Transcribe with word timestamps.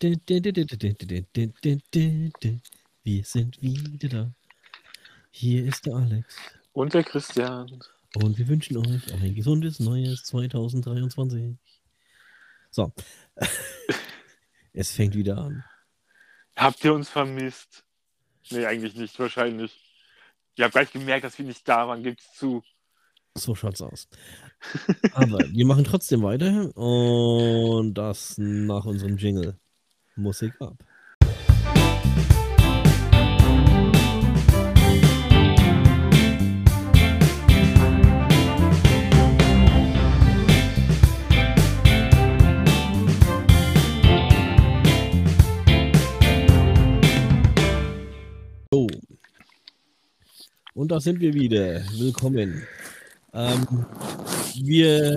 Wir 0.00 0.14
sind 3.24 3.60
wieder 3.60 4.08
da. 4.08 4.32
Hier 5.32 5.64
ist 5.64 5.86
der 5.86 5.96
Alex. 5.96 6.36
Und 6.72 6.94
der 6.94 7.02
Christian. 7.02 7.80
Und 8.14 8.38
wir 8.38 8.46
wünschen 8.46 8.76
euch 8.76 9.12
ein 9.12 9.34
gesundes 9.34 9.80
neues 9.80 10.22
2023. 10.22 11.56
So. 12.70 12.92
es 14.72 14.92
fängt 14.92 15.16
wieder 15.16 15.38
an. 15.38 15.64
Habt 16.54 16.84
ihr 16.84 16.94
uns 16.94 17.08
vermisst? 17.08 17.84
Nee, 18.50 18.66
eigentlich 18.66 18.94
nicht, 18.94 19.18
wahrscheinlich. 19.18 19.80
Ihr 20.54 20.66
habt 20.66 20.74
gleich 20.74 20.92
gemerkt, 20.92 21.24
dass 21.24 21.36
wir 21.38 21.44
nicht 21.44 21.68
da 21.68 21.88
waren, 21.88 22.04
gibt's 22.04 22.34
zu. 22.34 22.62
So 23.36 23.56
schaut's 23.56 23.82
aus. 23.82 24.08
Aber 25.12 25.38
wir 25.38 25.66
machen 25.66 25.82
trotzdem 25.82 26.22
weiter 26.22 26.76
und 26.76 27.94
das 27.94 28.38
nach 28.38 28.84
unserem 28.84 29.16
Jingle. 29.16 29.58
Musik 30.18 30.52
ab. 30.60 30.74
So. 48.70 48.86
Und 50.74 50.90
da 50.90 51.00
sind 51.00 51.20
wir 51.20 51.32
wieder. 51.32 51.82
Willkommen. 51.96 52.66
Ähm, 53.32 53.86
wir 54.56 55.16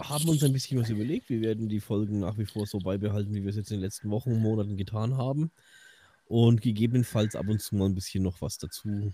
haben 0.00 0.28
uns 0.28 0.42
ein 0.44 0.52
bisschen 0.52 0.80
was 0.80 0.90
überlegt. 0.90 1.28
Wir 1.28 1.40
werden 1.40 1.68
die 1.68 1.80
Folgen 1.80 2.20
nach 2.20 2.38
wie 2.38 2.46
vor 2.46 2.66
so 2.66 2.78
beibehalten, 2.78 3.34
wie 3.34 3.42
wir 3.42 3.50
es 3.50 3.56
jetzt 3.56 3.70
in 3.70 3.78
den 3.78 3.84
letzten 3.84 4.10
Wochen 4.10 4.32
und 4.32 4.40
Monaten 4.40 4.76
getan 4.76 5.16
haben. 5.16 5.50
Und 6.24 6.60
gegebenenfalls 6.60 7.36
ab 7.36 7.48
und 7.48 7.60
zu 7.60 7.74
mal 7.76 7.86
ein 7.86 7.94
bisschen 7.94 8.22
noch 8.22 8.42
was 8.42 8.58
dazu 8.58 9.12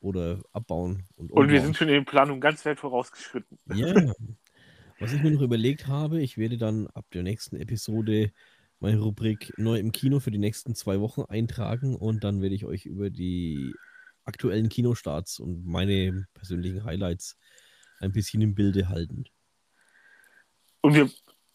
oder 0.00 0.42
abbauen. 0.52 1.04
Und, 1.16 1.30
Und 1.30 1.48
wir 1.48 1.60
sind 1.60 1.76
schon 1.76 1.88
in 1.88 1.94
den 1.94 2.04
Planungen 2.04 2.40
ganz 2.40 2.64
weit 2.64 2.80
vorausgeschritten. 2.80 3.58
Ja. 3.72 4.12
Was 4.98 5.12
ich 5.12 5.22
mir 5.22 5.30
noch 5.30 5.42
überlegt 5.42 5.86
habe, 5.86 6.22
ich 6.22 6.38
werde 6.38 6.56
dann 6.56 6.86
ab 6.88 7.04
der 7.12 7.22
nächsten 7.22 7.56
Episode 7.56 8.32
meine 8.80 8.98
Rubrik 8.98 9.52
neu 9.58 9.78
im 9.78 9.92
Kino 9.92 10.20
für 10.20 10.30
die 10.30 10.38
nächsten 10.38 10.74
zwei 10.74 11.00
Wochen 11.00 11.22
eintragen 11.22 11.96
und 11.96 12.24
dann 12.24 12.40
werde 12.40 12.54
ich 12.54 12.64
euch 12.64 12.86
über 12.86 13.10
die 13.10 13.74
aktuellen 14.24 14.68
Kinostarts 14.68 15.38
und 15.38 15.64
meine 15.66 16.26
persönlichen 16.34 16.84
Highlights 16.84 17.38
ein 18.00 18.12
bisschen 18.12 18.42
im 18.42 18.54
Bilde 18.54 18.88
halten. 18.88 19.24
Und 20.86 20.94
wir 20.94 21.10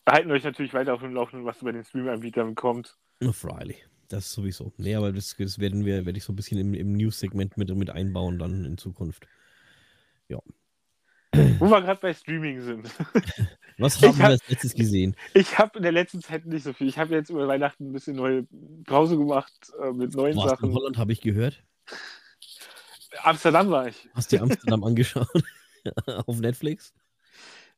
halten 0.09 0.29
euch 0.29 0.43
natürlich 0.43 0.73
weiter 0.73 0.93
auf 0.93 0.99
dem 0.99 1.13
Laufenden, 1.13 1.45
was 1.45 1.59
bei 1.59 1.71
den 1.71 1.85
Stream-Anbietern 1.85 2.53
kommt. 2.53 2.97
Freilich. 3.31 3.85
Das 4.09 4.29
sowieso. 4.33 4.73
Nee, 4.75 4.95
aber 4.95 5.13
das, 5.13 5.37
das 5.39 5.57
werden 5.57 5.85
wir, 5.85 6.05
werde 6.05 6.17
ich 6.17 6.25
so 6.25 6.33
ein 6.33 6.35
bisschen 6.35 6.57
im, 6.59 6.73
im 6.73 6.91
News-Segment 6.97 7.55
mit, 7.55 7.73
mit 7.73 7.89
einbauen 7.91 8.37
dann 8.39 8.65
in 8.65 8.77
Zukunft. 8.77 9.25
Ja. 10.27 10.39
Wo 11.59 11.69
wir 11.69 11.81
gerade 11.81 12.01
bei 12.01 12.13
Streaming 12.13 12.59
sind. 12.59 12.91
Was 13.77 13.95
Ich 13.95 14.03
haben 14.03 14.17
wir 14.17 14.23
hab- 14.25 14.31
als 14.31 14.45
letztes 14.49 14.73
gesehen? 14.73 15.15
Ich 15.33 15.57
habe 15.57 15.77
in 15.77 15.83
der 15.83 15.93
letzten 15.93 16.19
Zeit 16.21 16.45
nicht 16.45 16.63
so 16.63 16.73
viel. 16.73 16.89
Ich 16.89 16.97
habe 16.97 17.15
jetzt 17.15 17.29
über 17.29 17.47
Weihnachten 17.47 17.89
ein 17.89 17.93
bisschen 17.93 18.17
neue 18.17 18.45
Pause 18.83 19.17
gemacht 19.17 19.53
äh, 19.81 19.93
mit 19.93 20.13
neuen 20.13 20.33
Du 20.33 20.39
warst 20.41 20.51
in 20.55 20.57
Sachen. 20.57 20.73
Holland, 20.73 20.97
habe 20.97 21.13
ich 21.13 21.21
gehört. 21.21 21.63
Amsterdam 23.23 23.69
war 23.69 23.87
ich. 23.87 24.09
Hast 24.13 24.29
dir 24.33 24.41
Amsterdam 24.41 24.83
angeschaut? 24.83 25.29
auf 26.05 26.37
Netflix? 26.39 26.93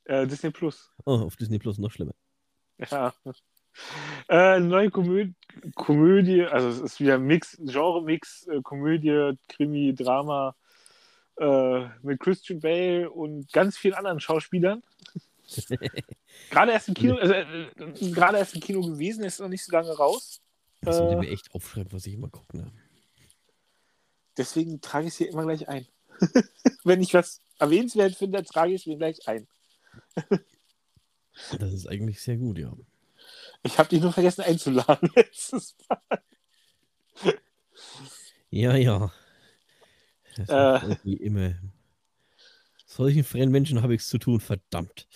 Äh, 0.06 0.28
Disney 0.28 0.52
Plus. 0.52 0.92
Oh, 1.06 1.14
auf 1.14 1.36
Disney 1.36 1.60
Plus 1.60 1.78
noch 1.78 1.92
schlimmer. 1.92 2.14
Ja. 2.92 3.14
Äh, 4.30 4.60
neue 4.60 4.92
Komö 4.92 5.30
Komödie, 5.76 6.44
also 6.44 6.68
es 6.70 6.80
ist 6.80 7.00
wieder 7.00 7.18
Mix, 7.18 7.58
Genre-Mix, 7.60 8.48
äh, 8.48 8.62
Komödie, 8.62 9.38
Krimi, 9.48 9.96
Drama 9.96 10.56
äh, 11.40 11.86
mit 12.04 12.20
Christian 12.20 12.60
Bale 12.60 13.10
und 13.10 13.52
ganz 13.52 13.78
vielen 13.78 13.96
anderen 13.96 14.20
Schauspielern. 14.20 14.84
gerade 16.50 16.72
erst 16.72 16.88
im 16.90 16.94
Kino, 16.94 17.16
also, 17.16 17.34
äh, 17.34 17.68
gerade 18.12 18.38
erst 18.38 18.56
im 18.56 18.62
Kino 18.62 18.82
gewesen, 18.82 19.24
ist 19.24 19.40
noch 19.40 19.50
nicht 19.50 19.66
so 19.66 19.72
lange 19.72 19.92
raus. 19.92 20.42
Das 20.82 20.98
sollte 20.98 21.16
Äh. 21.16 21.20
mir 21.20 21.30
echt 21.32 21.54
aufschreiben, 21.54 21.92
was 21.92 22.06
ich 22.06 22.14
immer 22.14 22.30
gucke. 22.30 22.58
Ne? 22.58 22.72
Deswegen 24.38 24.82
trage 24.82 25.08
ich 25.08 25.14
es 25.14 25.18
hier 25.18 25.30
immer 25.30 25.44
gleich 25.44 25.68
ein. 25.68 25.88
Wenn 26.84 27.02
ich 27.02 27.14
was 27.14 27.42
erwähnenswert 27.60 28.16
finde, 28.16 28.44
trage 28.44 28.74
ich 28.74 28.82
es 28.82 28.88
mir 28.88 28.98
gleich 28.98 29.28
ein. 29.28 29.48
Das 31.58 31.74
ist 31.74 31.88
eigentlich 31.88 32.22
sehr 32.22 32.38
gut, 32.38 32.60
ja. 32.60 32.72
Ich 33.64 33.80
habe 33.80 33.90
dich 33.90 34.02
nur 34.02 34.14
vergessen 34.14 34.42
einzuladen 34.42 35.10
letztes 35.16 35.76
Mal. 35.90 36.22
Ja, 38.52 38.76
ja. 38.76 39.12
Das 40.38 40.50
Äh. 40.50 40.88
irgendwie 40.88 41.14
immer. 41.16 41.56
Solchen 42.86 43.24
fremden 43.24 43.52
Menschen 43.52 43.82
habe 43.82 43.96
ich 43.96 44.02
es 44.02 44.10
zu 44.10 44.20
tun, 44.20 44.40
verdammt. 44.40 45.08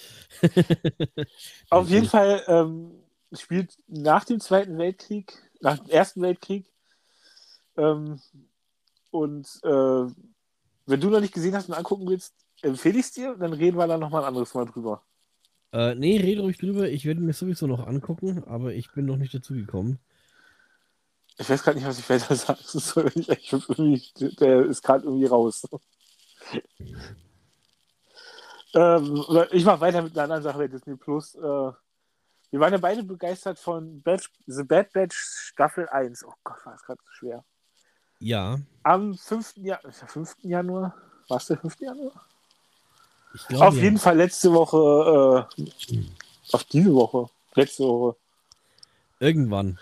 Auf 1.70 1.88
jeden 1.90 2.08
Fall 2.08 2.44
ähm, 2.48 2.92
spielt 3.34 3.78
nach 3.88 4.24
dem 4.24 4.40
Zweiten 4.40 4.80
Weltkrieg, 4.80 5.34
nach 5.62 5.78
dem 5.78 5.90
Ersten 5.90 6.22
Weltkrieg. 6.24 6.66
Ähm, 7.78 8.20
und 9.12 9.48
äh, 9.64 10.12
wenn 10.88 11.02
du 11.02 11.10
noch 11.10 11.20
nicht 11.22 11.34
gesehen 11.34 11.56
hast 11.56 11.70
und 11.70 11.76
angucken 11.76 12.08
willst, 12.08 12.34
empfehle 12.62 13.00
ich 13.00 13.06
es 13.06 13.12
dir, 13.12 13.36
dann 13.36 13.54
reden 13.54 13.78
wir 13.78 13.88
dann 13.88 14.00
nochmal 14.00 14.24
ein 14.24 14.30
anderes 14.30 14.54
Mal 14.54 14.66
drüber. 14.66 15.04
Äh, 15.74 15.96
nee, 15.96 16.18
rede 16.20 16.42
ruhig 16.42 16.58
drüber. 16.58 16.90
Ich 16.90 17.06
werde 17.06 17.22
mir 17.22 17.34
sowieso 17.34 17.68
noch 17.68 17.86
angucken, 17.86 18.44
aber 18.46 18.74
ich 18.74 18.92
bin 18.92 19.06
noch 19.06 19.18
nicht 19.18 19.34
dazu 19.34 19.54
gekommen. 19.54 20.00
Ich 21.38 21.50
weiß 21.50 21.64
gerade 21.64 21.78
nicht, 21.78 21.88
was 21.88 22.00
ich 22.00 22.10
weiter 22.10 22.36
sagen 22.36 22.60
soll. 22.64 23.12
Ich, 23.16 23.30
ich, 23.30 23.54
irgendwie, 23.54 24.02
der 24.40 24.66
ist 24.66 24.82
gerade 24.82 25.04
irgendwie 25.06 25.28
raus. 25.28 25.68
ähm, 28.74 29.26
ich 29.52 29.66
mache 29.66 29.82
weiter 29.82 30.02
mit 30.02 30.14
einer 30.14 30.24
anderen 30.24 30.44
Sache 30.44 30.58
bei 30.58 30.68
Disney 30.68 30.96
Plus. 30.96 31.36
Äh, 31.36 31.72
wir 32.50 32.62
waren 32.62 32.72
ja 32.72 32.80
beide 32.80 33.04
begeistert 33.04 33.60
von 33.60 34.02
Bad, 34.02 34.30
The 34.46 34.64
Bad 34.64 34.94
Batch 34.94 35.18
Staffel 35.18 35.88
1. 35.90 36.24
Oh 36.24 36.34
Gott, 36.44 36.66
war 36.66 36.74
das 36.74 36.84
gerade 36.84 37.02
so 37.04 37.12
schwer. 37.12 37.44
Ja, 38.20 38.58
Am 38.84 39.16
5. 39.16 39.58
Ja 39.58 39.80
5. 39.92 40.38
Januar. 40.42 40.96
War 41.28 41.38
es 41.38 41.48
der 41.48 41.58
5. 41.58 41.80
Januar? 41.82 42.26
Ich 43.34 43.48
glaube. 43.48 43.68
Auf 43.68 43.76
jeden 43.76 43.98
Fall 43.98 44.18
letzte 44.18 44.52
Woche, 44.54 45.48
äh, 45.58 45.64
auf 46.52 46.64
diese 46.66 46.94
Woche, 46.94 47.30
letzte 47.56 47.84
Woche, 47.84 48.16
Irgendwann. 49.20 49.80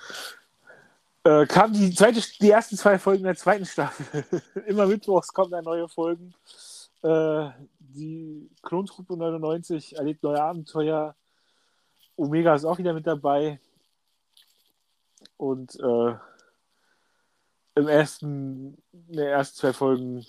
äh, 1.23 1.45
kam 1.45 1.73
die 1.73 1.94
zweite, 1.94 2.22
die 2.39 2.51
ersten 2.51 2.78
zwei 2.78 2.97
Folgen 3.00 3.23
der 3.23 3.35
zweiten 3.35 3.66
Staffel. 3.66 4.23
Immer 4.67 4.88
mittwochs 4.88 5.33
kommen 5.33 5.51
da 5.51 5.61
neue 5.61 5.88
Folgen. 5.89 6.33
Äh, 7.01 7.50
die 7.79 8.50
Klontruppe 8.61 9.16
99 9.17 9.97
erlebt 9.97 10.23
neue 10.23 10.41
Abenteuer. 10.41 11.16
Omega 12.16 12.56
ist 12.56 12.66
auch 12.66 12.77
wieder 12.77 12.94
mit 12.94 13.07
dabei. 13.07 13.59
Und 15.38 15.77
äh, 15.79 16.16
im 17.75 17.88
ersten, 17.88 18.77
in 19.09 19.17
den 19.17 19.27
ersten 19.27 19.57
zwei 19.57 19.73
Folgen 19.73 20.25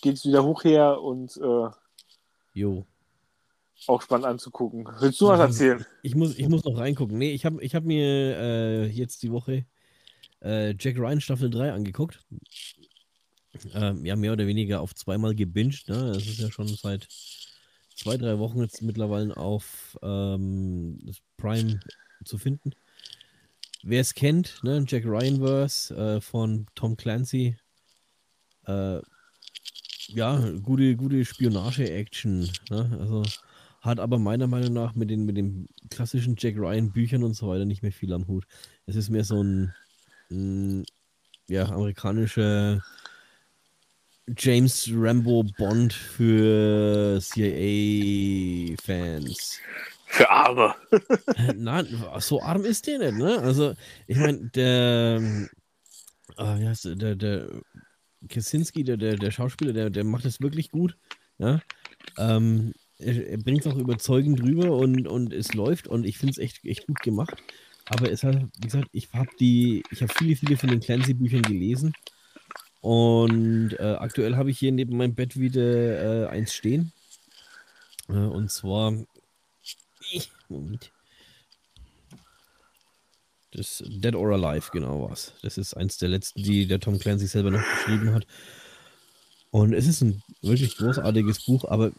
geht 0.00 0.16
es 0.16 0.24
wieder 0.24 0.44
hoch 0.44 0.64
her 0.64 1.00
und 1.00 1.36
äh, 1.36 1.70
Jo. 2.58 2.84
auch 3.86 4.02
spannend 4.02 4.26
anzugucken. 4.26 4.88
Willst 4.98 5.20
du 5.20 5.28
was 5.28 5.38
erzählen? 5.38 5.86
Ich 6.02 6.16
muss, 6.16 6.36
ich 6.36 6.48
muss 6.48 6.64
noch 6.64 6.76
reingucken. 6.76 7.16
Nee, 7.16 7.32
ich 7.32 7.44
habe 7.44 7.62
ich 7.62 7.74
hab 7.76 7.84
mir 7.84 8.04
äh, 8.04 8.86
jetzt 8.86 9.22
die 9.22 9.30
Woche 9.30 9.64
äh, 10.42 10.74
Jack 10.78 10.98
Ryan 10.98 11.20
Staffel 11.20 11.50
3 11.50 11.72
angeguckt. 11.72 12.20
Ähm, 13.74 14.04
ja, 14.04 14.16
mehr 14.16 14.32
oder 14.32 14.46
weniger 14.46 14.80
auf 14.80 14.94
zweimal 14.94 15.34
gebinged. 15.34 15.88
Ne? 15.88 16.12
Das 16.12 16.26
ist 16.26 16.40
ja 16.40 16.50
schon 16.50 16.66
seit 16.68 17.06
zwei, 17.94 18.16
drei 18.16 18.38
Wochen 18.38 18.60
jetzt 18.60 18.82
mittlerweile 18.82 19.36
auf 19.36 19.96
ähm, 20.02 20.98
Prime 21.36 21.78
zu 22.24 22.38
finden. 22.38 22.72
Wer 23.84 24.00
es 24.00 24.14
kennt, 24.14 24.58
ne? 24.64 24.84
Jack 24.86 25.04
Ryan-Verse 25.04 25.94
äh, 25.94 26.20
von 26.20 26.66
Tom 26.74 26.96
Clancy. 26.96 27.56
Äh, 28.66 29.00
ja, 30.08 30.38
gute, 30.62 30.96
gute 30.96 31.24
Spionage-Action. 31.24 32.50
Ne? 32.70 32.98
Also 33.00 33.22
hat 33.80 34.00
aber 34.00 34.18
meiner 34.18 34.46
Meinung 34.46 34.72
nach 34.72 34.94
mit 34.94 35.10
den, 35.10 35.24
mit 35.24 35.36
den 35.36 35.68
klassischen 35.90 36.34
Jack 36.38 36.56
Ryan 36.56 36.90
Büchern 36.90 37.22
und 37.22 37.34
so 37.34 37.48
weiter 37.48 37.64
nicht 37.64 37.82
mehr 37.82 37.92
viel 37.92 38.12
am 38.12 38.26
Hut. 38.26 38.44
Es 38.86 38.96
ist 38.96 39.10
mehr 39.10 39.24
so 39.24 39.42
ein, 39.42 39.74
ein 40.30 40.84
ja, 41.46 41.66
amerikanischer 41.68 42.82
James 44.36 44.90
Rambo 44.92 45.44
Bond 45.56 45.92
für 45.92 47.18
CIA-Fans. 47.20 48.78
Für 50.06 50.30
Arme. 50.30 50.74
Nein, 51.54 51.86
so 52.18 52.42
arm 52.42 52.64
ist 52.64 52.86
der 52.86 52.98
nicht, 52.98 53.18
ne? 53.18 53.38
Also, 53.38 53.74
ich 54.06 54.16
meine, 54.16 54.48
der, 54.50 55.20
äh, 56.36 56.58
wie 56.58 56.66
heißt 56.66 56.86
der, 56.96 57.14
der, 57.14 57.48
Kaczynski, 58.28 58.84
der, 58.84 58.96
der, 58.96 59.16
der 59.16 59.30
Schauspieler, 59.30 59.72
der, 59.72 59.90
der 59.90 60.04
macht 60.04 60.24
es 60.24 60.40
wirklich 60.40 60.70
gut, 60.70 60.96
ja? 61.38 61.60
Ähm, 62.16 62.72
er, 62.98 63.28
er 63.28 63.38
bringt 63.38 63.60
es 63.60 63.72
auch 63.72 63.76
überzeugend 63.76 64.42
rüber 64.42 64.72
und, 64.72 65.06
und 65.06 65.32
es 65.32 65.54
läuft 65.54 65.88
und 65.88 66.04
ich 66.04 66.18
finde 66.18 66.32
es 66.32 66.38
echt, 66.38 66.64
echt 66.64 66.86
gut 66.86 67.00
gemacht. 67.00 67.42
aber 67.88 68.10
es 68.10 68.22
hat, 68.22 68.36
wie 68.36 68.66
gesagt, 68.66 68.88
ich 68.92 69.08
habe 69.12 69.30
die, 69.40 69.82
ich 69.90 70.02
habe 70.02 70.12
viele, 70.14 70.36
viele 70.36 70.56
von 70.56 70.68
den 70.68 70.80
Clancy-Büchern 70.80 71.42
gelesen. 71.42 71.94
Und 72.80 73.72
äh, 73.78 73.96
aktuell 73.98 74.36
habe 74.36 74.50
ich 74.50 74.58
hier 74.58 74.72
neben 74.72 74.96
meinem 74.96 75.14
Bett 75.14 75.38
wieder 75.38 76.26
äh, 76.26 76.28
eins 76.28 76.52
stehen. 76.52 76.92
Äh, 78.08 78.12
und 78.12 78.50
zwar. 78.50 78.94
Moment. 80.48 80.92
Das 83.52 83.82
Dead 83.86 84.14
or 84.14 84.32
Alive, 84.32 84.70
genau 84.72 85.10
was. 85.10 85.32
Das 85.42 85.56
ist 85.56 85.74
eins 85.74 85.96
der 85.98 86.10
letzten, 86.10 86.42
die 86.42 86.66
der 86.66 86.80
Tom 86.80 86.98
Clancy 86.98 87.26
selber 87.26 87.50
noch 87.50 87.62
geschrieben 87.62 88.12
hat. 88.12 88.26
Und 89.50 89.72
es 89.72 89.86
ist 89.86 90.02
ein 90.02 90.22
wirklich 90.42 90.76
großartiges 90.76 91.44
Buch, 91.46 91.64
aber 91.64 91.92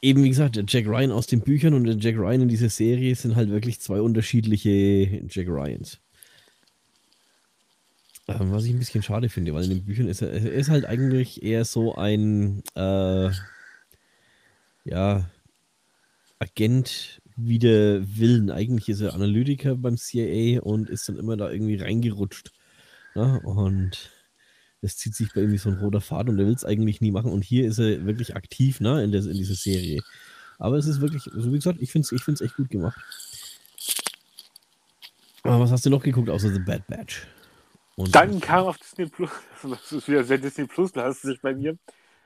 eben 0.00 0.22
wie 0.22 0.28
gesagt, 0.28 0.56
der 0.56 0.64
Jack 0.66 0.86
Ryan 0.86 1.10
aus 1.10 1.26
den 1.26 1.40
Büchern 1.40 1.74
und 1.74 1.84
der 1.84 1.96
Jack 1.96 2.16
Ryan 2.16 2.42
in 2.42 2.48
dieser 2.48 2.68
Serie 2.70 3.14
sind 3.14 3.36
halt 3.36 3.50
wirklich 3.50 3.80
zwei 3.80 4.00
unterschiedliche 4.00 4.70
Jack 5.28 5.48
Ryans. 5.48 5.98
Ähm, 8.28 8.52
was 8.52 8.64
ich 8.64 8.70
ein 8.70 8.78
bisschen 8.78 9.02
schade 9.02 9.28
finde, 9.28 9.52
weil 9.54 9.64
in 9.64 9.70
den 9.70 9.84
Büchern 9.84 10.08
ist 10.08 10.22
er, 10.22 10.30
er 10.30 10.52
ist 10.52 10.70
halt 10.70 10.84
eigentlich 10.84 11.42
eher 11.42 11.64
so 11.64 11.96
ein 11.96 12.62
äh, 12.76 13.30
ja 14.84 15.28
Agent 16.38 17.20
wieder 17.46 18.00
Willen. 18.16 18.50
Eigentlich 18.50 18.88
ist 18.88 19.00
er 19.00 19.14
Analytiker 19.14 19.76
beim 19.76 19.96
CIA 19.96 20.60
und 20.62 20.90
ist 20.90 21.08
dann 21.08 21.18
immer 21.18 21.36
da 21.36 21.50
irgendwie 21.50 21.76
reingerutscht. 21.76 22.52
Ne? 23.14 23.40
Und 23.42 24.10
es 24.82 24.96
zieht 24.96 25.14
sich 25.14 25.32
bei 25.32 25.42
ihm 25.42 25.52
wie 25.52 25.58
so 25.58 25.70
ein 25.70 25.78
roter 25.78 26.00
Faden 26.00 26.34
und 26.34 26.38
er 26.38 26.46
will 26.46 26.54
es 26.54 26.64
eigentlich 26.64 27.00
nie 27.00 27.10
machen. 27.10 27.32
Und 27.32 27.44
hier 27.44 27.66
ist 27.66 27.78
er 27.78 28.06
wirklich 28.06 28.36
aktiv 28.36 28.80
ne, 28.80 29.02
in, 29.04 29.12
der, 29.12 29.22
in 29.22 29.36
dieser 29.36 29.54
Serie. 29.54 30.00
Aber 30.58 30.76
es 30.76 30.86
ist 30.86 31.00
wirklich, 31.00 31.24
so 31.24 31.52
wie 31.52 31.56
gesagt, 31.56 31.80
ich 31.80 31.90
finde 31.90 32.06
es 32.06 32.12
ich 32.12 32.22
find's 32.22 32.40
echt 32.40 32.56
gut 32.56 32.70
gemacht. 32.70 33.00
Aber 35.42 35.60
was 35.60 35.72
hast 35.72 35.86
du 35.86 35.90
noch 35.90 36.02
geguckt 36.02 36.28
außer 36.28 36.50
The 36.50 36.60
Bad 36.60 36.86
Batch? 36.86 37.26
Und 37.96 38.14
Dann 38.14 38.40
kam 38.40 38.66
auf 38.66 38.78
Disney 38.78 39.06
Plus, 39.06 39.30
das 39.62 39.92
ist 39.92 40.08
wieder 40.08 40.24
sehr 40.24 40.38
Disney 40.38 40.66
Plus, 40.66 40.92
da 40.92 41.04
hast 41.04 41.24
du 41.24 41.28
sich 41.28 41.40
bei 41.40 41.54
mir, 41.54 41.76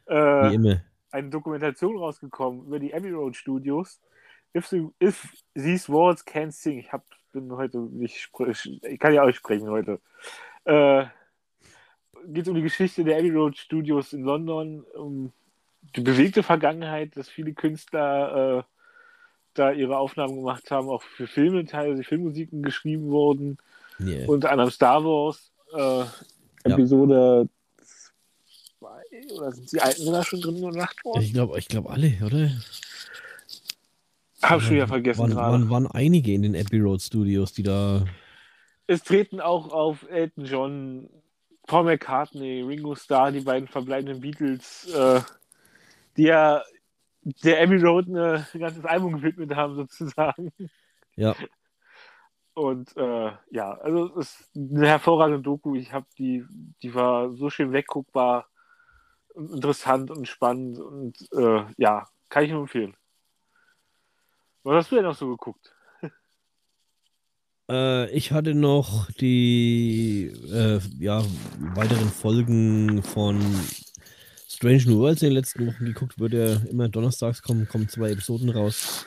äh, 0.07 0.83
eine 1.11 1.31
Dokumentation 1.31 1.97
rausgekommen 1.97 2.67
über 2.67 2.79
die 2.79 2.93
Abbey 2.93 3.11
Road 3.11 3.37
Studios. 3.37 4.01
If, 4.57 4.69
the, 4.69 4.89
if 5.01 5.35
these 5.55 5.89
words 5.89 6.25
can't 6.25 6.53
sing, 6.53 6.79
ich 6.79 6.93
hab, 6.93 7.05
bin 7.33 7.51
heute 7.53 7.79
nicht, 7.79 8.31
ich 8.83 8.99
kann 9.01 9.13
ja 9.13 9.25
auch 9.25 9.33
sprechen 9.33 9.69
heute. 9.69 10.01
Äh, 10.65 11.07
geht 12.27 12.49
um 12.49 12.55
die 12.55 12.63
Geschichte 12.63 13.05
der 13.05 13.19
Abbey 13.19 13.31
Road 13.31 13.57
Studios 13.57 14.13
in 14.13 14.23
London, 14.23 14.85
um 14.95 15.33
die 15.97 16.01
bewegte 16.01 16.43
Vergangenheit, 16.43 17.17
dass 17.17 17.29
viele 17.29 17.53
Künstler 17.53 18.59
äh, 18.59 18.63
da 19.55 19.73
ihre 19.73 19.99
Aufnahmen 19.99 20.37
gemacht 20.37 20.71
haben, 20.71 20.89
auch 20.89 21.03
für 21.03 21.27
Filme, 21.27 21.65
teilweise 21.65 22.03
Filmmusiken 22.03 22.63
geschrieben 22.63 23.11
wurden. 23.11 23.59
Yeah. 24.01 24.29
Unter 24.29 24.51
anderem 24.51 24.71
Star 24.71 25.05
Wars, 25.05 25.53
äh, 25.73 26.05
Episode 26.65 27.49
2 28.79 28.89
ja. 29.13 29.35
oder 29.37 29.53
sind 29.53 29.71
die 29.71 29.81
alten 29.81 30.07
da 30.07 30.25
schon 30.25 30.41
drin 30.41 30.61
gemacht 30.61 31.05
worden? 31.05 31.23
Ich 31.23 31.33
glaube 31.33 31.59
ich 31.59 31.69
glaub 31.69 31.89
alle, 31.89 32.13
oder? 32.25 32.51
Hab 34.51 34.61
schon 34.61 34.77
wieder 34.77 34.89
vergessen 34.89 35.21
waren, 35.21 35.31
gerade. 35.31 35.53
Waren, 35.53 35.71
waren 35.71 35.87
einige 35.87 36.33
in 36.33 36.43
den 36.43 36.57
Abbey 36.57 36.81
Road 36.81 37.01
Studios, 37.01 37.53
die 37.53 37.63
da. 37.63 38.05
Es 38.87 39.03
treten 39.03 39.41
auch 39.41 39.73
auf 39.73 40.09
Elton 40.11 40.45
John, 40.45 41.09
Paul 41.67 41.85
McCartney, 41.85 42.63
Ringo 42.63 42.95
Starr, 42.95 43.33
die 43.33 43.41
beiden 43.41 43.69
verbleibenden 43.69 44.21
Beatles, 44.21 44.87
äh, 44.95 45.21
die 46.17 46.25
ja 46.25 46.63
der 47.23 47.63
Abbey 47.63 47.79
Road 47.79 48.09
eine, 48.09 48.47
ein 48.53 48.61
ganzes 48.61 48.85
Album 48.85 49.15
gewidmet 49.15 49.55
haben, 49.57 49.75
sozusagen. 49.77 50.53
Ja. 51.17 51.35
Und 52.55 52.97
äh, 52.97 53.33
ja, 53.51 53.73
also 53.73 54.17
es 54.19 54.41
ist 54.41 54.57
eine 54.57 54.87
hervorragende 54.87 55.43
Doku. 55.43 55.75
Ich 55.75 55.93
habe 55.93 56.07
die, 56.19 56.45
die 56.83 56.95
war 56.95 57.33
so 57.33 57.51
schön 57.51 57.73
wegguckbar, 57.73 58.47
interessant 59.35 60.11
und 60.11 60.29
spannend 60.29 60.79
und 60.79 61.17
äh, 61.33 61.65
ja, 61.77 62.07
kann 62.29 62.45
ich 62.45 62.51
nur 62.53 62.61
empfehlen. 62.61 62.97
Was 64.65 64.77
hast 64.77 64.93
du 64.93 64.97
denn 64.97 65.05
noch 65.05 65.17
so 65.17 65.29
geguckt? 65.29 65.73
Äh, 67.71 68.11
ich 68.11 68.33
hatte 68.33 68.55
noch 68.55 69.11
die 69.13 70.33
äh, 70.53 70.81
ja, 70.99 71.23
weiteren 71.75 72.09
Folgen 72.09 73.03
von 73.03 73.41
Strange 74.49 74.85
New 74.87 74.99
Worlds 75.01 75.23
in 75.23 75.29
den 75.29 75.37
letzten 75.37 75.67
Wochen 75.67 75.85
geguckt. 75.85 76.19
Würde 76.19 76.51
ja 76.51 76.71
immer 76.71 76.89
donnerstags 76.89 77.43
kommen, 77.43 77.69
kommen 77.69 77.89
zwei 77.89 78.11
Episoden 78.11 78.49
raus. 78.51 79.07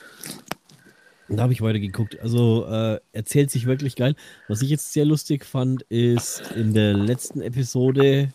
Da 1.29 1.43
habe 1.43 1.53
ich 1.53 1.61
weiter 1.61 1.79
geguckt. 1.79 2.19
Also 2.19 2.65
äh, 2.67 2.99
erzählt 3.11 3.51
sich 3.51 3.65
wirklich 3.65 3.95
geil. 3.95 4.15
Was 4.47 4.61
ich 4.61 4.69
jetzt 4.69 4.93
sehr 4.93 5.05
lustig 5.05 5.43
fand, 5.43 5.81
ist 5.83 6.41
in 6.55 6.73
der 6.73 6.93
letzten 6.93 7.41
Episode 7.41 8.31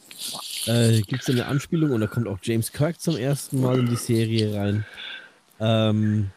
äh, 0.67 1.01
gibt 1.03 1.23
es 1.23 1.31
eine 1.31 1.47
Anspielung 1.47 1.93
und 1.93 2.01
da 2.01 2.07
kommt 2.07 2.29
auch 2.29 2.39
James 2.43 2.73
Kirk 2.73 3.01
zum 3.01 3.17
ersten 3.17 3.61
Mal 3.61 3.79
in 3.79 3.87
die 3.87 3.97
Serie 3.97 4.55
rein. 4.55 4.87
Ähm, 5.59 6.31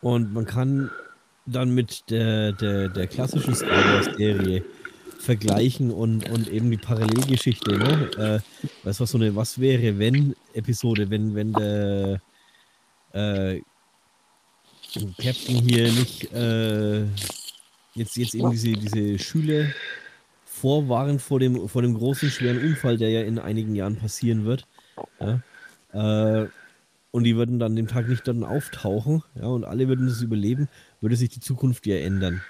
und 0.00 0.32
man 0.32 0.44
kann 0.46 0.90
dann 1.46 1.70
mit 1.70 2.10
der, 2.10 2.52
der, 2.52 2.88
der 2.88 3.06
klassischen 3.06 3.54
Star 3.54 3.70
Wars-Serie 3.70 4.64
vergleichen 5.18 5.90
und, 5.90 6.28
und 6.30 6.48
eben 6.48 6.70
die 6.70 6.76
Parallelgeschichte, 6.76 7.76
ne? 7.76 8.10
Äh, 8.16 8.86
weißt 8.86 9.00
du, 9.00 9.02
was 9.02 9.10
so 9.10 9.18
eine 9.18 9.34
Was 9.34 9.58
wäre, 9.58 9.98
wenn 9.98 10.34
Episode, 10.54 11.10
wenn, 11.10 11.34
wenn 11.34 11.52
der 11.52 12.20
äh, 13.12 13.60
Captain 15.18 15.56
hier 15.56 15.92
nicht 15.92 16.32
äh, 16.32 17.04
jetzt, 17.94 18.16
jetzt 18.16 18.34
eben 18.34 18.50
diese, 18.50 18.72
diese 18.72 19.18
Schüler 19.18 19.66
vorwarnen 20.44 21.18
vor 21.18 21.40
dem, 21.40 21.68
vor 21.68 21.82
dem 21.82 21.94
großen, 21.94 22.30
schweren 22.30 22.58
Unfall, 22.58 22.96
der 22.96 23.10
ja 23.10 23.22
in 23.22 23.38
einigen 23.38 23.74
Jahren 23.74 23.96
passieren 23.96 24.44
wird. 24.44 24.66
Ja? 25.20 25.40
Äh, 25.92 26.48
und 27.10 27.24
die 27.24 27.36
würden 27.36 27.58
dann 27.58 27.76
dem 27.76 27.88
Tag 27.88 28.08
nicht 28.08 28.28
dann 28.28 28.44
auftauchen, 28.44 29.22
ja, 29.34 29.46
und 29.46 29.64
alle 29.64 29.88
würden 29.88 30.06
das 30.06 30.22
überleben, 30.22 30.68
würde 31.00 31.16
sich 31.16 31.30
die 31.30 31.40
Zukunft 31.40 31.86
ja 31.86 31.96
ändern. 31.96 32.42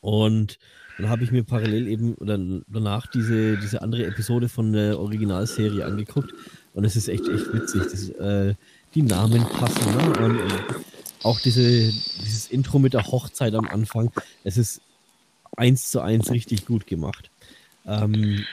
Und 0.00 0.58
dann 0.98 1.08
habe 1.08 1.24
ich 1.24 1.32
mir 1.32 1.42
parallel 1.42 1.88
eben 1.88 2.14
oder 2.14 2.38
danach 2.68 3.06
diese, 3.06 3.56
diese 3.56 3.82
andere 3.82 4.04
Episode 4.06 4.48
von 4.48 4.72
der 4.72 4.98
Originalserie 4.98 5.84
angeguckt 5.84 6.34
und 6.74 6.84
es 6.84 6.96
ist 6.96 7.08
echt, 7.08 7.26
echt 7.28 7.52
witzig. 7.52 7.82
Das, 7.84 8.08
äh, 8.10 8.54
die 8.94 9.02
Namen 9.02 9.42
passen, 9.44 9.96
ne? 9.96 10.24
Und, 10.24 10.40
und 10.40 10.52
auch 11.22 11.40
diese, 11.40 11.62
dieses 11.62 12.48
Intro 12.48 12.78
mit 12.78 12.94
der 12.94 13.06
Hochzeit 13.06 13.54
am 13.54 13.68
Anfang, 13.68 14.10
es 14.44 14.56
ist 14.56 14.80
eins 15.56 15.90
zu 15.90 16.00
eins 16.00 16.30
richtig 16.30 16.66
gut 16.66 16.86
gemacht. 16.86 17.30
Ähm, 17.86 18.44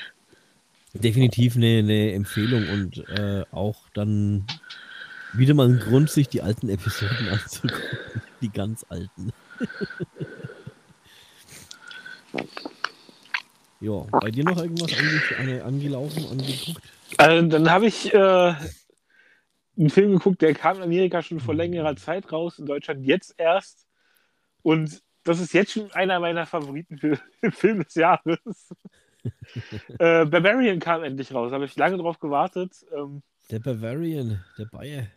definitiv 0.94 1.56
eine, 1.56 1.80
eine 1.80 2.13
Empfehlung 2.13 2.68
und 2.70 3.08
äh, 3.10 3.44
auch 3.51 3.89
dann 3.94 4.46
wieder 5.38 5.53
mal 5.53 5.67
ein 5.67 5.79
Grund, 5.79 6.10
sich 6.10 6.27
die 6.27 6.41
alten 6.41 6.70
Episoden 6.70 7.29
anzugucken. 7.32 8.22
Die 8.41 8.50
ganz 8.50 8.86
alten. 8.89 9.32
ja, 13.79 14.06
bei 14.12 14.32
dir 14.32 14.44
noch 14.44 14.58
irgendwas 14.58 14.91
ange 15.39 15.63
angelaufen, 15.63 16.25
angeguckt? 16.29 16.82
Also, 17.17 17.48
dann 17.48 17.72
habe 17.72 17.88
ich 17.88 18.13
äh, 18.13 18.53
einen 19.77 19.89
Film 19.89 20.12
geguckt, 20.13 20.41
der 20.41 20.53
kam 20.53 20.77
in 20.77 20.84
Amerika 20.84 21.22
schon 21.22 21.39
vor 21.39 21.56
längerer 21.56 21.96
Zeit 21.96 22.32
raus, 22.32 22.60
in 22.60 22.65
Deutschland 22.65 23.06
jetzt 23.06 23.36
erst. 23.38 23.88
Und 24.62 25.01
das 25.24 25.39
ist 25.39 25.53
jetzt 25.53 25.72
schon 25.72 25.91
einer 25.91 26.20
meiner 26.20 26.46
Favoriten 26.46 26.98
für 26.98 27.20
Film 27.51 27.84
des 27.84 27.96
Jahres. 27.96 28.39
äh, 30.00 30.25
Barbarian 30.25 30.79
kam 30.79 31.03
endlich 31.03 31.34
raus, 31.34 31.51
habe 31.51 31.65
ich 31.65 31.75
lange 31.75 31.98
drauf 31.98 32.20
gewartet. 32.20 32.86
Ähm, 32.96 33.24
der 33.50 33.60
Bavarian, 33.60 34.44
der 34.58 34.65
Bayer. 34.65 35.08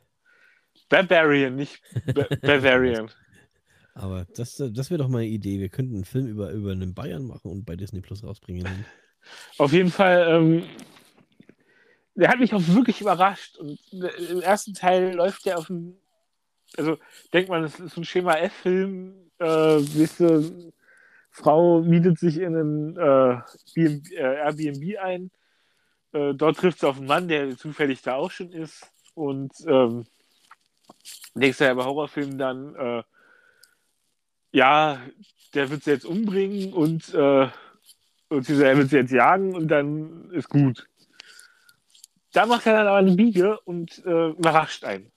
Barbarian, 0.90 1.56
nicht 1.56 1.80
ba 2.14 2.26
Bavarian. 2.42 3.11
Aber 3.94 4.26
das, 4.37 4.56
das 4.56 4.90
wäre 4.90 4.99
doch 4.99 5.09
mal 5.09 5.18
eine 5.18 5.28
Idee. 5.28 5.59
Wir 5.59 5.68
könnten 5.68 5.94
einen 5.94 6.04
Film 6.04 6.26
über, 6.26 6.50
über 6.50 6.73
einen 6.73 6.94
Bayern 6.94 7.25
machen 7.26 7.50
und 7.50 7.64
bei 7.64 7.76
Disney 7.76 8.00
Plus 8.00 8.23
rausbringen. 8.23 8.66
Auf 9.59 9.73
jeden 9.73 9.90
Fall, 9.90 10.26
ähm, 10.28 10.64
der 12.14 12.28
hat 12.28 12.38
mich 12.38 12.54
auch 12.54 12.66
wirklich 12.68 13.00
überrascht. 13.00 13.56
Und 13.59 13.78
im 13.92 14.40
ersten 14.40 14.75
Teil 14.75 15.14
läuft 15.14 15.47
der 15.47 15.59
auf 15.59 15.66
dem. 15.66 15.97
Also 16.76 16.99
denkt 17.32 17.50
man, 17.50 17.64
es 17.64 17.80
ist 17.80 17.97
ein 17.97 18.04
Schema 18.04 18.35
F-Film. 18.37 19.30
Äh, 19.38 19.47
weißt 19.47 20.20
du, 20.20 20.73
Frau 21.30 21.82
mietet 21.82 22.18
sich 22.18 22.38
in 22.38 22.56
einen 22.56 22.97
äh, 22.97 23.40
BNB, 23.75 24.12
äh, 24.12 24.37
Airbnb 24.37 24.99
ein. 24.99 25.30
Äh, 26.12 26.35
dort 26.35 26.59
trifft 26.59 26.80
sie 26.80 26.88
auf 26.88 26.97
einen 26.97 27.06
Mann, 27.06 27.28
der 27.28 27.56
zufällig 27.56 28.02
da 28.02 28.14
auch 28.14 28.30
schon 28.30 28.52
ist. 28.52 28.87
Und 29.14 29.52
ähm, 29.66 30.06
denkst 31.35 31.59
du 31.59 31.64
ja 31.64 31.75
bei 31.75 31.85
Horrorfilmen 31.85 32.38
dann, 32.38 32.75
äh, 32.75 33.02
ja, 34.52 35.00
der 35.54 35.70
wird 35.70 35.85
sie 35.85 35.90
jetzt 35.90 36.04
umbringen 36.04 36.73
und, 36.73 37.14
äh, 37.14 37.49
und 38.28 38.47
sie, 38.47 38.62
er 38.62 38.76
wird 38.76 38.90
sie 38.90 38.97
jetzt 38.97 39.12
jagen 39.12 39.54
und 39.54 39.68
dann 39.68 40.30
ist 40.30 40.49
gut. 40.49 40.87
Da 42.32 42.47
macht 42.47 42.66
er 42.66 42.75
dann 42.75 42.87
aber 42.87 42.99
eine 42.99 43.16
Biege 43.16 43.59
und 43.61 44.04
äh, 44.04 44.30
überrascht 44.30 44.85
einen. 44.85 45.11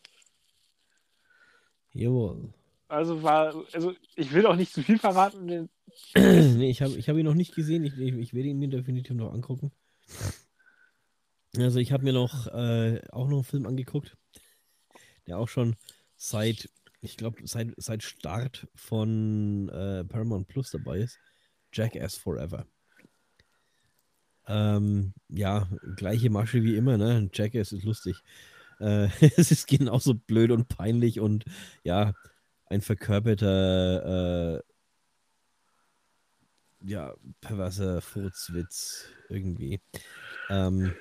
Jawohl. 1.91 2.53
Also 2.87 3.21
war, 3.23 3.53
also 3.73 3.93
ich 4.15 4.33
will 4.33 4.45
auch 4.45 4.55
nicht 4.55 4.73
zu 4.73 4.81
viel 4.83 4.97
verraten. 4.97 5.45
nee, 6.15 6.69
ich 6.69 6.81
habe 6.81 6.93
ich 6.93 7.09
hab 7.09 7.17
ihn 7.17 7.25
noch 7.25 7.33
nicht 7.35 7.55
gesehen. 7.55 7.83
Ich, 7.83 7.97
ich, 7.99 8.13
ich 8.13 8.33
werde 8.33 8.49
ihn 8.49 8.59
mir 8.59 8.69
definitiv 8.69 9.15
noch 9.15 9.33
angucken. 9.33 9.71
Also 11.57 11.79
ich 11.79 11.91
habe 11.91 12.03
mir 12.03 12.13
noch 12.13 12.47
äh, 12.47 12.99
auch 13.11 13.27
noch 13.27 13.37
einen 13.37 13.43
Film 13.43 13.67
angeguckt, 13.67 14.17
der 15.27 15.37
auch 15.37 15.49
schon 15.49 15.75
seit, 16.15 16.69
ich 17.01 17.17
glaube, 17.17 17.41
seit, 17.45 17.73
seit 17.77 18.03
Start 18.03 18.67
von 18.75 19.69
äh, 19.69 20.03
Paramount 20.03 20.47
Plus 20.47 20.71
dabei 20.71 20.99
ist. 20.99 21.19
Jackass 21.71 22.15
Forever. 22.15 22.65
Ähm, 24.47 25.13
ja, 25.29 25.67
gleiche 25.95 26.29
Masche 26.29 26.63
wie 26.63 26.75
immer, 26.75 26.97
ne? 26.97 27.29
Jackass 27.33 27.71
ist 27.71 27.83
lustig. 27.83 28.21
Äh, 28.79 29.07
es 29.37 29.51
ist 29.51 29.67
genauso 29.67 30.15
blöd 30.15 30.51
und 30.51 30.67
peinlich 30.67 31.19
und 31.19 31.45
ja, 31.83 32.13
ein 32.65 32.81
verkörperter, 32.81 34.57
äh, 34.57 34.63
ja, 36.85 37.13
perverser 37.39 38.01
Furzwitz 38.01 39.07
irgendwie. 39.29 39.79
Ähm, 40.49 40.93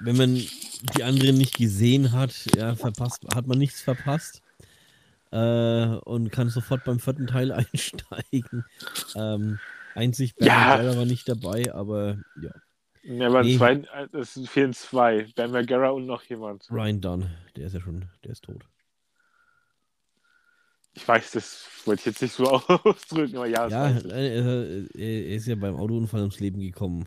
wenn 0.00 0.16
man 0.16 0.34
die 0.34 1.02
anderen 1.02 1.36
nicht 1.36 1.56
gesehen 1.56 2.12
hat, 2.12 2.34
ja, 2.56 2.74
verpasst, 2.74 3.24
hat 3.34 3.46
man 3.46 3.58
nichts 3.58 3.80
verpasst 3.80 4.42
äh, 5.30 5.86
und 6.04 6.30
kann 6.30 6.48
sofort 6.50 6.84
beim 6.84 7.00
vierten 7.00 7.26
Teil 7.26 7.52
einsteigen. 7.72 8.64
Ähm, 9.14 9.58
einzig 9.94 10.36
Bernard 10.36 10.84
ja. 10.84 10.96
war 10.96 11.04
nicht 11.04 11.28
dabei, 11.28 11.72
aber 11.74 12.18
ja. 12.40 12.50
Ja, 13.04 13.28
aber 13.28 13.42
nee. 13.42 13.56
zwei, 13.56 13.82
es 14.12 14.38
fehlen 14.46 14.74
zwei. 14.74 15.26
Ben 15.34 15.50
Margera 15.50 15.90
und 15.90 16.04
noch 16.04 16.22
jemand. 16.24 16.70
Ryan 16.70 17.00
Dunn, 17.00 17.30
der 17.56 17.66
ist 17.66 17.72
ja 17.72 17.80
schon, 17.80 18.04
der 18.22 18.32
ist 18.32 18.44
tot. 18.44 18.64
Ich 20.94 21.06
weiß, 21.06 21.30
das 21.30 21.66
wollte 21.84 22.00
ich 22.00 22.06
jetzt 22.06 22.22
nicht 22.22 22.34
so 22.34 22.44
ausdrücken, 22.50 23.36
aber 23.36 23.46
ja. 23.46 23.68
Ja, 23.68 23.88
er, 23.88 24.94
er 24.94 25.26
ist 25.28 25.46
ja 25.46 25.54
beim 25.54 25.76
Autounfall 25.76 26.20
ums 26.20 26.40
Leben 26.40 26.60
gekommen. 26.60 27.06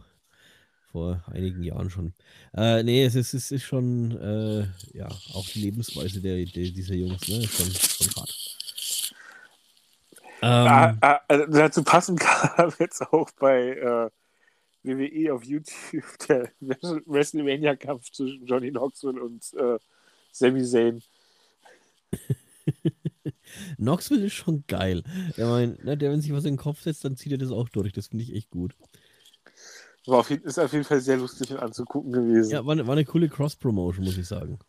Vor 0.92 1.24
einigen 1.28 1.64
Jahren 1.64 1.90
schon. 1.90 2.14
Äh, 2.54 2.84
nee, 2.84 3.06
es 3.06 3.16
ist, 3.16 3.34
es 3.34 3.52
ist 3.52 3.64
schon, 3.64 4.12
äh, 4.20 4.68
ja, 4.98 5.08
auch 5.34 5.48
die 5.48 5.62
Lebensweise 5.62 6.20
der, 6.20 6.46
der, 6.46 6.70
dieser 6.70 6.96
Jungs, 6.96 7.28
ne, 7.30 7.38
ist 7.38 7.56
schon, 7.56 7.72
schon 7.72 8.16
hart. 8.16 8.52
Ähm, 10.44 10.50
ah, 10.50 10.98
ah, 11.02 11.20
also 11.28 11.46
dazu 11.52 11.84
passen 11.84 12.16
kam 12.20 12.74
jetzt 12.80 13.02
auch 13.14 13.30
bei 13.40 13.70
äh, 13.70 14.10
WWE 14.84 15.34
auf 15.34 15.44
YouTube 15.44 15.74
der 16.28 16.52
WrestleMania-Kampf 16.60 18.12
zwischen 18.12 18.46
Johnny 18.46 18.72
Knoxville 18.72 19.22
und 19.22 19.54
äh, 19.54 19.78
Sami 20.32 20.66
Zayn. 20.66 21.02
Knoxville 23.78 24.26
ist 24.26 24.34
schon 24.34 24.64
geil. 24.68 25.04
Der, 25.38 25.48
mein, 25.48 25.78
ne, 25.84 25.96
der, 25.96 26.12
wenn 26.12 26.22
sich 26.22 26.34
was 26.34 26.46
in 26.46 26.56
den 26.56 26.60
Kopf 26.60 26.82
setzt, 26.82 27.06
dann 27.06 27.16
zieht 27.16 27.32
er 27.34 27.38
das 27.38 27.52
auch 27.52 27.70
durch. 27.70 27.94
Das 27.94 28.08
finde 28.08 28.24
ich 28.24 28.34
echt 28.34 28.50
gut. 28.50 28.76
War 30.08 30.20
auf 30.20 30.29
jeden, 30.29 30.43
ist 30.46 30.58
auf 30.58 30.74
jeden 30.74 30.84
Fall 30.84 31.00
sehr 31.00 31.17
lustig 31.17 31.58
anzugucken 31.58 32.12
gewesen. 32.12 32.51
Ja, 32.51 32.65
war 32.65 32.74
eine, 32.74 32.88
war 32.88 32.93
eine 32.93 33.05
coole 33.05 33.29
Cross-Promotion, 33.29 34.05
muss 34.05 34.17
ich 34.17 34.27
sagen. 34.27 34.60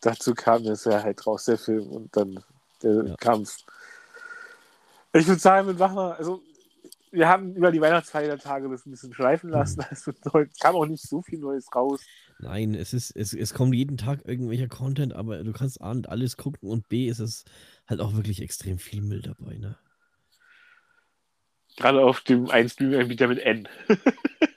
Dazu 0.00 0.34
kam 0.34 0.64
es 0.66 0.84
ja 0.84 1.02
halt 1.02 1.26
raus, 1.26 1.46
der 1.46 1.58
Film 1.58 1.88
und 1.88 2.16
dann 2.16 2.42
der 2.82 3.06
ja. 3.06 3.16
Kampf. 3.16 3.56
Ich 5.12 5.26
würde 5.26 5.40
sagen, 5.40 5.66
mit 5.66 5.78
Wachner, 5.78 6.16
also 6.18 6.42
wir 7.10 7.28
haben 7.28 7.54
über 7.54 7.72
die 7.72 7.80
Weihnachtsfeiertage 7.80 8.68
das 8.68 8.86
ein 8.86 8.90
bisschen 8.90 9.14
schleifen 9.14 9.50
lassen. 9.50 9.84
Also 9.90 10.12
es 10.12 10.58
kam 10.58 10.76
auch 10.76 10.86
nicht 10.86 11.02
so 11.02 11.22
viel 11.22 11.38
Neues 11.38 11.66
raus. 11.74 12.00
Nein, 12.38 12.74
es 12.74 12.92
ist, 12.92 13.10
es, 13.16 13.32
es 13.32 13.54
kommt 13.54 13.74
jeden 13.74 13.96
Tag 13.96 14.20
irgendwelcher 14.26 14.68
Content, 14.68 15.14
aber 15.14 15.42
du 15.42 15.52
kannst 15.52 15.80
A 15.80 15.90
und 15.90 16.08
alles 16.08 16.36
gucken 16.36 16.68
und 16.68 16.88
B 16.88 17.08
ist 17.08 17.18
es 17.18 17.44
halt 17.88 18.00
auch 18.00 18.14
wirklich 18.14 18.42
extrem 18.42 18.78
viel 18.78 19.00
Müll 19.02 19.22
dabei, 19.22 19.56
ne? 19.56 19.76
Gerade 21.76 22.04
auf 22.04 22.20
dem 22.20 22.50
Einspielungsanbieter 22.50 23.28
mit 23.28 23.38
N. 23.38 23.68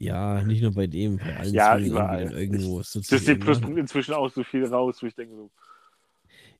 ja, 0.00 0.42
nicht 0.42 0.62
nur 0.62 0.72
bei 0.72 0.86
dem, 0.86 1.18
bei 1.18 1.36
allen 1.36 1.52
ja, 1.52 1.78
überall. 1.78 2.32
irgendwo. 2.32 2.78
Das 2.78 2.92
Disney 2.92 3.34
Plus 3.34 3.60
bringt 3.60 3.78
inzwischen 3.78 4.14
auch 4.14 4.30
so 4.30 4.42
viel 4.42 4.64
raus, 4.64 4.96
wo 5.02 5.06
ich 5.06 5.14
denke 5.14 5.36
so. 5.36 5.50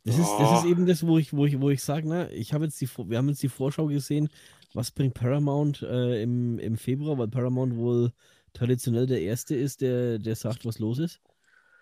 Das 0.04 0.18
ist, 0.18 0.30
das 0.38 0.60
ist 0.60 0.70
eben 0.70 0.86
das, 0.86 1.06
wo 1.06 1.16
ich, 1.16 1.32
wo 1.32 1.46
ich, 1.46 1.58
wo 1.58 1.70
ich 1.70 1.82
sage, 1.82 2.06
ne, 2.06 2.30
ich 2.32 2.52
habe 2.52 2.64
jetzt 2.66 2.78
die, 2.82 2.88
wir 2.88 3.16
haben 3.16 3.28
jetzt 3.30 3.42
die 3.42 3.48
Vorschau 3.48 3.86
gesehen, 3.86 4.28
was 4.74 4.90
bringt 4.90 5.14
Paramount 5.14 5.80
äh, 5.82 6.22
im, 6.22 6.58
im 6.58 6.76
Februar, 6.76 7.16
weil 7.16 7.28
Paramount 7.28 7.76
wohl 7.76 8.12
traditionell 8.52 9.06
der 9.06 9.22
Erste 9.22 9.54
ist, 9.54 9.80
der, 9.80 10.18
der 10.18 10.36
sagt, 10.36 10.66
was 10.66 10.78
los 10.78 10.98
ist. 10.98 11.20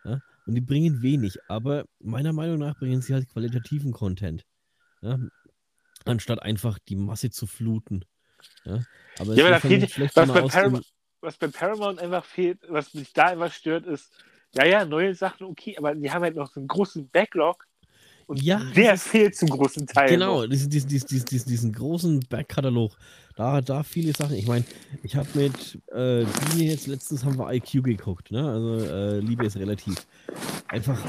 Ja? 0.04 0.20
Und 0.46 0.54
die 0.54 0.60
bringen 0.60 1.02
wenig, 1.02 1.38
aber 1.48 1.86
meiner 1.98 2.32
Meinung 2.32 2.58
nach 2.58 2.78
bringen 2.78 3.02
sie 3.02 3.14
halt 3.14 3.28
qualitativen 3.28 3.92
Content. 3.92 4.46
Ja? 5.02 5.18
Anstatt 6.04 6.40
einfach 6.40 6.78
die 6.78 6.96
Masse 6.96 7.30
zu 7.30 7.48
fluten. 7.48 8.04
Ja, 8.64 8.80
aber, 9.18 9.34
ja, 9.34 9.46
aber 9.46 9.54
da 9.54 9.60
fehlt, 9.60 10.00
was, 10.00 10.14
bei 10.14 10.24
Paramount, 10.24 10.86
was 11.20 11.36
bei 11.36 11.48
Paramount 11.48 11.98
einfach 12.00 12.24
fehlt, 12.24 12.58
was 12.68 12.94
mich 12.94 13.12
da 13.12 13.26
einfach 13.26 13.52
stört, 13.52 13.86
ist, 13.86 14.10
ja, 14.54 14.64
ja, 14.64 14.84
neue 14.84 15.14
Sachen, 15.14 15.46
okay, 15.46 15.76
aber 15.76 15.94
die 15.94 16.10
haben 16.10 16.22
halt 16.22 16.36
noch 16.36 16.50
so 16.50 16.60
einen 16.60 16.68
großen 16.68 17.08
Backlog 17.08 17.66
und 18.28 18.42
ja, 18.42 18.62
der 18.76 18.98
fehlt 18.98 19.36
zum 19.36 19.48
großen 19.48 19.86
Teil. 19.86 20.10
Genau, 20.10 20.46
diesen, 20.46 20.68
diesen, 20.68 20.86
diesen, 20.88 21.24
diesen, 21.24 21.48
diesen 21.48 21.72
großen 21.72 22.20
Backkatalog. 22.28 22.94
Da, 23.36 23.62
da 23.62 23.82
viele 23.82 24.12
Sachen. 24.12 24.36
Ich 24.36 24.46
meine, 24.46 24.66
ich 25.02 25.16
habe 25.16 25.26
mit 25.32 25.78
äh, 25.92 26.26
Biene 26.26 26.70
jetzt 26.70 26.86
letztens 26.88 27.24
haben 27.24 27.38
wir 27.38 27.50
IQ 27.50 27.84
geguckt, 27.84 28.30
ne? 28.30 28.46
Also 28.46 28.84
äh, 28.84 29.20
Liebe 29.20 29.46
ist 29.46 29.56
relativ. 29.56 30.06
Einfach 30.68 31.02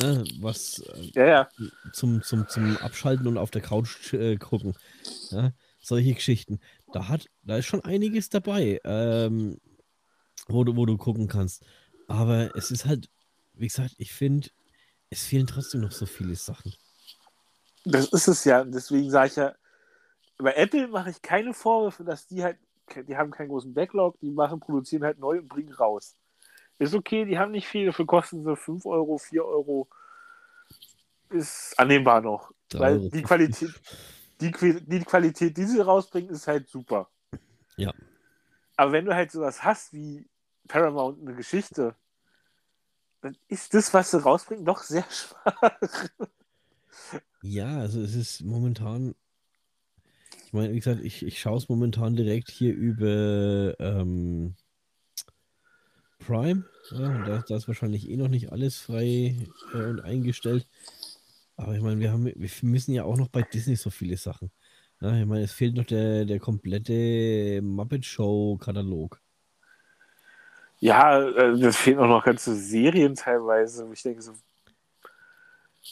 ne, 0.00 0.24
was 0.40 0.78
äh, 0.78 1.10
ja, 1.14 1.26
ja. 1.26 1.48
Zum, 1.92 2.22
zum, 2.22 2.48
zum 2.48 2.78
Abschalten 2.78 3.26
und 3.26 3.36
auf 3.36 3.50
der 3.50 3.60
Couch 3.60 4.14
äh, 4.14 4.36
gucken. 4.36 4.74
Ja? 5.30 5.52
Solche 5.82 6.14
Geschichten. 6.14 6.60
Da 6.92 7.08
hat, 7.08 7.26
da 7.42 7.56
ist 7.56 7.66
schon 7.66 7.84
einiges 7.84 8.28
dabei, 8.28 8.80
ähm, 8.84 9.58
wo, 10.46 10.64
du, 10.64 10.76
wo 10.76 10.86
du 10.86 10.96
gucken 10.96 11.28
kannst. 11.28 11.64
Aber 12.08 12.54
es 12.56 12.70
ist 12.70 12.86
halt, 12.86 13.10
wie 13.54 13.66
gesagt, 13.66 13.94
ich 13.98 14.12
finde, 14.12 14.48
es 15.10 15.24
fehlen 15.24 15.46
trotzdem 15.46 15.80
noch 15.80 15.92
so 15.92 16.06
viele 16.06 16.34
Sachen. 16.36 16.74
Das 17.84 18.08
ist 18.12 18.28
es 18.28 18.44
ja. 18.44 18.64
Deswegen 18.64 19.10
sage 19.10 19.28
ich 19.28 19.36
ja, 19.36 19.54
bei 20.38 20.54
Apple 20.54 20.88
mache 20.88 21.10
ich 21.10 21.22
keine 21.22 21.54
Vorwürfe, 21.54 22.04
dass 22.04 22.26
die 22.26 22.42
halt, 22.42 22.58
die 23.08 23.16
haben 23.16 23.30
keinen 23.30 23.48
großen 23.48 23.72
Backlog, 23.74 24.18
die 24.20 24.30
machen, 24.30 24.60
produzieren 24.60 25.04
halt 25.04 25.18
neu 25.18 25.38
und 25.38 25.48
bringen 25.48 25.72
raus. 25.72 26.14
Ist 26.78 26.94
okay, 26.94 27.24
die 27.24 27.38
haben 27.38 27.52
nicht 27.52 27.66
viel, 27.66 27.86
dafür 27.86 28.06
kosten 28.06 28.44
sie 28.44 28.56
5 28.56 28.84
Euro, 28.86 29.18
4 29.18 29.44
Euro. 29.44 29.88
Ist 31.30 31.74
annehmbar 31.78 32.20
noch. 32.20 32.52
Weil 32.72 33.08
die 33.08 33.22
Qualität, 33.22 33.70
die, 34.40 34.52
die 34.86 35.00
Qualität, 35.00 35.56
die 35.56 35.64
sie 35.64 35.80
rausbringen, 35.80 36.30
ist 36.30 36.46
halt 36.46 36.68
super. 36.68 37.10
Ja. 37.76 37.92
Aber 38.76 38.92
wenn 38.92 39.04
du 39.04 39.14
halt 39.14 39.30
sowas 39.30 39.64
hast 39.64 39.92
wie 39.92 40.28
Paramount 40.68 41.20
eine 41.20 41.34
Geschichte, 41.34 41.94
dann 43.22 43.36
ist 43.48 43.74
das, 43.74 43.92
was 43.94 44.10
sie 44.10 44.22
rausbringen, 44.22 44.64
doch 44.64 44.82
sehr 44.82 45.04
schwach. 45.10 46.08
Ja, 47.42 47.78
also 47.78 48.00
es 48.00 48.14
ist 48.14 48.42
momentan. 48.42 49.14
Ich 50.46 50.52
meine, 50.52 50.72
wie 50.72 50.78
gesagt, 50.78 51.00
ich, 51.02 51.24
ich 51.24 51.40
schaue 51.40 51.58
es 51.58 51.68
momentan 51.68 52.16
direkt 52.16 52.50
hier 52.50 52.74
über 52.74 53.78
ähm, 53.80 54.54
Prime. 56.18 56.64
Ja, 56.90 57.24
da, 57.24 57.44
da, 57.46 57.56
ist 57.56 57.68
wahrscheinlich 57.68 58.08
eh 58.08 58.16
noch 58.16 58.28
nicht 58.28 58.52
alles 58.52 58.78
frei 58.78 59.36
äh, 59.72 59.76
und 59.76 60.00
eingestellt. 60.00 60.66
Aber 61.56 61.74
ich 61.74 61.82
meine, 61.82 61.98
wir, 62.00 62.12
haben, 62.12 62.26
wir 62.26 62.50
müssen 62.62 62.92
ja 62.92 63.04
auch 63.04 63.16
noch 63.16 63.28
bei 63.28 63.42
Disney 63.42 63.76
so 63.76 63.90
viele 63.90 64.16
Sachen. 64.16 64.50
Ja, 65.00 65.14
ich 65.18 65.26
meine, 65.26 65.44
es 65.44 65.52
fehlt 65.52 65.74
noch 65.74 65.84
der, 65.84 66.24
der 66.24 66.38
komplette 66.38 67.60
Muppet 67.62 68.04
Show-Katalog. 68.04 69.20
Ja, 70.78 71.22
äh, 71.22 71.58
das 71.58 71.76
fehlen 71.76 71.98
auch 71.98 72.08
noch 72.08 72.24
ganze 72.24 72.54
Serien 72.54 73.14
teilweise. 73.14 73.88
Ich 73.92 74.02
denke 74.02 74.22
so. 74.22 74.32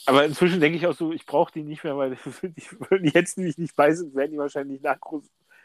Aber 0.05 0.25
inzwischen 0.25 0.59
denke 0.59 0.77
ich 0.77 0.85
auch 0.85 0.95
so, 0.95 1.11
ich 1.11 1.25
brauche 1.25 1.51
die 1.51 1.63
nicht 1.63 1.83
mehr, 1.83 1.97
weil 1.97 2.15
die 3.01 3.09
jetzt 3.09 3.37
nämlich 3.37 3.57
nicht 3.57 3.75
bei 3.75 3.93
sind, 3.93 4.15
werden 4.15 4.31
die 4.31 4.37
wahrscheinlich 4.37 4.81
nach, 4.81 4.97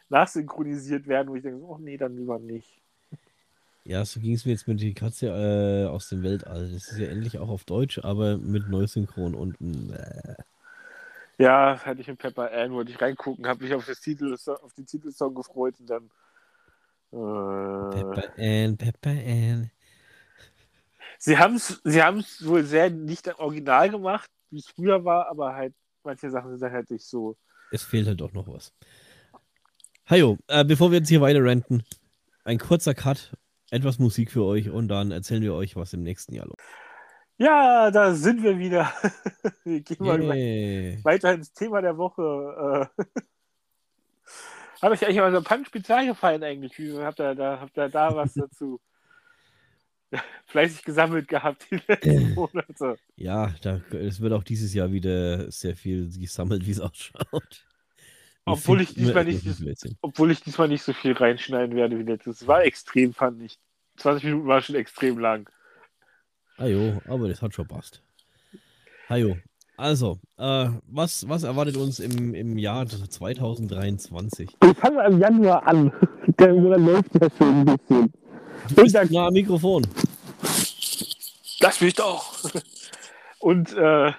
nachsynchronisiert 0.08 1.06
werden, 1.06 1.28
wo 1.28 1.34
ich 1.34 1.42
denke, 1.42 1.62
oh 1.62 1.78
nee, 1.78 1.96
dann 1.96 2.16
lieber 2.16 2.38
nicht. 2.38 2.79
Ja, 3.84 4.04
so 4.04 4.20
ging 4.20 4.34
es 4.34 4.44
mir 4.44 4.52
jetzt 4.52 4.68
mit 4.68 4.80
die 4.80 4.94
Katze 4.94 5.26
äh, 5.28 5.88
aus 5.88 6.08
dem 6.08 6.22
Weltall. 6.22 6.70
Das 6.72 6.90
ist 6.90 6.98
ja 6.98 7.08
endlich 7.08 7.38
auch 7.38 7.48
auf 7.48 7.64
Deutsch, 7.64 7.98
aber 7.98 8.36
mit 8.36 8.68
Neusynchron 8.68 9.34
und 9.34 9.56
äh. 9.92 10.34
Ja, 11.38 11.78
hatte 11.82 12.02
ich 12.02 12.08
in 12.08 12.18
Pepper 12.18 12.52
Ann, 12.52 12.72
wollte 12.72 12.92
ich 12.92 13.00
reingucken, 13.00 13.46
habe 13.46 13.64
mich 13.64 13.72
auf, 13.72 13.86
das 13.86 14.00
Titel, 14.00 14.36
auf 14.62 14.74
den 14.74 14.84
Titelsong 14.84 15.34
gefreut 15.34 15.74
und 15.80 15.88
dann 15.88 16.10
äh, 17.12 17.90
Pepper 17.90 18.32
Ann, 18.38 18.76
Pepper 18.76 19.10
Ann. 19.10 19.70
Sie 21.18 21.38
haben 21.38 21.56
es 21.56 21.80
sie 21.84 22.02
haben's 22.02 22.44
wohl 22.46 22.64
sehr 22.64 22.90
nicht 22.90 23.26
original 23.38 23.90
gemacht, 23.90 24.30
wie 24.50 24.58
es 24.58 24.68
früher 24.68 25.04
war, 25.04 25.28
aber 25.28 25.54
halt 25.54 25.74
manche 26.04 26.30
Sachen 26.30 26.58
sind 26.58 26.72
halt 26.72 26.90
nicht 26.90 27.04
so. 27.04 27.36
Es 27.72 27.82
fehlt 27.82 28.06
halt 28.06 28.20
doch 28.20 28.32
noch 28.32 28.46
was. 28.48 28.72
Hajo, 30.08 30.38
äh, 30.48 30.64
bevor 30.64 30.90
wir 30.90 30.98
jetzt 30.98 31.08
hier 31.08 31.20
weiter 31.20 31.42
renten, 31.42 31.84
ein 32.44 32.58
kurzer 32.58 32.94
Cut, 32.94 33.32
etwas 33.70 33.98
Musik 33.98 34.30
für 34.30 34.44
euch 34.44 34.70
und 34.70 34.88
dann 34.88 35.10
erzählen 35.10 35.42
wir 35.42 35.54
euch, 35.54 35.76
was 35.76 35.92
im 35.92 36.02
nächsten 36.02 36.34
Jahr 36.34 36.46
los 36.46 36.56
Ja, 37.38 37.90
da 37.90 38.14
sind 38.14 38.42
wir 38.42 38.58
wieder. 38.58 38.92
wir 39.64 39.80
gehen 39.80 39.96
mal 40.00 40.20
Yeah. 40.20 40.98
weiter 41.04 41.32
ins 41.32 41.52
Thema 41.52 41.80
der 41.80 41.96
Woche. 41.96 42.90
Äh, 42.98 43.04
Hat 44.82 44.92
euch 44.92 45.04
eigentlich 45.04 45.20
unser 45.20 45.42
Punch-Spezial 45.42 46.06
gefallen 46.06 46.42
eigentlich? 46.42 46.72
Habt, 46.98 47.20
ihr 47.20 47.34
da, 47.34 47.60
habt 47.60 47.76
ihr 47.76 47.88
da 47.88 48.14
was 48.14 48.34
dazu 48.34 48.80
fleißig 50.46 50.82
gesammelt 50.84 51.28
gehabt 51.28 51.66
die 51.70 51.80
letzten 51.86 52.34
Monate? 52.34 52.96
Ja, 53.16 53.54
da, 53.62 53.80
es 53.92 54.20
wird 54.20 54.32
auch 54.32 54.42
dieses 54.42 54.74
Jahr 54.74 54.90
wieder 54.90 55.50
sehr 55.52 55.76
viel 55.76 56.10
gesammelt, 56.18 56.66
wie 56.66 56.72
es 56.72 56.80
ausschaut. 56.80 57.66
Obwohl 58.52 58.80
ich, 58.80 58.94
diesmal 58.94 59.24
nicht, 59.24 59.44
obwohl 60.00 60.30
ich 60.30 60.42
diesmal 60.42 60.68
nicht 60.68 60.82
so 60.82 60.92
viel 60.92 61.12
reinschneiden 61.12 61.76
werde 61.76 61.98
wie 61.98 62.02
letztes. 62.02 62.42
Es 62.42 62.46
war 62.46 62.64
extrem, 62.64 63.12
fand 63.12 63.42
ich. 63.42 63.58
20 63.96 64.24
Minuten 64.24 64.46
war 64.46 64.60
schon 64.62 64.76
extrem 64.76 65.18
lang. 65.18 65.48
Ah 66.56 66.66
jo, 66.66 67.00
aber 67.06 67.28
das 67.28 67.42
hat 67.42 67.54
schon 67.54 67.66
passt. 67.66 68.02
Hajo. 69.08 69.36
Also, 69.76 70.20
äh, 70.36 70.68
was, 70.88 71.26
was 71.26 71.42
erwartet 71.42 71.78
uns 71.78 72.00
im, 72.00 72.34
im 72.34 72.58
Jahr 72.58 72.86
2023? 72.86 74.50
Wir 74.60 74.74
fangen 74.74 75.12
im 75.12 75.18
Januar 75.18 75.66
an. 75.66 75.90
Der 76.38 76.52
Monat 76.52 76.80
läuft 76.80 77.14
ja 77.14 77.28
schon 77.38 77.60
ein 77.60 77.64
bisschen. 77.64 78.12
Und 78.76 78.94
dann 78.94 79.08
Na, 79.10 79.26
am 79.28 79.32
Mikrofon. 79.32 79.86
Lass 81.60 81.80
mich 81.80 81.94
doch! 81.94 82.50
Und 83.38 83.72
äh, 83.72 83.76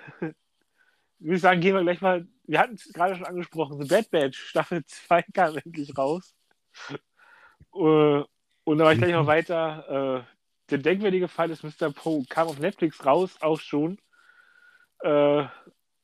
würde 1.19 1.35
ich 1.35 1.41
sagen, 1.41 1.61
gehen 1.61 1.75
wir 1.75 1.83
gleich 1.83 2.01
mal. 2.01 2.27
Wir 2.43 2.59
hatten 2.59 2.75
es 2.75 2.91
gerade 2.91 3.15
schon 3.15 3.25
angesprochen, 3.25 3.81
The 3.81 3.87
Bad 3.87 4.09
Batch, 4.09 4.39
Staffel 4.39 4.83
2 4.85 5.21
kam 5.33 5.57
endlich 5.57 5.97
raus. 5.97 6.33
Äh, 7.73 8.23
und 8.63 8.77
da 8.77 8.85
war 8.85 8.93
ich 8.93 8.99
gleich 8.99 9.13
noch 9.13 9.27
weiter. 9.27 10.25
Äh, 10.25 10.31
der 10.69 10.77
denkwürdige 10.77 11.27
Fall 11.27 11.49
des 11.49 11.63
Mr. 11.63 11.91
Poe 11.91 12.25
kam 12.29 12.47
auf 12.47 12.59
Netflix 12.59 13.05
raus, 13.05 13.37
auch 13.41 13.59
schon. 13.59 13.97
Äh, 15.01 15.45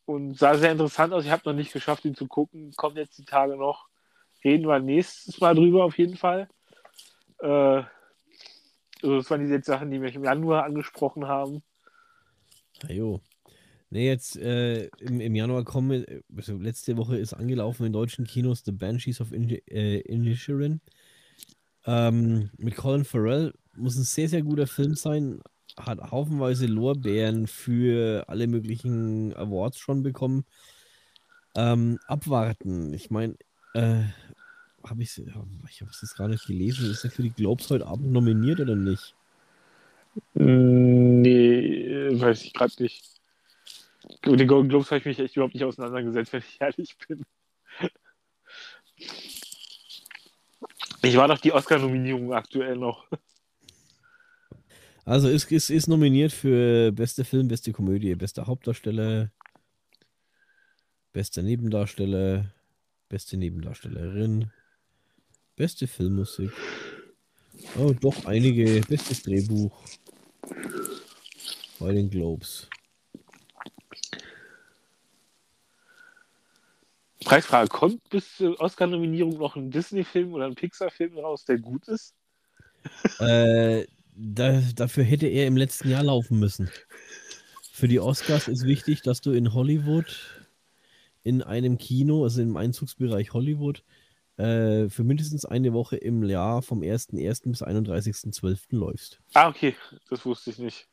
und 0.05 0.37
sah 0.37 0.55
sehr 0.55 0.71
interessant 0.71 1.13
aus. 1.13 1.25
Ich 1.25 1.31
habe 1.31 1.43
noch 1.45 1.53
nicht 1.53 1.73
geschafft, 1.73 2.05
ihn 2.05 2.15
zu 2.15 2.27
gucken. 2.27 2.73
Kommt 2.75 2.97
jetzt 2.97 3.17
die 3.17 3.25
Tage 3.25 3.57
noch. 3.57 3.87
Reden 4.43 4.67
wir 4.67 4.79
nächstes 4.79 5.39
Mal 5.41 5.55
drüber 5.55 5.83
auf 5.83 5.97
jeden 5.97 6.15
Fall. 6.15 6.47
Also 7.39 7.85
das 9.01 9.29
waren 9.29 9.47
die 9.47 9.63
Sachen, 9.63 9.91
die 9.91 9.99
mich 9.99 10.15
im 10.15 10.23
Januar 10.23 10.63
angesprochen 10.63 11.27
haben. 11.27 11.61
Hajo. 12.83 13.21
Nee, 13.89 14.07
jetzt 14.07 14.35
äh, 14.35 14.87
im, 14.99 15.21
im 15.21 15.35
Januar 15.35 15.63
kommen, 15.63 16.03
äh, 16.03 16.21
also 16.35 16.57
letzte 16.57 16.97
Woche 16.97 17.17
ist 17.17 17.33
angelaufen 17.33 17.85
in 17.85 17.93
deutschen 17.93 18.25
Kinos 18.25 18.63
The 18.65 18.73
Banshees 18.73 19.21
of 19.21 19.31
äh, 19.31 19.99
Inisherin. 19.99 20.81
Ähm, 21.85 22.49
mit 22.57 22.75
Colin 22.75 23.05
Farrell. 23.05 23.53
Muss 23.75 23.95
ein 23.95 24.03
sehr, 24.03 24.27
sehr 24.27 24.41
guter 24.41 24.67
Film 24.67 24.95
sein. 24.95 25.41
Hat 25.77 25.99
haufenweise 26.11 26.65
Lorbeeren 26.65 27.47
für 27.47 28.25
alle 28.27 28.47
möglichen 28.47 29.33
Awards 29.35 29.77
schon 29.77 30.03
bekommen. 30.03 30.43
Ähm, 31.55 31.97
abwarten. 32.07 32.93
Ich 32.93 33.09
meine, 33.09 33.35
äh, 33.73 34.03
habe 34.83 35.03
ich, 35.03 35.17
ich 35.17 35.33
habe 35.81 35.91
es 35.91 36.01
jetzt 36.01 36.17
gar 36.17 36.27
nicht 36.27 36.45
gelesen. 36.45 36.91
Ist 36.91 37.05
er 37.05 37.11
für 37.11 37.23
die 37.23 37.31
Globes 37.31 37.69
heute 37.69 37.87
Abend 37.87 38.11
nominiert 38.11 38.59
oder 38.59 38.75
nicht? 38.75 39.15
Nee, 40.33 42.09
weiß 42.11 42.43
ich 42.43 42.53
gerade 42.53 42.83
nicht. 42.83 43.16
Mit 44.25 44.39
den 44.39 44.47
Golden 44.47 44.69
Globes 44.69 44.87
habe 44.87 44.99
ich 44.99 45.05
mich 45.05 45.19
echt 45.19 45.35
überhaupt 45.35 45.53
nicht 45.53 45.63
auseinandergesetzt, 45.63 46.33
wenn 46.33 46.41
ich 46.41 46.61
ehrlich 46.61 46.97
bin. 47.07 47.25
Ich 51.03 51.15
war 51.15 51.27
doch 51.27 51.39
die 51.39 51.53
Oscar-Nominierung 51.53 52.33
aktuell 52.33 52.77
noch. 52.77 53.05
Also 55.05 55.29
ist, 55.29 55.49
ist, 55.51 55.69
ist 55.69 55.87
nominiert 55.87 56.33
für 56.33 56.91
beste 56.91 57.23
Film, 57.23 57.47
beste 57.47 57.71
Komödie, 57.71 58.15
beste 58.15 58.45
Hauptdarsteller, 58.45 59.31
beste 61.13 61.43
Nebendarsteller, 61.43 62.53
beste 63.07 63.37
Nebendarstellerin, 63.37 64.51
beste 65.55 65.87
Filmmusik. 65.87 66.51
Oh, 67.77 67.93
doch 67.99 68.25
einige. 68.25 68.81
Bestes 68.81 69.23
Drehbuch 69.23 69.83
bei 71.79 71.93
den 71.93 72.09
Globes. 72.09 72.69
Preisfrage: 77.27 77.67
Kommt 77.67 78.09
bis 78.09 78.37
zur 78.37 78.59
Oscar-Nominierung 78.61 79.37
noch 79.37 79.57
ein 79.57 79.69
Disney-Film 79.69 80.33
oder 80.33 80.45
ein 80.45 80.55
Pixar-Film 80.55 81.17
raus, 81.17 81.43
der 81.43 81.57
gut 81.57 81.87
ist? 81.89 82.15
Äh, 83.19 83.85
da, 84.15 84.61
dafür 84.75 85.03
hätte 85.03 85.27
er 85.27 85.45
im 85.45 85.57
letzten 85.57 85.89
Jahr 85.89 86.03
laufen 86.03 86.39
müssen. 86.39 86.71
Für 87.73 87.89
die 87.89 87.99
Oscars 87.99 88.47
ist 88.47 88.63
wichtig, 88.63 89.01
dass 89.01 89.19
du 89.19 89.31
in 89.31 89.53
Hollywood 89.53 90.45
in 91.23 91.43
einem 91.43 91.77
Kino, 91.77 92.23
also 92.23 92.41
im 92.41 92.55
Einzugsbereich 92.55 93.33
Hollywood, 93.33 93.83
äh, 94.37 94.87
für 94.87 95.03
mindestens 95.03 95.43
eine 95.43 95.73
Woche 95.73 95.97
im 95.97 96.23
Jahr 96.23 96.61
vom 96.61 96.79
1.1. 96.81 97.51
bis 97.51 97.61
31.12. 97.61 98.59
läufst. 98.69 99.19
Ah, 99.33 99.49
okay, 99.49 99.75
das 100.09 100.25
wusste 100.25 100.51
ich 100.51 100.59
nicht. 100.59 100.87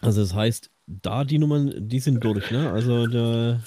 Also 0.00 0.22
das 0.22 0.34
heißt, 0.34 0.70
da 0.88 1.22
die 1.22 1.38
Nummern, 1.38 1.88
die 1.88 2.00
sind 2.00 2.24
durch, 2.24 2.50
ne? 2.50 2.72
Also 2.72 3.06
da, 3.06 3.60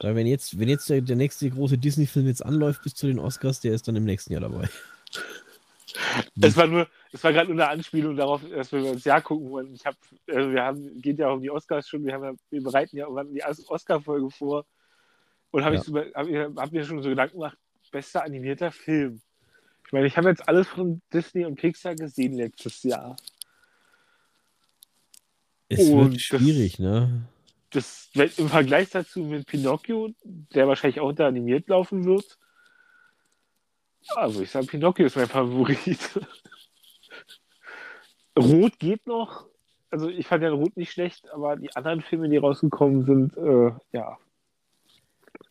da 0.00 0.14
wenn 0.16 0.26
jetzt, 0.26 0.58
wenn 0.58 0.68
jetzt 0.68 0.88
der, 0.90 1.00
der 1.02 1.14
nächste 1.16 1.48
große 1.50 1.78
Disney-Film 1.78 2.26
jetzt 2.26 2.44
anläuft 2.44 2.82
bis 2.82 2.94
zu 2.94 3.06
den 3.06 3.18
Oscars, 3.20 3.60
der 3.60 3.74
ist 3.74 3.86
dann 3.86 3.96
im 3.96 4.04
nächsten 4.04 4.32
Jahr 4.32 4.42
dabei. 4.42 4.68
Es 6.40 6.56
war 6.56 6.68
nur, 6.68 6.86
es 7.10 7.22
war 7.24 7.32
gerade 7.32 7.52
nur 7.52 7.60
eine 7.60 7.68
Anspielung 7.72 8.14
darauf, 8.16 8.42
dass 8.48 8.70
wir 8.70 8.92
das 8.94 9.02
Jahr 9.04 9.20
gucken 9.20 9.50
wollen. 9.50 9.74
Ich 9.74 9.84
habe, 9.84 9.96
also 10.28 10.52
wir 10.52 10.62
haben, 10.62 11.02
geht 11.02 11.18
ja 11.18 11.28
um 11.30 11.42
die 11.42 11.50
Oscars 11.50 11.88
schon, 11.88 12.04
wir 12.04 12.14
haben 12.14 12.38
wir 12.48 12.62
bereiten 12.62 12.96
ja 12.96 13.06
die 13.24 13.42
Oscar-Folge 13.42 14.30
vor 14.30 14.64
und 15.50 15.64
habe 15.64 15.74
Ja. 15.74 15.82
ich 15.82 16.14
hab, 16.14 16.56
hab 16.56 16.70
mir 16.72 16.84
schon 16.84 17.02
so 17.02 17.08
Gedanken 17.08 17.38
gemacht, 17.38 17.58
bester 17.90 18.22
animierter 18.22 18.70
Film. 18.70 19.20
Ich 19.84 19.92
meine, 19.92 20.06
ich 20.06 20.16
habe 20.16 20.28
jetzt 20.28 20.48
alles 20.48 20.68
von 20.68 21.02
Disney 21.12 21.44
und 21.44 21.56
Pixar 21.56 21.96
gesehen 21.96 22.34
letztes 22.34 22.84
Jahr. 22.84 23.16
Es 25.68 25.88
Und 25.88 25.98
wird 26.04 26.14
das- 26.14 26.22
schwierig, 26.22 26.78
ne? 26.78 27.22
Das 27.70 28.10
im 28.14 28.48
Vergleich 28.48 28.90
dazu 28.90 29.20
mit 29.20 29.46
Pinocchio, 29.46 30.10
der 30.24 30.66
wahrscheinlich 30.66 31.00
auch 31.00 31.12
da 31.12 31.28
animiert 31.28 31.68
laufen 31.68 32.04
wird. 32.04 32.38
Also 34.16 34.42
ich 34.42 34.50
sage, 34.50 34.66
Pinocchio 34.66 35.06
ist 35.06 35.16
mein 35.16 35.28
Favorit. 35.28 35.98
Rot 38.38 38.78
geht 38.78 39.06
noch. 39.06 39.46
Also 39.90 40.08
ich 40.08 40.26
fand 40.26 40.42
ja 40.42 40.50
Rot 40.50 40.76
nicht 40.76 40.92
schlecht, 40.92 41.30
aber 41.30 41.56
die 41.56 41.74
anderen 41.74 42.00
Filme, 42.00 42.28
die 42.28 42.36
rausgekommen 42.36 43.04
sind, 43.04 43.36
äh, 43.36 43.72
ja. 43.92 44.18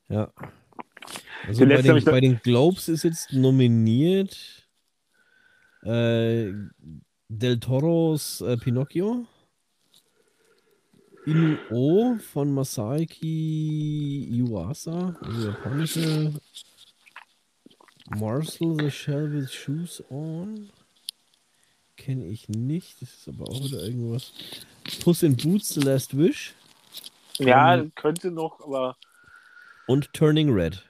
Ja. 0.08 0.32
Also 1.48 1.66
bei 1.66 1.82
den, 1.82 2.04
bei 2.04 2.20
den 2.20 2.40
Globes 2.42 2.90
ist 2.90 3.04
jetzt 3.04 3.34
nominiert 3.34 4.68
äh, 5.84 6.52
Del 7.28 7.60
Toros 7.60 8.42
äh, 8.42 8.58
Pinocchio. 8.58 9.26
Inu-O 11.26 12.18
von 12.18 12.52
Masaiki 12.54 14.28
Yuasa, 14.32 15.16
also 15.22 15.48
japanische. 15.50 16.34
Marcel 18.18 18.76
the 18.80 18.90
Shell 18.90 19.32
with 19.32 19.52
Shoes 19.54 20.04
On. 20.10 20.70
Kenne 21.98 22.26
ich 22.26 22.50
nicht. 22.50 23.02
Das 23.02 23.10
ist 23.14 23.28
aber 23.28 23.48
auch 23.50 23.64
wieder 23.64 23.84
irgendwas. 23.84 24.32
Puss 25.04 25.22
in 25.22 25.36
Boots, 25.38 25.70
The 25.76 25.82
Last 25.82 26.18
Wish. 26.18 26.56
Ja, 27.38 27.76
Ähm. 27.76 27.92
könnte 27.96 28.32
noch, 28.32 28.62
aber 28.62 28.98
Und 29.86 30.12
Turning 30.14 30.50
Red. 30.52 30.84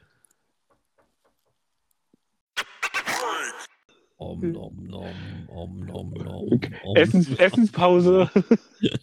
Om 4.22 4.52
nom 4.52 4.76
nom, 4.86 5.06
om 5.48 5.80
nom 5.86 6.10
nom. 6.14 6.60
Om. 6.84 6.96
Essens, 6.96 7.30
Essenspause. 7.40 8.30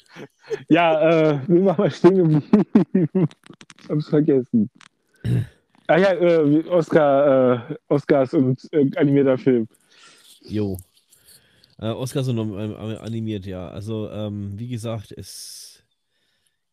ja, 0.68 1.00
äh, 1.33 1.40
wir 1.48 1.62
machen 1.62 1.81
mal 1.81 1.90
stehen 1.90 2.16
geblieben. 2.16 3.29
Hab's 3.88 4.09
vergessen. 4.09 4.70
Ah 5.88 5.98
ja, 5.98 6.12
äh, 6.14 6.64
Oscar, 6.68 7.70
äh, 7.70 7.76
Oscars 7.87 8.35
und 8.35 8.61
äh, 8.72 8.90
animierter 8.96 9.38
Film. 9.38 9.68
Jo. 10.42 10.79
Äh, 11.79 11.90
Oscar 11.90 12.24
so 12.24 12.33
nom- 12.33 12.59
ähm, 12.59 12.74
animiert, 12.74 13.46
ja. 13.46 13.68
Also, 13.68 14.11
ähm, 14.11 14.59
wie 14.59 14.66
gesagt, 14.66 15.12
es 15.12 15.85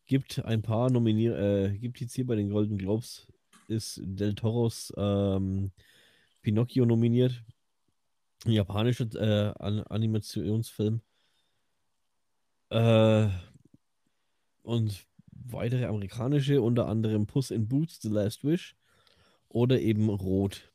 gibt 0.06 0.44
ein 0.44 0.62
paar 0.62 0.90
Nominier 0.90 1.38
äh, 1.38 1.78
gibt 1.78 2.00
jetzt 2.00 2.14
hier 2.14 2.26
bei 2.26 2.34
den 2.34 2.50
Golden 2.50 2.76
Globes, 2.76 3.28
ist 3.68 4.00
Del 4.02 4.34
Toros 4.34 4.92
ähm, 4.96 5.70
Pinocchio 6.42 6.84
nominiert. 6.84 7.40
Ein 8.44 8.52
japanischer 8.52 9.06
äh, 9.14 9.52
An 9.58 9.80
Animationsfilm. 9.80 11.00
Äh, 12.70 13.28
und 14.62 15.06
weitere 15.30 15.84
amerikanische, 15.86 16.60
unter 16.60 16.88
anderem 16.88 17.26
Puss 17.26 17.50
in 17.50 17.68
Boots, 17.68 18.00
The 18.02 18.08
Last 18.08 18.44
Wish 18.44 18.76
oder 19.48 19.80
eben 19.80 20.08
Rot. 20.08 20.72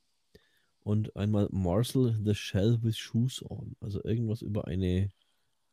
Und 0.81 1.15
einmal 1.15 1.47
Marcel 1.51 2.17
the 2.23 2.33
Shell 2.33 2.79
with 2.81 2.97
Shoes 2.97 3.43
on. 3.47 3.75
Also 3.81 4.03
irgendwas 4.03 4.41
über 4.41 4.67
eine 4.67 5.09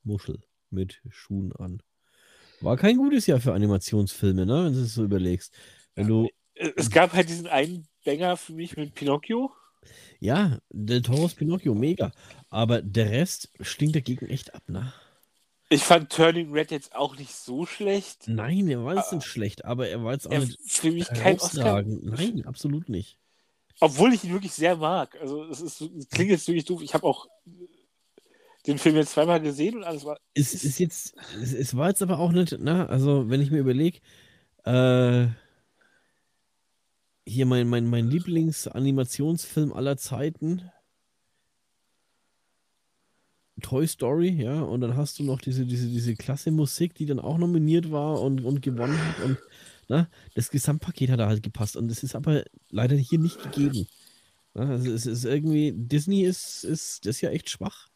Muschel 0.03 0.43
mit 0.71 1.01
Schuhen 1.09 1.53
an. 1.53 1.83
War 2.61 2.77
kein 2.77 2.97
gutes 2.97 3.27
Jahr 3.27 3.41
für 3.41 3.53
Animationsfilme, 3.53 4.45
ne? 4.47 4.65
Wenn 4.65 4.73
du 4.73 4.81
es 4.81 4.95
so 4.95 5.05
überlegst. 5.05 5.55
Wenn 5.95 6.09
du, 6.09 6.29
Es 6.55 6.91
gab 6.91 7.13
halt 7.13 7.29
diesen 7.29 7.47
einen 7.47 7.87
Banger 8.05 8.37
für 8.37 8.53
mich 8.53 8.77
mit 8.77 8.95
Pinocchio. 8.95 9.53
Ja, 10.21 10.59
Del 10.71 11.03
Toro's 11.03 11.35
Pinocchio, 11.35 11.75
mega. 11.75 12.13
Aber 12.51 12.83
der 12.83 13.11
Rest 13.11 13.51
stinkt 13.61 13.97
dagegen 13.97 14.27
echt 14.27 14.55
ab, 14.55 14.63
ne? 14.69 14.93
Ich 15.69 15.83
fand 15.83 16.11
Turning 16.11 16.53
Red 16.53 16.71
jetzt 16.71 16.95
auch 16.95 17.19
nicht 17.19 17.35
so 17.35 17.67
schlecht. 17.67 18.29
Nein, 18.29 18.69
er 18.69 18.85
war 18.85 18.95
jetzt 18.95 19.13
nicht 19.13 19.27
schlecht, 19.27 19.65
aber 19.65 19.89
er 19.89 20.05
war 20.05 20.13
jetzt 20.13 20.29
auch 20.29 20.33
Er 20.33 20.41
nicht 20.41 20.61
für 20.65 20.93
mich 20.93 21.09
kein 21.09 21.41
Oscar. 21.41 21.83
Nein, 21.83 22.45
absolut 22.47 22.89
nicht. 22.89 23.19
Obwohl 23.81 24.15
ich 24.15 24.23
ihn 24.25 24.33
wirklich 24.33 24.53
sehr 24.53 24.77
mag. 24.77 25.19
Also 25.21 25.45
es 25.45 25.61
ist, 25.61 25.81
es 25.81 26.09
klingt 26.09 26.31
jetzt 26.31 26.47
wirklich 26.47 26.65
doof. 26.65 26.83
Ich 26.83 26.95
habe 26.95 27.05
auch 27.05 27.27
den 28.67 28.79
Film 28.79 28.97
jetzt 28.97 29.13
zweimal 29.13 29.41
gesehen 29.41 29.77
und 29.77 29.85
alles 29.85 30.05
war. 30.05 30.19
Es 30.35 30.55
ist 30.55 30.79
jetzt, 30.79 31.15
es, 31.41 31.53
es 31.53 31.77
war 31.77 31.89
jetzt 31.89 32.03
aber 32.03 32.19
auch 32.21 32.33
nicht, 32.33 32.57
na, 32.61 32.87
also 32.87 33.29
wenn 33.29 33.41
ich 33.41 33.51
mir 33.51 33.59
überlege, 33.59 33.99
äh, 34.65 35.27
hier 37.27 37.47
mein, 37.47 37.69
mein, 37.69 37.87
mein 37.87 38.09
Lieblingsanimationsfilm 38.09 39.73
aller 39.73 39.97
Zeiten, 39.97 40.71
Toy 43.63 43.87
Story, 43.87 44.31
ja, 44.31 44.63
und 44.63 44.83
dann 44.83 44.97
hast 44.97 45.19
du 45.19 45.25
noch 45.25 45.41
diese, 45.41 45.65
diese, 45.65 45.89
diese 45.89 46.15
klasse 46.15 46.51
Musik, 46.51 46.95
die 46.95 47.07
dann 47.07 47.19
auch 47.19 47.39
nominiert 47.39 47.91
war 47.91 48.21
und, 48.21 48.45
und 48.45 48.63
gewonnen 48.63 48.99
hat 48.99 49.25
und 49.25 49.39
na, 49.89 50.09
das 50.35 50.51
Gesamtpaket 50.51 51.11
hat 51.11 51.21
da 51.21 51.29
halt 51.29 51.43
gepasst 51.43 51.77
und 51.77 51.89
das 51.89 52.03
ist 52.03 52.15
aber 52.15 52.45
leider 52.71 52.97
hier 52.97 53.19
nicht 53.19 53.43
gegeben. 53.43 53.89
Na, 54.55 54.71
also 54.71 54.91
es 54.93 55.07
ist 55.07 55.25
irgendwie, 55.25 55.73
Disney 55.75 56.23
ist, 56.23 56.65
ist 56.65 57.07
das 57.07 57.21
ja 57.21 57.31
echt 57.31 57.51
schwach. 57.51 57.89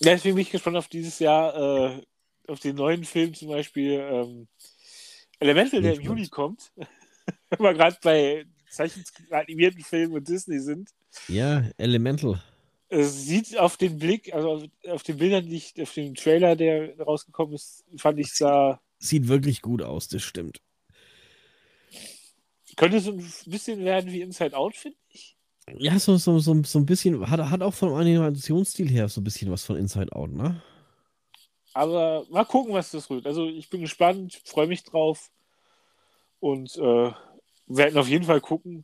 Ja, 0.00 0.12
deswegen 0.12 0.34
bin 0.34 0.42
ich 0.42 0.50
gespannt 0.50 0.76
auf 0.76 0.88
dieses 0.88 1.18
Jahr, 1.18 1.56
äh, 1.56 2.02
auf 2.48 2.60
den 2.60 2.76
neuen 2.76 3.04
Film 3.04 3.34
zum 3.34 3.48
Beispiel 3.48 3.92
ähm, 3.92 4.48
Elemental, 5.38 5.82
der 5.82 5.94
im. 5.94 6.02
Juli 6.02 6.28
kommt. 6.28 6.72
Wenn 7.50 7.60
wir 7.60 7.74
gerade 7.74 7.96
bei 8.02 8.46
zeichenanimierten 8.70 9.82
Filmen 9.82 10.14
und 10.14 10.28
Disney 10.28 10.60
sind. 10.60 10.90
Ja, 11.28 11.64
Elemental. 11.78 12.42
Es 12.88 13.24
sieht 13.24 13.58
auf 13.58 13.76
den 13.76 13.98
Blick, 13.98 14.32
also 14.32 14.64
auf, 14.88 15.02
den 15.02 15.16
Bildern, 15.16 15.46
die 15.46 15.56
ich, 15.56 15.80
auf 15.80 15.92
dem 15.94 16.14
Trailer, 16.14 16.54
der 16.54 16.98
rausgekommen 17.00 17.54
ist, 17.54 17.84
fand 17.96 18.18
ich 18.20 18.32
sah, 18.32 18.80
Sieht 18.98 19.28
wirklich 19.28 19.60
gut 19.60 19.82
aus, 19.82 20.08
das 20.08 20.22
stimmt. 20.22 20.60
könnte 22.76 23.00
so 23.00 23.12
ein 23.12 23.32
bisschen 23.46 23.84
werden 23.84 24.10
wie 24.12 24.22
Inside 24.22 24.56
Out, 24.56 24.76
finde 24.76 24.98
ich. 25.08 25.36
Ja, 25.78 25.98
so, 25.98 26.16
so, 26.16 26.38
so, 26.38 26.62
so 26.62 26.78
ein 26.78 26.86
bisschen, 26.86 27.28
hat, 27.28 27.40
hat 27.40 27.62
auch 27.62 27.74
vom 27.74 27.92
Animationsstil 27.92 28.88
her 28.88 29.08
so 29.08 29.20
ein 29.20 29.24
bisschen 29.24 29.50
was 29.50 29.64
von 29.64 29.76
Inside 29.76 30.12
Out, 30.12 30.32
ne? 30.32 30.62
Aber 31.74 32.24
mal 32.30 32.44
gucken, 32.44 32.72
was 32.72 32.90
das 32.90 33.10
rührt. 33.10 33.26
Also 33.26 33.46
ich 33.48 33.68
bin 33.68 33.82
gespannt, 33.82 34.40
freue 34.44 34.66
mich 34.66 34.84
drauf 34.84 35.30
und 36.40 36.76
äh, 36.76 37.12
werden 37.66 37.98
auf 37.98 38.08
jeden 38.08 38.24
Fall 38.24 38.40
gucken. 38.40 38.82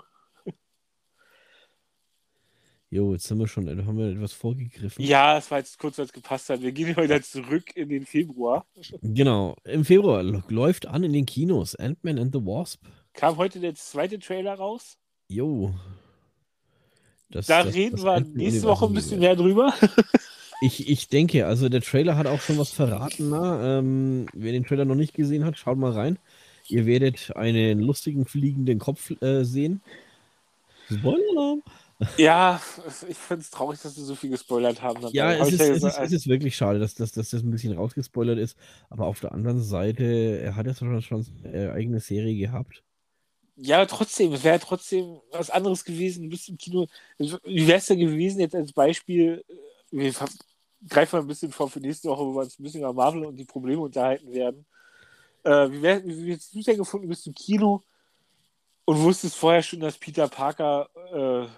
Jo, 2.90 3.14
jetzt 3.14 3.26
sind 3.26 3.38
wir 3.38 3.48
schon, 3.48 3.64
da 3.64 3.86
haben 3.86 3.96
wir 3.96 4.10
etwas 4.10 4.34
vorgegriffen. 4.34 5.02
Ja, 5.02 5.38
es 5.38 5.50
war 5.50 5.58
jetzt 5.58 5.78
kurz, 5.78 5.98
als 5.98 6.12
gepasst 6.12 6.50
hat. 6.50 6.60
Wir 6.60 6.72
gehen 6.72 6.94
wieder 6.94 7.22
zurück 7.22 7.74
in 7.74 7.88
den 7.88 8.04
Februar. 8.04 8.66
Genau, 9.00 9.56
im 9.64 9.86
Februar 9.86 10.22
läuft 10.22 10.86
an 10.86 11.02
in 11.02 11.14
den 11.14 11.24
Kinos 11.24 11.74
Ant-Man 11.74 12.18
and 12.18 12.34
the 12.34 12.40
Wasp. 12.44 12.84
Kam 13.14 13.38
heute 13.38 13.60
der 13.60 13.74
zweite 13.76 14.18
Trailer 14.18 14.54
raus. 14.54 14.98
Jo. 15.28 15.74
Das, 17.30 17.46
Da 17.46 17.62
das- 17.64 17.74
reden 17.74 17.96
das 17.96 18.04
wir 18.04 18.20
nächste 18.20 18.64
Woche 18.64 18.84
ein 18.86 18.94
bisschen 18.94 19.20
mehr 19.20 19.36
drüber. 19.36 19.72
Ich, 20.64 20.88
ich 20.88 21.08
denke, 21.08 21.44
also 21.48 21.68
der 21.68 21.80
Trailer 21.80 22.16
hat 22.16 22.28
auch 22.28 22.40
schon 22.40 22.56
was 22.56 22.70
verraten. 22.70 23.30
Na? 23.30 23.80
Ähm, 23.80 24.26
wer 24.32 24.52
den 24.52 24.62
Trailer 24.64 24.84
noch 24.84 24.94
nicht 24.94 25.12
gesehen 25.12 25.44
hat, 25.44 25.58
schaut 25.58 25.76
mal 25.76 25.90
rein. 25.90 26.20
Ihr 26.72 26.86
werdet 26.86 27.36
einen 27.36 27.80
lustigen 27.80 28.24
fliegenden 28.24 28.78
Kopf 28.78 29.10
äh, 29.22 29.44
sehen. 29.44 29.82
Spoiler-Alarm. 30.90 31.62
ja, 32.16 32.60
ich 33.08 33.16
finde 33.16 33.42
es 33.42 33.50
traurig, 33.50 33.80
dass 33.80 33.96
wir 33.96 34.04
so 34.04 34.14
viel 34.14 34.30
gespoilert 34.30 34.82
haben. 34.82 35.06
Ja, 35.12 35.38
Hab 35.38 35.46
es 35.46 35.52
ist, 35.52 35.60
es, 35.60 35.68
gesagt, 35.74 35.98
ist, 35.98 36.04
es 36.06 36.12
ist 36.12 36.28
wirklich 36.28 36.56
schade, 36.56 36.78
dass, 36.78 36.94
dass, 36.94 37.12
dass 37.12 37.30
das 37.30 37.42
ein 37.42 37.50
bisschen 37.50 37.74
rausgespoilert 37.74 38.38
ist. 38.38 38.56
Aber 38.90 39.06
auf 39.06 39.20
der 39.20 39.32
anderen 39.32 39.62
Seite, 39.62 40.40
er 40.42 40.56
hat 40.56 40.66
ja 40.66 40.74
schon, 40.74 41.00
schon 41.02 41.26
äh, 41.44 41.68
eigene 41.68 42.00
Serie 42.00 42.36
gehabt. 42.36 42.82
Ja, 43.56 43.84
trotzdem, 43.86 44.32
es 44.32 44.42
wäre 44.42 44.58
trotzdem 44.58 45.20
was 45.30 45.50
anderes 45.50 45.84
gewesen. 45.84 46.24
Du 46.24 46.30
bist 46.30 46.48
im 46.48 46.56
Kino. 46.56 46.86
Wie 47.18 47.66
wäre 47.66 47.78
es 47.78 47.86
denn 47.86 47.98
gewesen, 47.98 48.40
jetzt 48.40 48.54
als 48.54 48.72
Beispiel, 48.72 49.44
wir 49.90 50.12
greifen 50.88 51.16
mal 51.16 51.22
ein 51.22 51.28
bisschen 51.28 51.52
vor 51.52 51.68
für 51.68 51.80
nächste 51.80 52.08
Woche, 52.08 52.24
wo 52.24 52.34
wir 52.34 52.42
uns 52.42 52.58
ein 52.58 52.62
bisschen 52.62 52.80
über 52.80 52.92
Marvel 52.92 53.26
und 53.26 53.36
die 53.36 53.44
Probleme 53.44 53.82
unterhalten 53.82 54.32
werden. 54.32 54.64
Äh, 55.44 55.70
wie, 55.70 55.82
wär, 55.82 56.04
wie 56.04 56.32
hättest 56.32 56.54
du 56.54 56.58
es 56.60 56.64
denn 56.64 56.76
gefunden, 56.76 57.06
du 57.06 57.10
bist 57.10 57.26
im 57.26 57.34
Kino 57.34 57.82
und 58.84 59.00
wusstest 59.00 59.36
vorher 59.36 59.62
schon, 59.62 59.80
dass 59.80 59.98
Peter 59.98 60.28
Parker, 60.28 60.88
äh, 61.12 61.48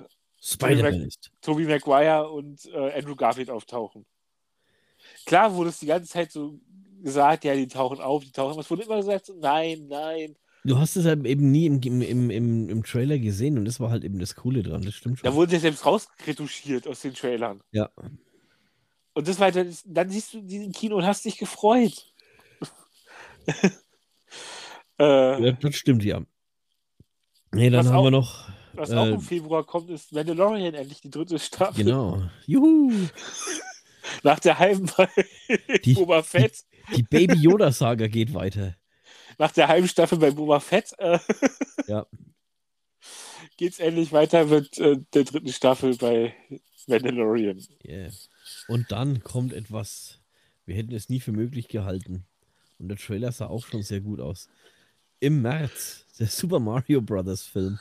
Spider-Man 0.40 1.03
ist. 1.03 1.31
Tobey 1.40 1.64
Maguire 1.64 2.31
und 2.31 2.66
äh, 2.66 2.92
Andrew 2.92 3.16
Garfield 3.16 3.51
auftauchen? 3.51 4.05
Klar 5.27 5.55
wurde 5.55 5.70
es 5.70 5.79
die 5.79 5.87
ganze 5.87 6.11
Zeit 6.11 6.33
so 6.33 6.59
gesagt, 7.03 7.44
ja, 7.44 7.55
die 7.55 7.68
tauchen 7.68 8.01
auf, 8.01 8.25
die 8.25 8.33
tauchen 8.33 8.53
auf. 8.53 8.59
Es 8.59 8.70
wurde 8.70 8.83
immer 8.83 8.97
gesagt, 8.97 9.27
so, 9.27 9.35
nein, 9.35 9.87
nein. 9.88 10.37
Du 10.64 10.79
hast 10.79 10.97
es 10.97 11.05
halt 11.05 11.25
eben 11.27 11.51
nie 11.51 11.66
im, 11.66 11.81
im, 11.83 12.01
im, 12.01 12.31
im, 12.31 12.68
im 12.70 12.83
Trailer 12.85 13.18
gesehen 13.18 13.59
und 13.59 13.66
das 13.66 13.81
war 13.81 13.90
halt 13.90 14.03
eben 14.03 14.18
das 14.18 14.35
Coole 14.35 14.62
dran, 14.62 14.83
das 14.83 14.94
stimmt 14.94 15.18
schon. 15.18 15.29
Da 15.29 15.35
wurde 15.35 15.53
ja 15.53 15.61
selbst 15.61 15.85
rausretuschiert 15.85 16.88
aus 16.88 17.01
den 17.01 17.12
Trailern. 17.12 17.61
Ja. 17.70 17.90
Und 19.12 19.29
das 19.29 19.38
war 19.38 19.53
dann, 19.53 19.75
dann 19.85 20.09
siehst 20.09 20.33
du 20.33 20.40
diesen 20.40 20.73
Kino 20.73 20.97
und 20.97 21.07
hast 21.07 21.25
dich 21.25 21.37
gefreut. 21.37 22.13
äh, 24.98 25.52
das 25.61 25.76
stimmt, 25.76 26.04
ja. 26.04 26.22
Nee, 27.52 27.70
dann 27.70 27.80
Was 27.85 27.92
haben 27.92 27.96
auch- 27.98 28.04
wir 28.04 28.11
noch. 28.11 28.48
was 28.72 28.90
auch 28.90 29.07
äh, 29.07 29.11
im 29.12 29.20
Februar 29.20 29.64
kommt, 29.64 29.90
ist 29.90 30.12
Mandalorian 30.12 30.74
endlich 30.74 31.00
die 31.00 31.11
dritte 31.11 31.38
Staffel. 31.38 31.85
Genau. 31.85 32.22
Juhu! 32.46 32.92
Nach 34.22 34.38
der 34.38 34.59
halben 34.59 34.90
bei 34.96 35.09
Die- 35.85 35.94
Boba 35.94 36.22
Fett. 36.22 36.64
Die 36.94 37.02
Baby 37.02 37.35
Yoda-Saga 37.37 38.07
geht 38.09 38.35
weiter. 38.35 38.76
Nach 39.38 39.50
der 39.52 39.68
halben 39.68 39.88
Staffel 39.88 40.18
bei 40.18 40.30
Boba 40.30 40.61
Fett 40.61 40.92
äh, 40.98 41.18
Ja. 41.87 42.07
geht's 43.57 43.78
endlich 43.78 44.12
weiter 44.12 44.44
mit 44.46 44.78
äh, 44.78 44.98
der 45.14 45.24
dritten 45.24 45.52
Staffel 45.52 45.96
bei 45.96 46.35
Mandalorian. 46.87 47.64
Yeah. 47.85 48.11
Und 48.68 48.92
dann 48.92 49.22
kommt 49.22 49.52
etwas, 49.54 50.20
wir 50.66 50.74
hätten 50.76 50.92
es 50.92 51.09
nie 51.09 51.20
für 51.20 51.33
möglich 51.33 51.68
gehalten. 51.68 52.26
Und 52.79 52.89
der 52.89 52.99
Trailer 52.99 53.33
sah 53.33 53.47
auch 53.47 53.67
schon 53.67 53.83
sehr 53.83 54.01
gut 54.01 54.21
aus. 54.21 54.49
Im 55.21 55.43
März, 55.43 56.07
der 56.19 56.27
Super 56.27 56.61
Mario 56.61 57.01
Brothers 57.01 57.43
Film. 57.43 57.79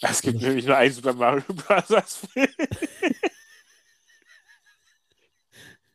Es 0.00 0.20
gibt 0.22 0.40
nämlich 0.40 0.66
nur 0.66 0.76
einen 0.76 0.92
Super 0.92 1.14
Mario 1.14 1.44
Bros. 1.54 2.16
Film. 2.16 2.48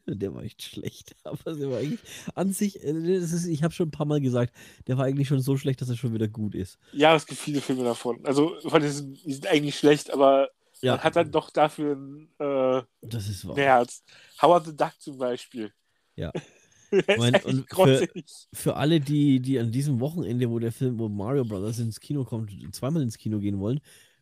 Der 0.08 0.34
war 0.34 0.44
echt 0.44 0.62
schlecht. 0.63 1.15
Aber 1.24 1.54
der 1.54 1.70
war 1.70 1.78
eigentlich 1.78 2.02
an 2.36 2.52
sich, 2.52 2.84
äh, 2.84 2.91
ist, 2.91 3.46
ich 3.46 3.63
habe 3.63 3.74
schon 3.74 3.88
ein 3.88 3.91
paar 3.91 4.08
Mal 4.08 4.20
gesagt, 4.20 4.54
der 4.88 4.98
war 4.98 5.06
eigentlich 5.06 5.28
schon 5.28 5.39
so 5.41 5.56
schlecht, 5.58 5.80
dass 5.80 5.89
er 5.89 5.96
schon 5.96 6.13
wieder 6.13 6.28
gut 6.28 6.56
ist. 6.56 6.80
Ja, 6.91 7.15
es 7.15 7.26
gibt 7.26 7.39
viele 7.39 7.62
Filme 7.62 7.84
davon. 7.84 8.20
Also, 8.26 8.60
von 8.67 8.82
diesen, 8.82 9.13
die 9.13 9.34
sind 9.34 9.48
eigentlich 9.48 9.78
schlecht, 9.78 10.12
aber 10.12 10.50
Ja, 10.82 10.96
man 10.96 11.04
hat 11.04 11.15
dann 11.15 11.32
doch 11.32 11.50
dafür 11.50 11.96
ein 11.96 12.30
äh, 12.39 12.82
das 13.02 13.30
ist 13.30 13.48
wahr. 13.48 13.56
Herz. 13.56 14.04
Howard 14.41 14.65
the 14.65 14.76
Duck 14.76 14.94
zum 15.00 15.17
Beispiel. 15.17 15.72
Ja. 16.15 16.32
Mein- 17.17 17.36
und 17.43 17.69
für-. 17.69 18.08
Für 18.54 18.75
alle, 18.75 18.99
die, 18.99 19.39
die 19.39 19.60
an 19.60 19.71
diesem 19.71 19.99
Wochenende, 19.99 20.49
wo 20.49 20.60
der 20.60 20.71
Film, 20.71 20.99
wo 20.99 21.10
Mario 21.10 21.45
Brothers 21.45 21.80
ins 21.80 21.99
Kino 21.99 22.23
kommt, 22.25 22.51
zweimal 22.73 23.01
ins 23.01 23.17
Kino 23.17 23.39
gehen 23.39 23.60
wollen, 23.60 23.80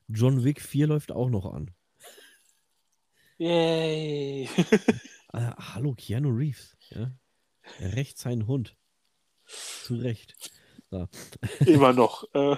John 0.07 0.43
Wick 0.43 0.61
4 0.61 0.87
läuft 0.87 1.11
auch 1.11 1.29
noch 1.29 1.45
an. 1.53 1.71
Yay. 3.37 4.43
Äh, 4.43 4.47
hallo, 5.73 5.93
Keanu 5.95 6.29
Reeves. 6.29 6.75
Ja? 6.89 7.11
Er 7.79 7.95
rächt 7.95 8.17
seinen 8.17 8.47
Hund. 8.47 8.75
Zu 9.45 9.95
Recht. 9.95 10.35
Immer 11.65 11.93
noch. 11.93 12.23
Äh, 12.33 12.55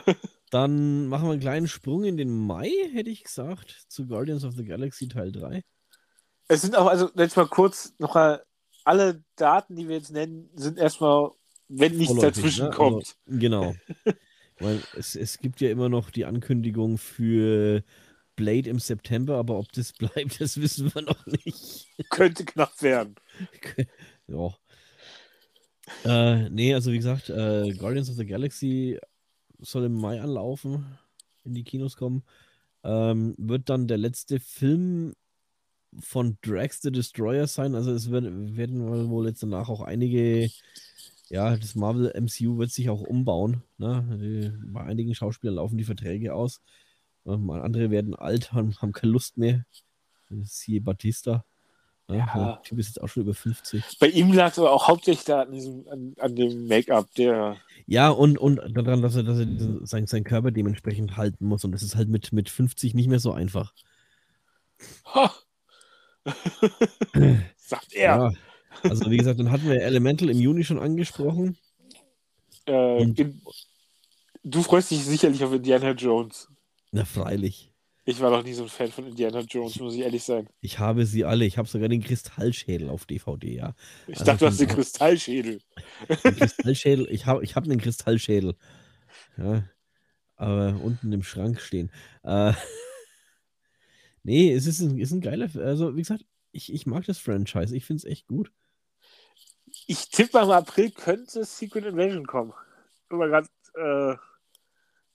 Dann 0.50 1.08
machen 1.08 1.26
wir 1.26 1.32
einen 1.34 1.42
kleinen 1.42 1.68
Sprung 1.68 2.04
in 2.04 2.18
den 2.18 2.36
Mai, 2.36 2.72
hätte 2.94 3.10
ich 3.10 3.24
gesagt, 3.24 3.86
zu 3.90 4.08
Guardians 4.08 4.44
of 4.44 4.56
the 4.56 4.66
Galaxy 4.66 5.08
Teil 5.08 5.32
3. 5.32 5.64
es 6.48 6.62
sind 6.62 6.76
auch, 6.78 6.88
also 6.88 7.10
jetzt 7.16 7.36
mal 7.38 7.48
kurz 7.48 7.94
noch 8.00 8.16
mal, 8.16 8.44
alle 8.84 9.24
Daten, 9.36 9.76
die 9.76 9.88
wir 9.88 9.96
jetzt 9.96 10.12
nennen, 10.12 10.50
sind 10.56 10.78
erstmal, 10.78 11.32
wenn 11.68 11.98
nichts 11.98 12.14
Vorläufig, 12.14 12.36
dazwischen 12.36 12.66
ne? 12.66 12.72
kommt. 12.72 13.16
Also, 13.28 13.40
genau. 13.40 13.76
Weil 14.60 14.82
es, 14.96 15.16
es 15.16 15.40
gibt 15.40 15.60
ja 15.60 15.70
immer 15.70 15.90
noch 15.90 16.12
die 16.12 16.26
Ankündigung 16.26 16.98
für 16.98 17.84
Blade 18.36 18.70
im 18.70 18.80
September, 18.80 19.38
aber 19.38 19.58
ob 19.58 19.72
das 19.72 19.94
bleibt, 19.98 20.40
das 20.40 20.60
wissen 20.60 20.94
wir 20.94 21.02
noch 21.02 21.26
nicht. 21.26 21.88
Könnte 22.10 22.46
knapp 22.46 22.82
werden. 22.82 23.16
ja. 24.28 24.56
Äh, 26.06 26.50
nee, 26.50 26.74
also 26.74 26.92
wie 26.92 26.98
gesagt, 26.98 27.30
äh, 27.30 27.72
Guardians 27.74 28.10
of 28.10 28.16
the 28.16 28.26
Galaxy 28.26 29.00
soll 29.60 29.86
im 29.86 29.94
Mai 29.94 30.22
anlaufen, 30.22 30.98
in 31.44 31.54
die 31.54 31.64
Kinos 31.64 31.98
kommen. 31.98 32.24
Ähm, 32.84 33.36
wird 33.38 33.70
dann 33.70 33.88
der 33.88 33.98
letzte 33.98 34.40
Film 34.40 35.14
von 36.00 36.38
Drax 36.42 36.82
the 36.82 36.92
Destroyer 36.92 37.48
sein. 37.48 37.76
Also 37.76 37.92
es 37.92 38.12
werden, 38.12 38.56
werden 38.56 39.10
wohl 39.10 39.28
jetzt 39.28 39.44
danach 39.44 39.70
auch 39.70 39.82
einige, 39.82 40.50
ja, 41.30 41.56
das 41.56 41.76
Marvel 41.76 42.14
MCU 42.20 42.58
wird 42.58 42.72
sich 42.72 42.90
auch 42.90 43.02
umbauen. 43.02 43.64
Ne? 43.78 44.54
Bei 44.72 44.82
einigen 44.82 45.16
Schauspielern 45.16 45.56
laufen 45.56 45.78
die 45.78 45.84
Verträge 45.84 46.34
aus. 46.34 46.62
Ähm, 47.26 47.50
andere 47.50 47.92
werden 47.92 48.16
alt, 48.16 48.54
haben, 48.54 48.76
haben 48.82 48.94
keine 48.94 49.12
Lust 49.12 49.38
mehr. 49.38 49.66
Siehe 50.44 50.82
Batista. 50.82 51.44
Ne? 52.08 52.18
Ja. 52.18 52.34
Der 52.34 52.62
Typ 52.64 52.80
ist 52.80 52.88
jetzt 52.88 53.02
auch 53.02 53.08
schon 53.08 53.24
über 53.24 53.34
50. 53.34 54.00
Bei 54.00 54.08
ihm 54.08 54.32
lag 54.34 54.52
es 54.52 54.60
aber 54.60 54.72
auch 54.72 54.88
hauptsächlich 54.88 55.26
da 55.26 55.42
an, 55.42 55.52
diesem, 55.52 55.88
an, 55.90 56.14
an 56.20 56.36
dem 56.36 56.68
Make-up, 56.68 57.14
der. 57.16 57.58
Ja, 57.86 58.10
und, 58.10 58.38
und 58.38 58.62
daran, 58.76 59.02
dass 59.02 59.16
er, 59.16 59.24
dass 59.24 59.40
er 59.40 59.46
diesen, 59.46 59.86
sein, 59.86 60.08
seinen 60.08 60.24
Körper 60.24 60.52
dementsprechend 60.52 61.18
halten 61.18 61.46
muss. 61.46 61.66
Und 61.66 61.74
das 61.74 61.84
ist 61.84 61.96
halt 61.96 62.10
mit, 62.10 62.32
mit 62.32 62.50
50 62.50 62.94
nicht 62.94 63.08
mehr 63.08 63.20
so 63.20 63.34
einfach. 63.34 63.74
Ha! 65.14 65.32
Sagt 67.58 67.94
er. 67.94 68.16
Ja. 68.16 68.32
Also 68.84 69.10
wie 69.10 69.18
gesagt, 69.18 69.40
dann 69.40 69.52
hatten 69.52 69.70
wir 69.70 69.82
Elemental 69.82 70.30
im 70.30 70.40
Juni 70.40 70.64
schon 70.64 70.80
angesprochen. 70.80 71.58
Äh, 72.68 73.04
in, 73.04 73.42
du 74.44 74.64
freust 74.64 74.92
dich 74.92 75.04
sicherlich 75.04 75.44
auf 75.44 75.54
Indiana 75.54 75.92
Jones. 75.92 76.48
Na 76.92 77.06
freilich. 77.06 77.72
Ich 78.04 78.20
war 78.20 78.32
noch 78.32 78.44
nie 78.44 78.54
so 78.54 78.64
ein 78.64 78.70
Fan 78.70 78.92
von 78.92 79.06
Indiana 79.06 79.42
Jones, 79.42 79.80
muss 79.80 79.94
ich 79.94 80.02
ehrlich 80.02 80.24
sein. 80.24 80.50
Ich 80.60 80.80
habe 80.80 81.06
sie 81.06 81.24
alle. 81.24 81.46
Ich 81.46 81.58
habe 81.58 81.68
sogar 81.68 81.88
den 81.88 82.04
Kristallschädel 82.04 82.90
auf 82.90 83.06
DVD, 83.06 83.54
ja. 83.54 83.76
Ich 84.08 84.16
Also 84.16 84.26
dachte, 84.26 84.40
du 84.40 84.46
hast 84.48 84.60
den 84.60 84.68
Kristallschädel. 84.68 85.62
Den 86.10 86.36
Kristallschädel, 86.36 87.08
ich 87.12 87.28
habe 87.28 87.44
ich 87.44 87.56
hab 87.56 87.66
einen 87.66 87.80
Kristallschädel. 87.80 88.56
Ja. 89.38 89.64
Aber 90.36 90.80
unten 90.84 91.14
im 91.14 91.22
Schrank 91.22 91.62
stehen. 91.62 91.92
Äh, 92.24 92.54
nee, 94.24 94.54
es 94.54 94.68
ist 94.68 94.80
ein, 94.80 94.98
ist 94.98 95.12
ein 95.12 95.22
geiler. 95.22 95.50
Also, 95.56 95.96
wie 95.96 96.02
gesagt, 96.02 96.26
ich, 96.52 96.74
ich 96.74 96.86
mag 96.86 97.06
das 97.06 97.18
Franchise. 97.18 97.76
Ich 97.76 97.86
finde 97.86 98.00
es 98.00 98.06
echt 98.06 98.28
gut. 98.28 98.52
Ich 99.88 100.10
tippe 100.10 100.38
mal, 100.38 100.44
im 100.44 100.52
April 100.52 100.92
könnte 100.92 101.44
Secret 101.46 101.86
Invasion 101.86 102.28
kommen. 102.28 102.54
Wenn 103.10 103.20
wir 103.20 103.28
gerade 103.28 103.48
äh, 103.76 104.16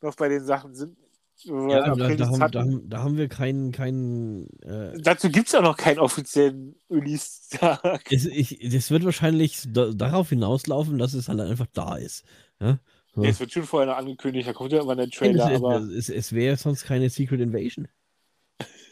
noch 0.02 0.16
bei 0.16 0.28
den 0.28 0.44
Sachen 0.44 0.74
sind. 0.74 0.96
Ja, 1.44 1.94
da, 1.94 1.94
da, 1.94 2.28
haben, 2.28 2.50
da, 2.50 2.60
haben, 2.60 2.88
da 2.88 3.02
haben 3.02 3.16
wir 3.18 3.28
keinen. 3.28 3.70
keinen 3.70 4.48
äh, 4.62 4.98
Dazu 4.98 5.28
gibt 5.28 5.48
es 5.48 5.52
ja 5.52 5.60
noch 5.60 5.76
keinen 5.76 5.98
offiziellen 5.98 6.76
Release-Tag. 6.88 8.10
es, 8.10 8.24
das 8.24 8.90
wird 8.90 9.04
wahrscheinlich 9.04 9.64
da, 9.68 9.92
darauf 9.92 10.30
hinauslaufen, 10.30 10.96
dass 10.96 11.12
es 11.12 11.28
halt 11.28 11.40
einfach 11.40 11.66
da 11.74 11.96
ist. 11.96 12.24
Ja? 12.58 12.78
So. 13.14 13.22
Ja, 13.22 13.28
es 13.28 13.40
wird 13.40 13.52
schon 13.52 13.64
vorher 13.64 13.90
noch 13.90 13.98
angekündigt, 13.98 14.48
da 14.48 14.54
kommt 14.54 14.72
ja 14.72 14.80
immer 14.80 14.94
Nein, 14.94 15.10
Trailer, 15.10 15.50
es, 15.50 15.56
aber 15.56 15.76
es, 15.80 16.08
es 16.08 16.32
wäre 16.32 16.56
sonst 16.56 16.84
keine 16.84 17.10
Secret 17.10 17.40
Invasion. 17.40 17.86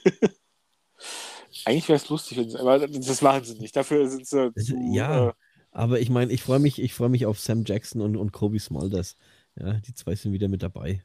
eigentlich 1.64 1.88
wäre 1.88 1.96
es 1.96 2.08
lustig, 2.08 2.38
wenn 2.38 2.50
sie- 2.50 2.58
aber 2.58 2.86
das 2.86 3.22
machen 3.22 3.44
sie 3.44 3.58
nicht. 3.58 3.74
Dafür 3.76 4.08
sind 4.08 4.26
sie 4.26 4.52
zu, 4.54 4.76
ja. 4.92 5.28
äh, 5.28 5.32
Aber 5.72 6.00
ich 6.00 6.10
meine, 6.10 6.32
ich 6.32 6.42
freue 6.42 6.58
mich, 6.58 6.80
ich 6.80 6.94
freue 6.94 7.08
mich 7.08 7.26
auf 7.26 7.38
Sam 7.40 7.64
Jackson 7.64 8.00
und, 8.00 8.16
und 8.16 8.32
Kobe 8.32 8.58
Smulders. 8.60 9.16
Ja, 9.56 9.74
die 9.74 9.94
zwei 9.94 10.14
sind 10.14 10.32
wieder 10.32 10.48
mit 10.48 10.62
dabei. 10.62 11.04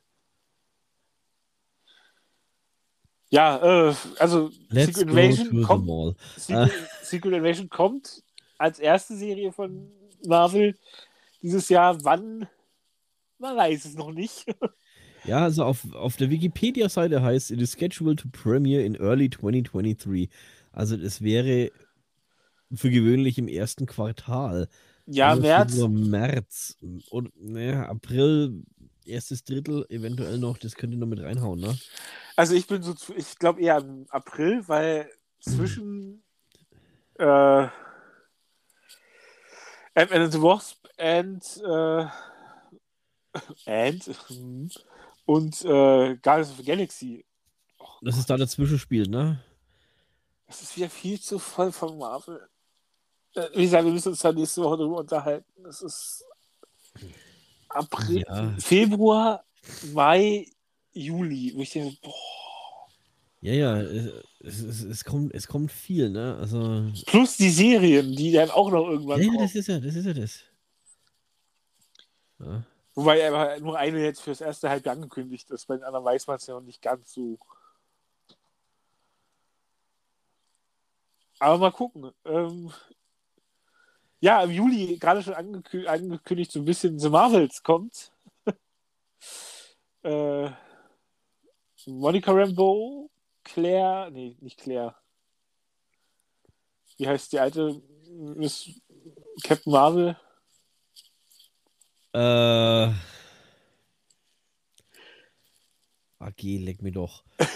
ja, 3.32 3.90
äh, 3.90 3.96
also 4.18 4.50
Let's 4.70 4.98
Secret 4.98 5.10
Invasion 5.12 5.64
kommt. 5.64 6.18
Secret, 6.36 6.72
Secret 7.04 7.34
Invasion 7.34 7.70
kommt 7.70 8.24
als 8.58 8.80
erste 8.80 9.16
Serie 9.16 9.52
von 9.52 9.92
Marvel 10.26 10.76
dieses 11.42 11.70
Jahr. 11.70 12.04
Wann? 12.04 12.48
Man 13.38 13.56
weiß 13.56 13.86
es 13.86 13.94
noch 13.96 14.12
nicht. 14.12 14.46
Ja, 15.26 15.44
also 15.44 15.64
auf, 15.64 15.94
auf 15.94 16.18
der 16.18 16.30
Wikipedia-Seite 16.30 17.22
heißt, 17.22 17.52
it 17.52 17.62
is 17.62 17.74
scheduled 17.74 18.20
to 18.20 18.30
premiere 18.32 18.84
in 18.84 18.96
early 18.96 19.30
2023. 19.30 20.30
Also 20.72 20.96
es 20.96 21.22
wäre 21.22 21.72
für 22.74 22.90
gewöhnlich 22.90 23.38
im 23.38 23.48
ersten 23.48 23.86
Quartal. 23.86 24.68
Ja, 25.06 25.30
Also 25.30 25.42
März. 25.42 25.76
März 25.88 26.78
und 27.10 27.32
naja, 27.36 27.90
April, 27.90 28.64
erstes 29.06 29.44
Drittel, 29.44 29.86
eventuell 29.90 30.38
noch, 30.38 30.58
das 30.58 30.76
könnte 30.76 30.98
noch 30.98 31.08
mit 31.08 31.20
reinhauen, 31.22 31.60
ne? 31.60 31.78
Also 32.36 32.54
ich 32.54 32.68
bin 32.68 32.84
so, 32.84 32.94
ich 33.16 33.38
glaube 33.38 33.62
eher 33.62 33.80
im 33.80 34.06
April, 34.10 34.64
weil 34.68 35.10
zwischen 35.42 36.22
äh, 37.18 37.68
Ant-Man 39.96 40.22
and 40.22 40.32
the 40.32 40.42
Wasp 40.42 40.88
and, 40.98 41.44
äh, 41.66 42.06
and 43.66 44.06
hm, 44.28 44.70
und 45.30 45.64
äh, 45.64 46.18
Guardians 46.18 46.50
of 46.50 46.58
the 46.58 46.64
Galaxy. 46.64 47.24
Das 48.02 48.18
ist 48.18 48.28
da 48.32 48.36
dazwischen 48.36 48.80
spielt, 48.80 49.12
ne? 49.12 49.40
Das 50.48 50.64
ist 50.64 50.76
wieder 50.76 50.90
viel 50.90 51.22
zu 51.22 51.38
voll 51.38 51.72
von 51.72 52.00
Marvel. 52.00 52.50
Äh, 53.36 53.48
wie 53.54 53.62
gesagt, 53.62 53.86
wir 53.86 53.92
müssen 53.92 54.10
uns 54.10 54.22
da 54.22 54.32
nächste 54.32 54.64
Woche 54.64 54.78
drüber 54.78 54.98
unterhalten. 54.98 55.64
Das 55.64 55.84
ist 55.84 56.26
April, 57.68 58.24
Ja. 58.28 58.56
Februar, 58.58 59.44
Mai, 59.94 60.48
Juli. 60.94 61.54
Wo 61.56 61.62
ich 61.62 61.74
denke, 61.74 61.96
boah. 62.02 62.90
Ja, 63.42 63.54
ja, 63.54 63.82
es, 63.82 64.62
es, 64.62 64.84
es, 64.84 65.06
kommt, 65.06 65.36
es 65.36 65.48
kommt 65.48 65.72
viel, 65.72 66.10
ne? 66.10 66.38
Also, 66.40 66.88
Plus 67.06 67.38
die 67.38 67.52
Serien, 67.52 68.16
die 68.16 68.32
dann 68.32 68.50
auch 68.50 68.72
noch 68.72 68.88
irgendwann 68.88 69.22
ja, 69.22 69.32
ja, 69.32 69.40
das 69.40 69.54
ist 69.54 69.68
ja, 69.68 69.80
das 69.80 69.96
ist 69.96 70.06
ja 70.08 70.14
das. 70.14 70.40
Ja. 72.40 72.66
Wobei 73.00 73.26
aber 73.26 73.58
nur 73.62 73.78
eine 73.78 74.04
jetzt 74.04 74.20
fürs 74.20 74.42
erste 74.42 74.70
Halbjahr 74.70 74.94
angekündigt 74.94 75.50
ist. 75.52 75.68
Bei 75.68 75.78
den 75.78 75.86
anderen 75.86 76.04
weiß 76.04 76.28
man 76.28 76.36
es 76.36 76.48
ja 76.48 76.56
noch 76.56 76.62
nicht 76.62 76.82
ganz 76.82 77.14
so. 77.14 77.40
Aber 81.40 81.58
mal 81.60 81.72
gucken. 81.72 82.12
Ähm, 82.26 82.74
ja, 84.20 84.44
im 84.44 84.52
Juli 84.52 84.98
gerade 84.98 85.24
schon 85.24 85.34
angekü 85.34 85.88
angekündigt, 85.88 86.52
so 86.52 86.60
ein 86.60 86.66
bisschen 86.66 87.00
The 87.00 87.08
Marvels 87.08 87.64
kommt. 87.64 88.12
äh, 90.04 90.50
Monica 91.86 92.34
Rambeau, 92.34 93.10
Claire, 93.46 94.12
nee, 94.12 94.36
nicht 94.42 94.60
Claire. 94.60 94.94
Wie 96.98 97.08
heißt 97.08 97.32
die 97.32 97.40
alte 97.40 97.82
Miss 98.10 98.70
Captain 99.42 99.72
Marvel? 99.72 100.18
Äh. 102.20 102.92
AG, 106.20 106.42
leck 106.42 106.82
mir 106.82 106.92
doch. 106.92 107.24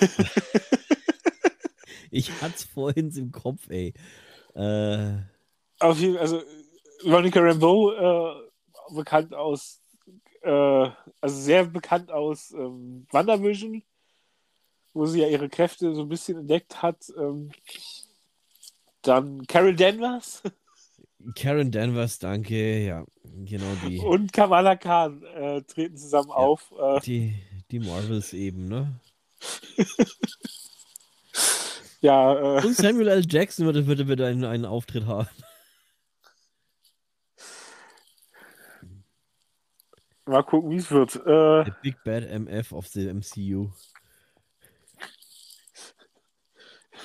ich 2.12 2.32
hat's 2.42 2.64
vorhin 2.64 3.12
im 3.12 3.34
Kopf, 3.34 3.70
ey. 3.70 3.94
Äh, 4.56 5.18
Auf 5.80 6.00
jeden 6.00 6.16
also 6.16 6.42
Monica 7.04 7.42
Rambeau, 7.42 7.92
äh, 7.92 8.50
bekannt 8.94 9.34
aus, 9.34 9.82
äh, 10.44 10.90
also 11.20 11.42
sehr 11.42 11.66
bekannt 11.66 12.10
aus 12.10 12.52
ähm, 12.52 13.06
WandaVision, 13.12 13.84
wo 14.94 15.06
sie 15.06 15.24
ja 15.24 15.28
ihre 15.28 15.50
Kräfte 15.50 15.94
so 15.94 16.04
ein 16.04 16.10
bisschen 16.10 16.38
entdeckt 16.38 16.82
hat. 16.82 17.12
Ähm, 17.18 17.52
dann 19.02 19.46
Carol 19.46 19.76
Danvers 19.76 20.42
Karen 21.36 21.72
Danvers, 21.72 22.20
danke. 22.20 22.84
Ja, 22.86 23.06
genau 23.24 23.66
die. 23.88 24.00
und 24.00 24.34
Kamala 24.34 24.76
Khan 24.76 25.24
äh, 25.24 25.62
treten 25.64 25.98
zusammen 25.98 26.32
auf. 26.32 26.74
Äh, 26.80 27.00
Die, 27.02 27.36
die 27.72 27.80
Marvels 27.80 28.34
eben, 28.34 28.68
ne? 28.68 29.00
ja, 32.02 32.58
äh, 32.60 32.66
Und 32.66 32.76
Samuel 32.76 33.08
L. 33.08 33.26
Jackson 33.28 33.66
würde, 33.66 33.88
würde 33.88 34.08
wieder 34.08 34.28
einen, 34.28 34.44
einen 34.46 34.66
Auftritt 34.66 35.06
haben. 35.06 35.28
mal 40.26 40.44
gucken, 40.44 40.72
wie 40.72 40.78
es 40.78 40.92
wird. 40.92 41.16
Äh, 41.16 41.66
The 41.66 41.74
Big 41.82 42.04
Bad 42.04 42.24
MF 42.24 42.72
of 42.72 42.88
the 42.88 43.12
MCU. 43.14 43.72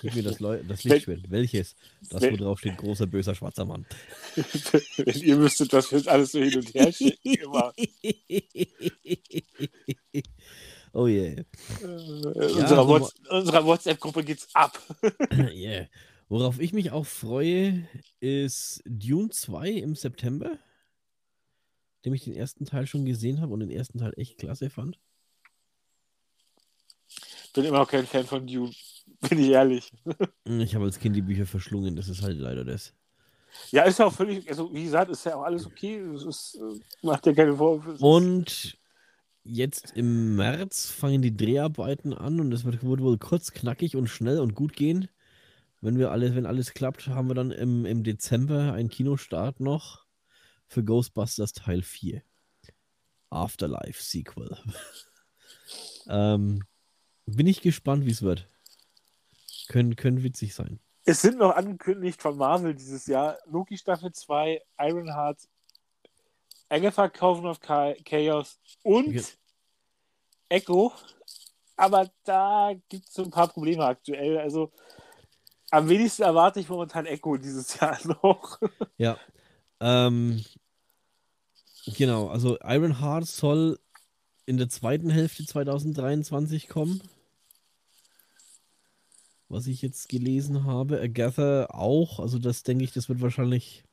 Gib 0.02 0.14
mir 0.14 0.22
das, 0.22 0.40
Leu 0.40 0.62
das 0.62 0.84
Lichtschwert. 0.84 1.30
Welches? 1.30 1.74
Das, 2.10 2.22
wo 2.22 2.36
drauf 2.36 2.60
steht, 2.60 2.76
großer, 2.76 3.06
böser, 3.06 3.34
schwarzer 3.34 3.64
Mann. 3.64 3.86
wenn 4.36 5.22
ihr 5.22 5.38
wüsstet, 5.38 5.72
was 5.72 5.90
wir 5.90 5.98
jetzt 5.98 6.08
alles 6.08 6.32
so 6.32 6.38
hin 6.40 6.56
und 6.56 6.74
her 6.74 6.92
schicken, 6.92 7.34
immer. 7.34 7.72
oh 10.92 11.06
yeah. 11.06 11.42
Äh, 11.80 11.84
unserer 11.84 12.84
so 12.84 12.88
Whats 12.88 13.14
unserer 13.28 13.64
WhatsApp-Gruppe 13.64 14.24
geht's 14.24 14.48
ab. 14.54 14.80
yeah. 15.32 15.86
Worauf 16.28 16.60
ich 16.60 16.72
mich 16.72 16.90
auch 16.90 17.06
freue, 17.06 17.88
ist 18.20 18.82
Dune 18.84 19.30
2 19.30 19.70
im 19.70 19.96
September. 19.96 20.58
Dem 22.04 22.14
ich 22.14 22.24
den 22.24 22.36
ersten 22.36 22.64
Teil 22.64 22.86
schon 22.86 23.04
gesehen 23.04 23.40
habe 23.40 23.52
und 23.52 23.60
den 23.60 23.70
ersten 23.70 23.98
Teil 23.98 24.12
echt 24.16 24.38
klasse 24.38 24.70
fand. 24.70 24.98
Bin 27.54 27.64
immer 27.64 27.78
noch 27.78 27.90
kein 27.90 28.06
Fan 28.06 28.26
von 28.26 28.46
Dune, 28.46 28.72
bin 29.28 29.38
ich 29.38 29.50
ehrlich. 29.50 29.92
Ich 30.44 30.74
habe 30.74 30.84
als 30.84 30.98
Kind 30.98 31.16
die 31.16 31.22
Bücher 31.22 31.46
verschlungen, 31.46 31.96
das 31.96 32.08
ist 32.08 32.22
halt 32.22 32.38
leider 32.38 32.64
das. 32.64 32.94
Ja, 33.70 33.82
ist 33.84 33.98
ja 33.98 34.06
auch 34.06 34.12
völlig, 34.12 34.48
also 34.48 34.72
wie 34.72 34.84
gesagt, 34.84 35.10
ist 35.10 35.24
ja 35.24 35.36
auch 35.36 35.42
alles 35.42 35.66
okay. 35.66 36.00
Ist, 36.14 36.56
äh, 36.56 37.06
macht 37.06 37.26
ja 37.26 37.32
keine 37.32 37.56
Vorwürfe. 37.56 38.04
Und 38.04 38.78
jetzt 39.42 39.92
im 39.96 40.36
März 40.36 40.90
fangen 40.90 41.22
die 41.22 41.36
Dreharbeiten 41.36 42.12
an 42.12 42.40
und 42.40 42.52
es 42.52 42.64
wird, 42.64 42.84
wird 42.84 43.00
wohl 43.00 43.18
kurz, 43.18 43.52
knackig 43.52 43.96
und 43.96 44.08
schnell 44.08 44.40
und 44.40 44.54
gut 44.54 44.74
gehen. 44.74 45.08
wenn 45.80 45.98
wir 45.98 46.10
alle, 46.10 46.34
wenn 46.34 46.46
alles 46.46 46.74
klappt, 46.74 47.08
haben 47.08 47.28
wir 47.28 47.34
dann 47.34 47.50
im, 47.50 47.86
im 47.86 48.02
Dezember 48.04 48.72
einen 48.72 48.90
Kinostart 48.90 49.60
noch 49.60 50.04
für 50.66 50.84
Ghostbusters 50.84 51.52
Teil 51.52 51.82
4. 51.82 52.22
Afterlife 53.30 54.02
Sequel. 54.02 54.56
ähm, 56.08 56.64
bin 57.26 57.46
ich 57.46 57.60
gespannt, 57.60 58.06
wie 58.06 58.10
es 58.10 58.22
wird. 58.22 58.48
Können, 59.68 59.96
können 59.96 60.22
witzig 60.22 60.54
sein. 60.54 60.80
Es 61.04 61.22
sind 61.22 61.38
noch 61.38 61.54
angekündigt 61.56 62.20
von 62.20 62.36
Marvel 62.36 62.74
dieses 62.74 63.06
Jahr 63.06 63.38
Loki 63.46 63.78
Staffel 63.78 64.12
2, 64.12 64.60
Ironheart, 64.78 65.48
Agatha 66.68 67.08
Kaufen 67.08 67.46
of 67.46 67.60
Chaos 67.60 68.58
und 68.82 69.08
Okay. 69.08 69.22
Echo. 70.50 70.92
Aber 71.76 72.10
da 72.24 72.72
gibt 72.88 73.06
es 73.06 73.14
so 73.14 73.22
ein 73.22 73.30
paar 73.30 73.48
Probleme 73.48 73.84
aktuell. 73.84 74.38
Also 74.38 74.72
am 75.70 75.88
wenigsten 75.88 76.22
erwarte 76.22 76.60
ich 76.60 76.68
momentan 76.68 77.06
Echo 77.06 77.36
dieses 77.36 77.78
Jahr 77.78 77.98
noch. 78.22 78.58
Ja. 78.96 79.18
Ähm, 79.80 80.44
genau, 81.96 82.28
also 82.28 82.58
Ironheart 82.62 83.26
soll 83.26 83.78
in 84.46 84.56
der 84.56 84.68
zweiten 84.68 85.10
Hälfte 85.10 85.44
2023 85.44 86.68
kommen. 86.68 87.02
Was 89.48 89.66
ich 89.66 89.80
jetzt 89.82 90.08
gelesen 90.08 90.64
habe. 90.64 91.00
Agatha 91.00 91.66
auch. 91.70 92.20
Also 92.20 92.38
das 92.38 92.62
denke 92.62 92.84
ich, 92.84 92.92
das 92.92 93.08
wird 93.08 93.20
wahrscheinlich, 93.20 93.84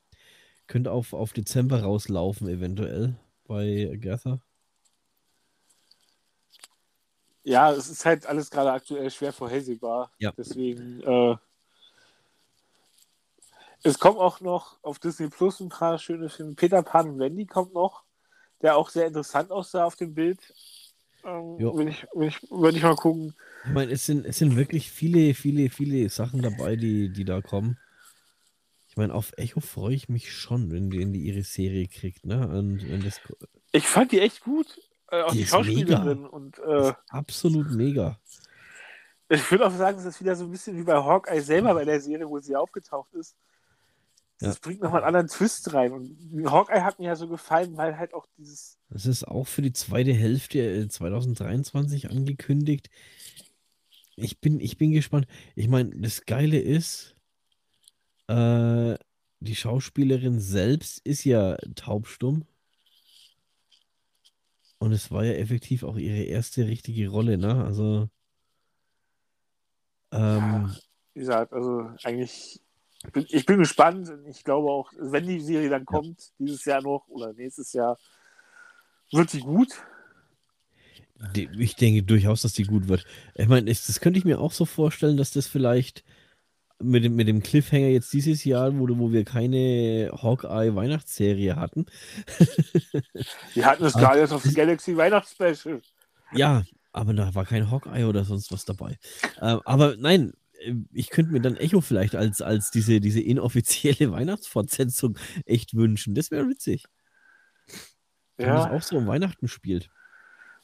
könnte 0.67 0.91
auf, 0.91 1.13
auf 1.13 1.33
Dezember 1.33 1.83
rauslaufen, 1.83 2.47
eventuell 2.47 3.15
bei 3.45 3.89
Agatha. 3.91 4.39
Ja, 7.43 7.71
es 7.71 7.89
ist 7.89 8.03
halt 8.05 8.25
alles 8.25 8.49
gerade 8.49 8.71
aktuell 8.71 9.09
schwer 9.11 9.31
vorhersehbar. 9.31 10.11
Ja. 10.17 10.33
Deswegen, 10.35 11.01
äh, 11.03 11.37
es 13.83 13.99
kommt 13.99 14.17
auch 14.17 14.41
noch 14.41 14.77
auf 14.81 14.97
Disney 14.97 15.29
Plus 15.29 15.59
ein 15.59 15.69
paar 15.69 15.99
schöne 15.99 16.27
Filme. 16.27 16.55
Peter 16.55 16.81
Pan 16.81 17.07
und 17.07 17.19
Wendy 17.19 17.45
kommt 17.45 17.75
noch, 17.75 18.03
der 18.63 18.75
auch 18.75 18.89
sehr 18.89 19.05
interessant 19.05 19.51
aussah 19.51 19.85
auf 19.85 19.95
dem 19.95 20.15
Bild. 20.15 20.39
Ähm, 21.25 21.65
will 21.73 21.87
ich, 21.89 22.05
will 22.13 22.27
ich, 22.27 22.41
würde 22.51 22.77
ich 22.77 22.83
mal 22.83 22.95
gucken. 22.95 23.35
Ich 23.63 23.71
meine, 23.71 23.91
es 23.91 24.05
sind, 24.05 24.25
es 24.25 24.37
sind 24.37 24.55
wirklich 24.55 24.91
viele, 24.91 25.33
viele, 25.33 25.69
viele 25.69 26.09
Sachen 26.09 26.41
dabei, 26.41 26.75
die, 26.75 27.11
die 27.11 27.25
da 27.25 27.41
kommen. 27.41 27.79
Ich 28.87 28.97
meine, 28.97 29.13
auf 29.13 29.33
Echo 29.37 29.59
freue 29.59 29.95
ich 29.95 30.07
mich 30.09 30.31
schon, 30.31 30.71
wenn 30.71 30.89
die, 30.89 30.99
wenn 30.99 31.13
die 31.13 31.21
ihre 31.23 31.43
Serie 31.43 31.87
kriegt, 31.87 32.25
ne? 32.25 32.47
Und 32.47 32.87
wenn 32.89 33.03
das 33.03 33.19
Ich 33.71 33.87
fand 33.87 34.11
die 34.11 34.21
echt 34.21 34.41
gut. 34.41 34.79
Äh, 35.11 35.23
auch 35.23 35.33
Die 35.33 35.39
die, 35.39 35.45
Schauspielerin. 35.45 36.25
Und 36.25 36.59
äh, 36.59 36.93
absolut 37.09 37.71
mega. 37.71 38.19
ich 39.29 39.49
würde 39.51 39.67
auch 39.67 39.71
sagen, 39.71 39.97
das 39.97 40.05
ist 40.05 40.21
wieder 40.21 40.35
so 40.35 40.45
ein 40.45 40.51
bisschen 40.51 40.77
wie 40.77 40.83
bei 40.83 40.95
Hawkeye 40.95 41.41
selber 41.41 41.73
bei 41.73 41.85
der 41.85 41.99
Serie, 42.01 42.29
wo 42.29 42.39
sie 42.39 42.55
aufgetaucht 42.55 43.13
ist. 43.13 43.35
Das 44.39 44.55
Ja. 44.55 44.59
bringt 44.61 44.81
nochmal 44.81 45.01
einen 45.03 45.15
anderen 45.15 45.27
Twist 45.27 45.73
rein. 45.73 45.93
Und 45.93 46.51
Hawkeye 46.51 46.83
hat 46.83 46.99
mir 46.99 47.05
ja 47.05 47.15
so 47.15 47.27
gefallen, 47.27 47.77
weil 47.77 47.97
halt 47.97 48.13
auch 48.13 48.25
dieses 48.37 48.77
Das 48.89 49.05
ist 49.05 49.27
auch 49.27 49.47
für 49.47 49.61
die 49.61 49.73
zweite 49.73 50.13
Hälfte 50.13 50.59
äh, 50.59 50.87
2023 50.87 52.09
angekündigt. 52.09 52.89
Ich 54.17 54.39
bin, 54.39 54.59
ich 54.59 54.77
bin 54.77 54.91
gespannt. 54.91 55.27
Ich 55.55 55.67
meine, 55.67 55.91
das 55.95 56.25
Geile 56.25 56.59
ist, 56.59 57.15
äh, 58.27 58.95
die 59.39 59.55
Schauspielerin 59.55 60.39
selbst 60.39 60.99
ist 61.05 61.23
ja 61.23 61.57
taubstumm. 61.75 62.45
Und 64.79 64.91
es 64.91 65.11
war 65.11 65.23
ja 65.25 65.33
effektiv 65.33 65.83
auch 65.83 65.97
ihre 65.97 66.23
erste 66.23 66.67
richtige 66.67 67.07
Rolle, 67.09 67.37
ne? 67.37 67.63
Also, 67.63 68.09
ähm, 70.11 70.75
wie 71.13 71.19
gesagt, 71.19 71.53
also 71.53 71.89
eigentlich, 72.03 72.61
bin, 73.13 73.25
ich 73.29 73.45
bin 73.45 73.57
gespannt. 73.59 74.11
Ich 74.27 74.43
glaube 74.43 74.69
auch, 74.69 74.91
wenn 74.97 75.27
die 75.27 75.39
Serie 75.39 75.69
dann 75.69 75.85
kommt, 75.85 76.31
dieses 76.39 76.65
Jahr 76.65 76.81
noch 76.81 77.07
oder 77.07 77.33
nächstes 77.33 77.73
Jahr, 77.73 77.97
wird 79.11 79.29
sie 79.29 79.41
gut. 79.41 79.73
die, 81.35 81.49
ich 81.57 81.75
denke 81.75 82.03
durchaus, 82.03 82.41
dass 82.41 82.53
die 82.53 82.63
gut 82.63 82.87
wird. 82.87 83.05
Ich 83.35 83.47
meine, 83.47 83.65
das 83.65 83.99
könnte 83.99 84.19
ich 84.19 84.25
mir 84.25 84.39
auch 84.39 84.51
so 84.51 84.65
vorstellen, 84.65 85.17
dass 85.17 85.31
das 85.31 85.47
vielleicht 85.47 86.03
mit 86.79 87.03
dem, 87.03 87.15
mit 87.15 87.27
dem 87.27 87.41
Cliffhanger 87.41 87.87
jetzt 87.87 88.11
dieses 88.11 88.43
Jahr, 88.43 88.77
wo, 88.77 88.87
wo 88.97 89.11
wir 89.11 89.23
keine 89.23 90.11
Hawkeye-Weihnachtsserie 90.11 91.55
hatten. 91.55 91.85
Wir 93.53 93.65
hatten 93.65 93.85
es 93.85 93.93
gerade 93.93 94.19
jetzt 94.19 94.33
auf 94.33 94.43
dem 94.43 94.53
Galaxy 94.53 94.97
Weihnachtsspecial. 94.97 95.81
Ja, 96.33 96.63
aber 96.91 97.13
da 97.13 97.33
war 97.33 97.45
kein 97.45 97.71
Hawkeye 97.71 98.05
oder 98.05 98.25
sonst 98.25 98.51
was 98.51 98.65
dabei. 98.65 98.97
Ähm, 99.41 99.61
aber 99.63 99.95
nein, 99.97 100.33
ich 100.91 101.09
könnte 101.09 101.31
mir 101.31 101.41
dann 101.41 101.57
Echo 101.57 101.81
vielleicht 101.81 102.15
als, 102.15 102.41
als 102.41 102.71
diese, 102.71 102.99
diese 103.01 103.21
inoffizielle 103.21 104.11
Weihnachtsfortsetzung 104.11 105.17
echt 105.45 105.75
wünschen. 105.75 106.15
Das 106.15 106.31
wäre 106.31 106.47
witzig. 106.49 106.85
Wenn 108.39 108.55
das 108.55 108.65
Ja, 108.65 108.65
auch 108.65 108.81
so 108.81 108.95
um 108.95 109.07
Weihnachten 109.07 109.49
spielt. 109.49 109.91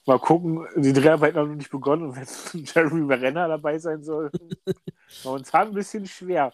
mal 0.06 0.20
gucken. 0.20 0.66
Die 0.78 0.94
Dreharbeiten 0.94 1.38
haben 1.40 1.50
noch 1.50 1.56
nicht 1.58 1.72
begonnen 1.72 2.04
und 2.10 2.16
wenn 2.16 2.64
Jeremy 2.66 3.14
Renner 3.14 3.48
dabei 3.48 3.80
sein 3.80 4.04
soll, 4.04 4.32
momentan 5.24 5.70
ein 5.70 5.74
bisschen 5.74 6.06
schwer. 6.08 6.54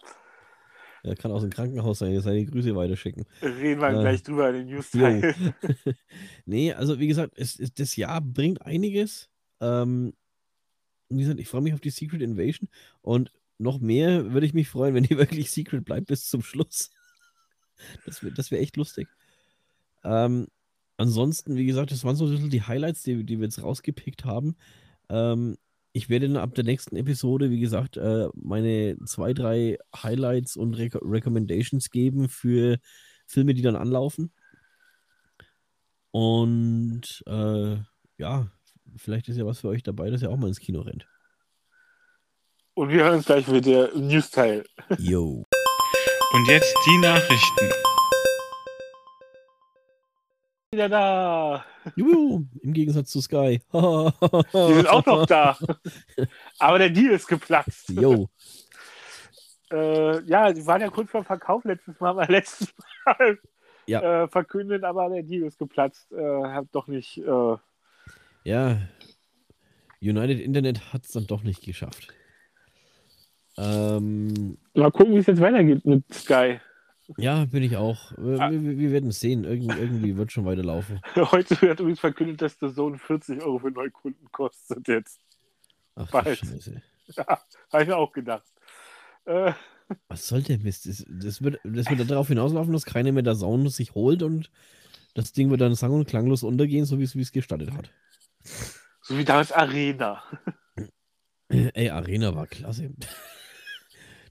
Er 1.02 1.16
kann 1.16 1.30
aus 1.30 1.42
dem 1.42 1.50
Krankenhaus 1.50 2.00
seine, 2.00 2.20
seine 2.20 2.44
Grüße 2.44 2.74
weiterschicken. 2.74 3.24
Reden 3.42 3.80
wir 3.80 3.94
Äh, 3.94 3.94
gleich 3.94 4.22
drüber 4.22 4.48
in 4.50 4.56
den 4.56 4.68
Jo. 4.92 5.22
News-Teil. 5.22 5.26
nee, 6.46 6.72
also 6.72 6.98
wie 6.98 7.08
gesagt, 7.08 7.34
es, 7.36 7.58
es, 7.58 7.72
das 7.74 7.96
Jahr 7.96 8.20
bringt 8.20 8.62
einiges. 8.62 9.28
Ähm, 9.60 10.14
wie 11.08 11.20
gesagt, 11.22 11.40
ich 11.40 11.48
freue 11.48 11.62
mich 11.62 11.74
auf 11.74 11.80
die 11.80 11.90
Secret 11.90 12.22
Invasion 12.22 12.68
und 13.02 13.32
noch 13.58 13.80
mehr 13.80 14.32
würde 14.32 14.46
ich 14.46 14.54
mich 14.54 14.68
freuen, 14.68 14.94
wenn 14.94 15.04
die 15.04 15.18
wirklich 15.18 15.50
Secret 15.50 15.84
bleibt 15.84 16.06
bis 16.06 16.28
zum 16.28 16.42
Schluss. 16.42 16.90
Das 18.06 18.22
wäre 18.22 18.34
das 18.34 18.50
wär 18.50 18.60
echt 18.60 18.76
lustig. 18.76 19.08
Ähm, 20.04 20.46
ansonsten, 20.96 21.56
wie 21.56 21.66
gesagt, 21.66 21.90
das 21.90 22.04
waren 22.04 22.16
so 22.16 22.26
ein 22.26 22.30
bisschen 22.30 22.50
die 22.50 22.62
Highlights, 22.62 23.02
die, 23.02 23.24
die 23.24 23.38
wir 23.38 23.44
jetzt 23.44 23.62
rausgepickt 23.62 24.24
haben. 24.24 24.56
Ähm, 25.08 25.56
ich 25.92 26.08
werde 26.08 26.28
dann 26.28 26.36
ab 26.36 26.54
der 26.54 26.64
nächsten 26.64 26.96
Episode, 26.96 27.50
wie 27.50 27.60
gesagt, 27.60 27.96
äh, 27.96 28.28
meine 28.34 28.96
zwei, 29.06 29.32
drei 29.32 29.78
Highlights 29.96 30.56
und 30.56 30.74
Re 30.74 30.90
Recommendations 31.02 31.90
geben 31.90 32.28
für 32.28 32.78
Filme, 33.26 33.54
die 33.54 33.62
dann 33.62 33.76
anlaufen. 33.76 34.32
Und 36.10 37.22
äh, 37.26 37.76
ja, 38.18 38.50
vielleicht 38.96 39.28
ist 39.28 39.36
ja 39.36 39.46
was 39.46 39.60
für 39.60 39.68
euch 39.68 39.82
dabei, 39.82 40.10
dass 40.10 40.22
ihr 40.22 40.30
auch 40.30 40.36
mal 40.36 40.48
ins 40.48 40.60
Kino 40.60 40.80
rennt. 40.80 41.06
Und 42.78 42.90
wir 42.90 43.02
hören 43.02 43.14
uns 43.16 43.26
gleich 43.26 43.48
mit 43.48 43.66
der 43.66 43.92
News-Teil. 43.92 44.64
Yo. 44.98 45.44
Und 46.32 46.46
jetzt 46.48 46.72
die 46.86 46.98
Nachrichten. 46.98 47.70
Wieder 50.70 50.88
da. 50.88 51.64
Juhu, 51.96 52.44
im 52.62 52.72
Gegensatz 52.72 53.10
zu 53.10 53.20
Sky. 53.20 53.60
Die 53.72 54.74
sind 54.74 54.86
auch 54.86 55.04
noch 55.04 55.26
da. 55.26 55.58
Aber 56.60 56.78
der 56.78 56.90
Deal 56.90 57.14
ist 57.14 57.26
geplatzt. 57.26 57.88
Yo. 57.88 58.28
Äh, 59.72 60.22
ja, 60.26 60.52
die 60.52 60.64
waren 60.64 60.80
ja 60.80 60.88
kurz 60.88 61.10
vor 61.10 61.24
Verkauf 61.24 61.64
letztes 61.64 61.98
Mal, 61.98 62.10
aber 62.10 62.26
letztes 62.28 62.72
Mal 63.04 63.40
Ja. 63.86 64.22
äh, 64.22 64.28
verkündet, 64.28 64.84
aber 64.84 65.08
der 65.08 65.24
Deal 65.24 65.48
ist 65.48 65.58
geplatzt. 65.58 66.12
Äh, 66.12 66.44
hat 66.44 66.66
doch 66.70 66.86
nicht. 66.86 67.18
Äh, 67.18 67.56
Ja, 68.44 68.78
United 70.00 70.38
Internet 70.38 70.92
hat 70.92 71.06
es 71.06 71.10
dann 71.10 71.26
doch 71.26 71.42
nicht 71.42 71.64
geschafft. 71.64 72.14
Ähm, 73.58 74.56
mal 74.74 74.90
gucken, 74.92 75.14
wie 75.14 75.18
es 75.18 75.26
jetzt 75.26 75.40
weitergeht 75.40 75.84
mit 75.84 76.04
Sky. 76.14 76.60
ja, 77.16 77.44
bin 77.46 77.62
ich 77.64 77.76
auch. 77.76 78.12
Wir, 78.16 78.40
Ah. 78.40 78.50
wir, 78.50 78.78
wir 78.78 78.92
werden 78.92 79.08
es 79.10 79.20
sehen. 79.20 79.44
Irgend, 79.44 79.76
irgendwie 79.76 80.16
wird 80.16 80.30
schon 80.30 80.44
weiterlaufen. 80.44 81.00
Heute 81.16 81.60
wird 81.60 81.80
übrigens 81.80 82.00
verkündet, 82.00 82.40
dass 82.42 82.56
der 82.58 82.68
Sohn 82.70 82.98
40 82.98 83.42
Euro 83.42 83.58
für 83.58 83.70
Neukunden 83.70 84.30
kostet 84.30 84.86
jetzt. 84.88 85.20
Ach, 85.96 86.08
Bald. 86.10 86.38
Scheiße. 86.38 86.80
Ja, 87.16 87.26
habe 87.72 87.82
ich 87.84 87.92
auch 87.92 88.12
gedacht. 88.12 88.44
Äh, 89.24 89.52
Was 90.08 90.28
soll 90.28 90.42
der 90.42 90.58
Mist? 90.58 90.86
Das, 90.86 91.04
das, 91.08 91.42
wird, 91.42 91.58
das 91.64 91.88
wird 91.90 92.10
darauf 92.10 92.28
hinauslaufen, 92.28 92.72
dass 92.72 92.84
keiner 92.84 93.10
mehr 93.12 93.22
der 93.22 93.34
Sound 93.34 93.72
sich 93.72 93.94
holt 93.94 94.22
und 94.22 94.50
das 95.14 95.32
Ding 95.32 95.50
wird 95.50 95.60
dann 95.62 95.74
sang- 95.74 95.92
und 95.92 96.06
klanglos 96.06 96.42
untergehen, 96.44 96.84
so 96.84 96.98
wie 96.98 97.04
es 97.04 97.16
wie 97.16 97.22
es 97.22 97.32
gestattet 97.32 97.72
hat. 97.72 97.90
so 99.02 99.16
wie 99.18 99.24
damals 99.24 99.50
Arena. 99.50 100.22
Ey, 101.48 101.88
Arena 101.88 102.34
war 102.36 102.46
klasse. 102.46 102.90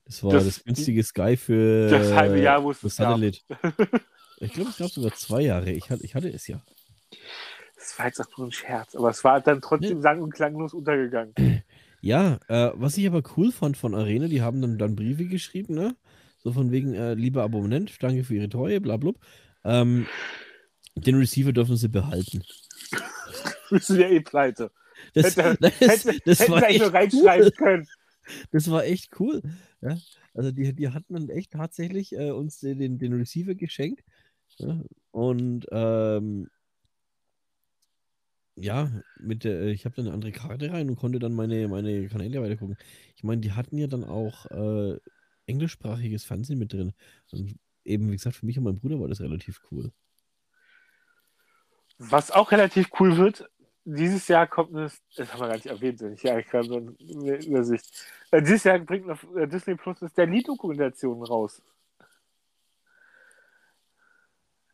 Das 0.07 0.23
war 0.23 0.31
Das- 0.31 0.45
das, 0.45 0.63
günstige 0.63 1.03
Sky 1.03 1.37
für, 1.37 1.89
das 1.89 2.11
halbe 2.13 2.39
Jahr, 2.41 2.63
wo 2.63 2.71
es 2.71 2.81
gab. 2.81 2.91
Satellite. 2.91 3.39
Ich 4.39 4.53
glaube, 4.53 4.69
es 4.69 4.77
gab 4.77 4.89
sogar 4.91 5.11
zwei 5.15 5.41
Jahre. 5.41 5.71
Ich 5.71 5.89
hatte, 5.89 6.03
ich 6.03 6.13
hatte 6.13 6.29
es 6.29 6.47
ja. 6.47 6.61
Das 7.75 7.97
war 7.97 8.05
jetzt 8.05 8.19
auch 8.21 8.37
nur 8.37 8.47
ein 8.47 8.51
Scherz, 8.51 8.95
aber 8.95 9.09
es 9.09 9.23
war 9.23 9.41
dann 9.41 9.61
trotzdem 9.61 9.99
sang- 10.03 10.21
und 10.21 10.31
klanglos 10.33 10.73
untergegangen. 10.73 11.33
Ja, 11.99 12.37
äh, 12.47 12.69
was 12.75 12.95
ich 12.97 13.07
aber 13.07 13.23
cool 13.35 13.51
fand 13.51 13.75
von 13.75 13.95
Arena, 13.95 14.27
die 14.27 14.43
haben 14.43 14.61
dann, 14.61 14.77
dann 14.77 14.95
Briefe 14.95 15.25
geschrieben, 15.25 15.73
ne? 15.73 15.95
So 16.43 16.53
von 16.53 16.69
wegen, 16.71 16.93
äh, 16.93 17.15
lieber 17.15 17.41
Abonnent, 17.41 17.91
danke 18.03 18.23
für 18.23 18.35
Ihre 18.35 18.47
Treue, 18.49 18.79
bla 18.79 18.97
bla. 18.97 19.13
Ähm, 19.65 20.05
den 20.93 21.15
Receiver 21.15 21.51
dürfen 21.51 21.75
Sie 21.75 21.87
behalten. 21.87 22.43
Wir 23.71 23.79
sind 23.79 23.99
ja 23.99 24.07
eh 24.09 24.19
pleite. 24.19 24.69
Das, 25.15 25.35
Hätte- 25.35 25.57
das, 25.59 25.79
Hätte, 25.79 26.19
das, 26.23 26.39
hätten 26.39 26.51
wir 26.53 26.57
eigentlich 26.67 26.77
nur 26.81 26.93
echt 26.93 26.95
reinschreiben 26.95 27.45
cool. 27.47 27.51
können. 27.51 27.87
Das 28.51 28.69
war 28.69 28.85
echt 28.85 29.19
cool. 29.19 29.41
Ja? 29.81 29.97
Also 30.33 30.51
die, 30.51 30.73
die 30.73 30.89
hatten 30.89 31.13
dann 31.13 31.29
echt 31.29 31.51
tatsächlich 31.51 32.13
äh, 32.13 32.31
uns 32.31 32.59
den, 32.59 32.97
den 32.97 33.13
Receiver 33.13 33.55
geschenkt. 33.55 34.03
Ja? 34.57 34.81
Und 35.11 35.65
ähm, 35.71 36.49
ja, 38.55 38.91
mit 39.19 39.43
der, 39.43 39.67
ich 39.67 39.85
habe 39.85 39.95
dann 39.95 40.05
eine 40.05 40.13
andere 40.13 40.31
Karte 40.31 40.71
rein 40.71 40.89
und 40.89 40.95
konnte 40.95 41.19
dann 41.19 41.33
meine, 41.33 41.67
meine 41.67 42.07
Kanäle 42.07 42.41
weitergucken. 42.41 42.77
Ich 43.15 43.23
meine, 43.23 43.41
die 43.41 43.51
hatten 43.51 43.77
ja 43.77 43.87
dann 43.87 44.03
auch 44.03 44.45
äh, 44.47 44.97
englischsprachiges 45.45 46.23
Fernsehen 46.23 46.59
mit 46.59 46.73
drin. 46.73 46.93
Und 47.31 47.55
eben, 47.83 48.07
wie 48.09 48.15
gesagt, 48.15 48.35
für 48.35 48.45
mich 48.45 48.57
und 48.57 48.63
meinen 48.63 48.79
Bruder 48.79 48.99
war 48.99 49.07
das 49.07 49.21
relativ 49.21 49.61
cool. 49.71 49.91
Was 51.99 52.31
auch 52.31 52.51
relativ 52.51 52.89
cool 52.99 53.17
wird, 53.17 53.49
dieses 53.89 54.27
Jahr 54.27 54.47
kommt 54.47 54.75
eine, 54.75 54.91
das 55.15 55.31
haben 55.31 55.39
wir 55.39 55.47
gar 55.47 55.55
nicht 55.55 55.65
erwähnt, 55.65 56.01
ich 56.01 56.23
ja 56.23 56.41
gerade 56.41 56.67
so 56.67 56.75
eine 56.75 57.37
Übersicht. 57.45 57.85
Dieses 58.33 58.65
Jahr 58.65 58.79
bringt 58.79 59.07
noch 59.07 59.23
äh, 59.35 59.47
Disney 59.47 59.75
Plus 59.75 59.99
das 59.99 60.13
der 60.13 60.25
Lied-Dokumentation 60.25 61.23
raus. 61.23 61.61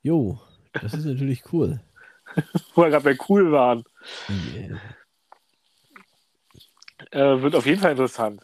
Jo, 0.01 0.41
das 0.73 0.95
ist 0.95 1.05
natürlich 1.05 1.43
cool. 1.53 1.79
Wo 2.73 2.81
wir 2.81 2.89
gerade 2.89 3.03
bei 3.03 3.17
cool 3.29 3.51
waren. 3.51 3.83
Yeah. 4.27 4.79
Äh, 7.11 7.41
wird 7.41 7.55
auf 7.55 7.67
jeden 7.67 7.81
Fall 7.81 7.91
interessant. 7.91 8.43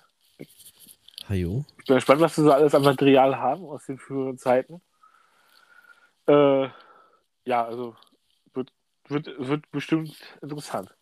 Hajo. 1.27 1.65
Ich 1.79 1.85
bin 1.85 1.95
gespannt, 1.95 2.21
was 2.21 2.37
wir 2.37 2.43
so 2.43 2.51
alles 2.51 2.75
an 2.75 2.83
Material 2.83 3.37
haben 3.37 3.65
aus 3.65 3.87
den 3.87 3.97
früheren 3.97 4.37
Zeiten. 4.37 4.81
Äh, 6.27 6.69
ja, 7.45 7.65
also 7.65 7.95
wird, 9.09 9.27
wird, 9.37 9.69
bestimmt 9.71 10.15
interessant. 10.41 10.93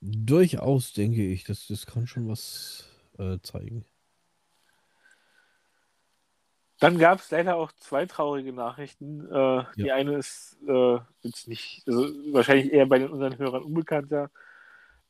Durchaus 0.00 0.92
denke 0.92 1.26
ich, 1.26 1.44
das, 1.44 1.66
das 1.66 1.86
kann 1.86 2.06
schon 2.06 2.28
was 2.28 2.88
äh, 3.18 3.38
zeigen. 3.42 3.84
Dann 6.78 6.98
gab 6.98 7.18
es 7.18 7.30
leider 7.30 7.56
auch 7.56 7.72
zwei 7.72 8.06
traurige 8.06 8.54
Nachrichten. 8.54 9.30
Äh, 9.30 9.64
Die 9.76 9.92
eine 9.92 10.16
ist 10.16 10.56
äh, 10.66 10.98
jetzt 11.20 11.46
nicht, 11.46 11.82
also 11.86 12.08
wahrscheinlich 12.32 12.72
eher 12.72 12.86
bei 12.86 12.98
den 12.98 13.10
unseren 13.10 13.36
Hörern 13.36 13.62
unbekannter. 13.62 14.30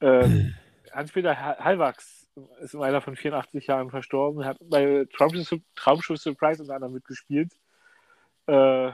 Äh, 0.01 0.51
Hans-Peter 0.93 1.37
Hallwachs 1.37 2.29
ist 2.61 2.75
im 2.75 2.83
Alter 2.83 3.01
von 3.01 3.15
84 3.15 3.69
Jahren 3.69 3.91
verstorben. 3.91 4.43
Er 4.43 4.49
hat 4.49 4.59
bei 4.61 5.07
Traumschiff 5.15 6.21
Surprise 6.21 6.63
unter 6.63 6.75
anderem 6.75 6.95
mitgespielt. 6.95 7.53
Äh, 8.47 8.91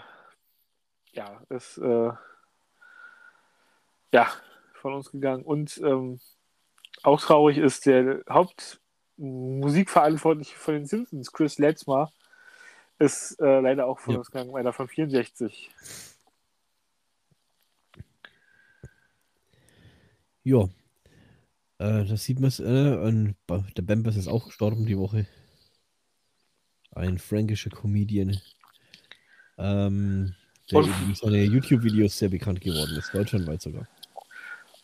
ja, 1.17 1.43
ist 1.49 1.79
äh, 1.79 2.11
ja 4.13 4.31
von 4.75 4.95
uns 4.95 5.11
gegangen. 5.11 5.43
Und 5.43 5.79
ähm, 5.79 6.21
auch 7.03 7.21
traurig 7.21 7.59
ist 7.59 7.87
der 7.87 8.23
Hauptmusikverantwortliche 8.29 10.57
von 10.57 10.75
den 10.75 10.87
Simpsons, 10.87 11.33
Chris 11.33 11.59
Letzmar, 11.59 12.13
ist 12.99 13.39
äh, 13.41 13.61
leider 13.61 13.87
auch 13.87 13.99
von 13.99 14.13
Ja. 14.15 14.19
uns 14.21 14.31
gegangen, 14.31 14.55
einer 14.57 14.73
von 14.73 14.89
64. 14.89 15.71
Ja. 20.45 20.69
Äh, 21.79 22.05
das 22.05 22.25
sieht 22.25 22.41
man. 22.41 22.51
Äh, 22.51 23.35
der 23.75 23.83
Bambus 23.83 24.17
ist 24.17 24.29
auch 24.29 24.47
gestorben 24.47 24.87
die 24.87 24.97
Woche. 24.97 25.27
Ein 26.93 27.19
fränkischer 27.19 27.69
Comedian. 27.71 28.41
Ähm, 29.59 30.35
der 30.71 30.79
Und- 30.79 30.89
eben 30.89 31.15
seine 31.15 31.43
YouTube-Videos 31.45 32.19
sehr 32.19 32.29
bekannt 32.29 32.61
geworden 32.61 32.97
ist, 32.97 33.15
deutschlandweit 33.15 33.63
sogar. 33.63 33.87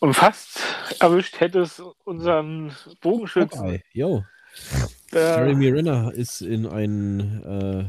Und 0.01 0.15
fast 0.15 0.59
erwischt 0.99 1.39
hätte 1.41 1.61
es 1.61 1.81
unseren 2.05 2.75
Bogenschützen. 3.01 3.61
Hawkeye, 3.61 3.83
yo. 3.93 4.25
Jeremy 5.13 5.69
Renner 5.69 6.13
ist 6.13 6.43
in 6.43 6.67
ein 6.67 7.43
äh, 7.45 7.85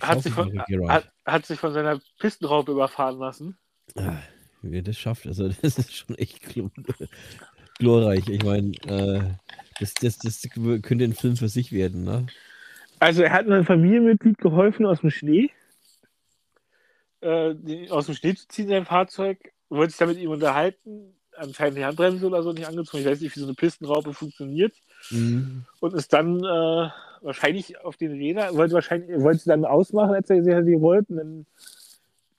hat, 0.00 0.22
sich 0.22 0.32
von, 0.32 0.58
hat, 0.88 1.10
hat 1.26 1.46
sich 1.46 1.58
von 1.58 1.72
seiner 1.72 2.00
Pistenraupe 2.18 2.72
überfahren 2.72 3.18
lassen. 3.18 3.58
Ah, 3.96 4.18
Wie 4.62 4.76
er 4.78 4.82
das 4.82 4.96
schafft, 4.98 5.26
also 5.26 5.48
das 5.62 5.78
ist 5.78 5.94
schon 5.94 6.16
echt 6.16 6.42
gl 6.42 6.70
glorreich. 7.78 8.28
Ich 8.28 8.44
meine, 8.44 8.72
äh, 8.86 9.22
das, 9.78 9.94
das, 9.94 10.18
das 10.18 10.42
könnte 10.82 11.04
ein 11.04 11.14
Film 11.14 11.36
für 11.36 11.48
sich 11.48 11.72
werden, 11.72 12.04
ne? 12.04 12.26
Also 13.00 13.22
er 13.22 13.32
hat 13.32 13.46
einem 13.46 13.64
Familienmitglied 13.64 14.38
geholfen 14.38 14.86
aus 14.86 15.00
dem 15.00 15.10
Schnee, 15.10 15.50
äh, 17.22 17.90
aus 17.90 18.06
dem 18.06 18.14
Schnee 18.14 18.34
zu 18.34 18.46
ziehen, 18.46 18.68
sein 18.68 18.84
Fahrzeug, 18.84 19.38
wollte 19.68 19.90
sich 19.90 19.98
da 19.98 20.06
mit 20.06 20.18
ihm 20.18 20.30
unterhalten, 20.30 21.14
anscheinend 21.36 21.78
die 21.78 21.84
Handbremse 21.84 22.26
oder 22.26 22.42
so 22.42 22.52
nicht 22.52 22.68
angezogen, 22.68 23.02
ich 23.02 23.08
weiß 23.08 23.20
nicht, 23.20 23.34
wie 23.34 23.40
so 23.40 23.46
eine 23.46 23.54
Pistenraupe 23.54 24.12
funktioniert. 24.12 24.74
Mhm. 25.10 25.64
und 25.80 25.94
ist 25.94 26.12
dann 26.12 26.40
äh, 26.40 26.90
wahrscheinlich 27.22 27.80
auf 27.80 27.96
den 27.96 28.12
Rädern, 28.12 28.54
wollte 28.54 28.74
wahrscheinlich, 28.74 29.18
wollte 29.22 29.38
sie 29.38 29.48
dann 29.48 29.64
ausmachen, 29.64 30.14
als 30.14 30.28
er 30.28 30.36
gesehen 30.36 30.56
hat, 30.56 30.66
die 30.66 30.78
wollten, 30.78 31.16
dann 31.16 31.46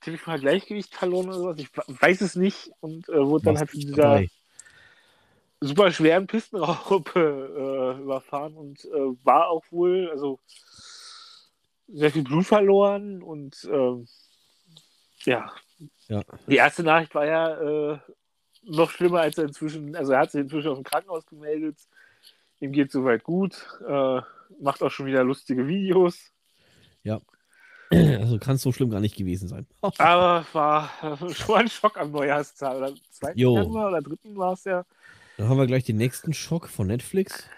ziemlich 0.02 0.26
mal 0.28 0.40
Gleichgewicht 0.40 0.94
verloren 0.94 1.28
oder 1.28 1.38
sowas, 1.38 1.58
ich 1.58 1.70
weiß 2.02 2.22
es 2.22 2.36
nicht. 2.36 2.72
Und 2.82 3.10
äh, 3.10 3.26
wurde 3.26 3.46
dann 3.46 3.58
halt 3.58 3.70
von 3.70 3.80
dieser 3.80 3.96
dabei? 3.96 4.30
Super 5.62 5.92
schweren 5.92 6.28
Pistenraupe 6.28 7.96
äh, 7.98 8.02
überfahren 8.02 8.56
und 8.56 8.84
äh, 8.86 9.16
war 9.24 9.50
auch 9.50 9.64
wohl, 9.72 10.10
also 10.12 10.40
sehr 11.88 12.12
viel 12.12 12.24
Blut 12.24 12.46
verloren 12.46 13.22
und 13.22 13.68
ähm, 13.72 14.08
ja. 15.24 15.52
Ja. 16.08 16.22
Die 16.48 16.58
erste 16.58 16.84
Nachricht 16.84 17.14
war 17.16 17.26
ja 17.26 17.94
äh, 17.94 18.00
noch 18.64 18.92
schlimmer, 18.92 19.22
als 19.22 19.38
er 19.38 19.46
inzwischen, 19.46 19.96
also 19.96 20.14
er 20.14 20.20
hat 20.20 20.32
sich 20.32 20.42
inzwischen 20.42 20.70
aus 20.70 20.78
dem 20.78 20.84
Krankenhaus 20.84 21.26
gemeldet. 21.26 21.78
Ihm 22.60 22.72
geht 22.72 22.92
soweit 22.92 23.24
gut, 23.24 23.66
äh, 23.88 24.22
macht 24.60 24.84
auch 24.84 24.92
schon 24.92 25.08
wieder 25.08 25.24
lustige 25.24 25.68
Videos, 25.68 26.32
Also 27.92 28.40
kann 28.40 28.56
es 28.56 28.62
so 28.62 28.72
schlimm 28.72 28.90
gar 28.90 29.02
nicht 29.02 29.18
gewesen 29.18 29.48
sein. 29.48 29.68
aber 29.98 30.46
war 30.54 30.90
äh, 31.04 31.34
schon 31.34 31.56
ein 31.56 31.68
Schock 31.68 31.98
am 32.00 32.12
Neujahrstag. 32.12 32.78
Oder 32.78 32.94
2. 33.12 33.34
Jo. 33.36 33.56
Januar 33.56 33.90
oder 33.90 34.02
3. 34.02 34.16
war 34.36 34.54
es 34.54 34.64
ja. 34.64 34.86
Dann 35.42 35.50
haben 35.50 35.58
wir 35.58 35.66
gleich 35.66 35.84
den 35.84 35.98
nächsten 35.98 36.34
Schock 36.34 36.70
von 36.70 36.86
Netflix. 36.86 37.50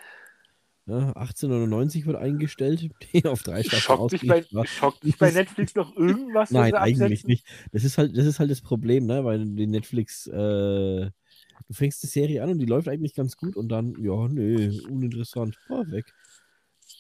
Ja, 0.86 1.08
1899 1.18 2.06
wird 2.06 2.16
eingestellt, 2.16 2.90
die 3.14 3.26
auf 3.26 3.44
drei 3.44 3.62
Staffeln 3.62 3.82
Schockt 3.82 4.12
dich, 4.14 4.26
bei, 4.26 4.46
schockt 4.64 5.04
dich 5.04 5.18
bei 5.18 5.32
Netflix 5.32 5.76
noch 5.76 5.94
irgendwas? 5.98 6.44
was 6.44 6.52
Nein, 6.52 6.76
eigentlich 6.76 7.26
nicht. 7.26 7.46
Das 7.74 7.84
ist 7.84 7.98
halt, 7.98 8.18
das 8.18 8.26
ist 8.26 8.40
halt 8.40 8.50
das 8.50 8.62
Problem, 8.62 9.06
ne? 9.06 9.26
Weil 9.26 9.44
die 9.44 9.68
Netflix, 9.68 10.28
äh, 10.28 10.32
du 10.32 11.74
fängst 11.74 12.02
die 12.04 12.08
Serie 12.08 12.42
an 12.42 12.52
und 12.52 12.60
die 12.60 12.66
läuft 12.66 12.88
eigentlich 12.88 13.16
ganz 13.16 13.36
gut 13.36 13.58
und 13.58 13.68
dann, 13.68 14.02
ja, 14.02 14.30
nee, 14.30 14.80
uninteressant. 14.88 15.60
Oh, 15.68 15.84
weg. 15.88 16.06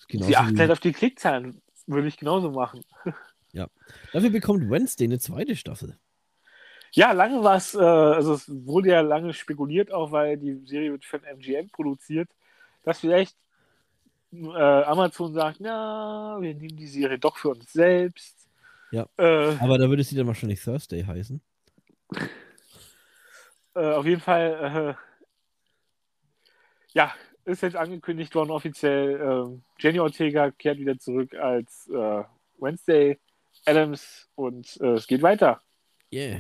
Sie 0.10 0.36
achten 0.36 0.60
halt 0.60 0.72
auf 0.72 0.82
die 0.82 0.92
Klickzahlen. 0.92 1.62
Würde 1.88 2.10
ich 2.10 2.18
genauso 2.18 2.52
machen. 2.52 2.84
Dafür 4.12 4.32
bekommt 4.32 4.70
Wednesday 4.70 5.06
eine 5.06 5.20
zweite 5.20 5.56
Staffel. 5.56 5.98
Ja, 6.96 7.12
lange 7.12 7.44
war 7.44 7.56
es, 7.56 7.74
äh, 7.74 7.80
also 7.80 8.36
es 8.36 8.48
wurde 8.48 8.90
ja 8.90 9.02
lange 9.02 9.34
spekuliert, 9.34 9.92
auch 9.92 10.12
weil 10.12 10.38
die 10.38 10.62
Serie 10.66 10.92
wird 10.92 11.06
von 11.06 11.24
MGM 11.24 11.70
produziert, 11.70 12.30
dass 12.84 13.00
vielleicht 13.00 13.36
äh, 14.32 14.84
Amazon 14.84 15.34
sagt, 15.34 15.60
na, 15.60 16.38
wir 16.40 16.54
nehmen 16.54 16.78
die 16.78 16.88
Serie 16.88 17.18
doch 17.18 17.38
für 17.38 17.50
uns 17.50 17.74
selbst. 17.74 18.48
Ja. 18.92 19.08
Äh, 19.18 19.56
Aber 19.60 19.80
da 19.80 19.90
würde 19.90 20.04
sie 20.04 20.16
dann 20.16 20.28
wahrscheinlich 20.28 20.64
Thursday 20.64 21.04
heißen. 21.04 21.42
äh, 23.74 23.94
auf 23.94 24.06
jeden 24.06 24.22
Fall, 24.22 24.96
äh, 24.96 26.48
ja, 26.94 27.12
ist 27.46 27.64
jetzt 27.64 27.76
angekündigt 27.76 28.36
worden 28.36 28.52
offiziell. 28.52 29.20
Äh, 29.20 29.60
Jenny 29.80 30.00
Ortega 30.00 30.52
kehrt 30.52 30.78
wieder 30.78 31.00
zurück 31.00 31.34
als 31.34 31.90
äh, 31.90 32.24
Wednesday 32.60 33.20
Adams 33.66 34.30
und 34.36 34.78
es 34.78 35.08
geht 35.08 35.24
weiter. 35.24 35.62
Yeah. 36.12 36.40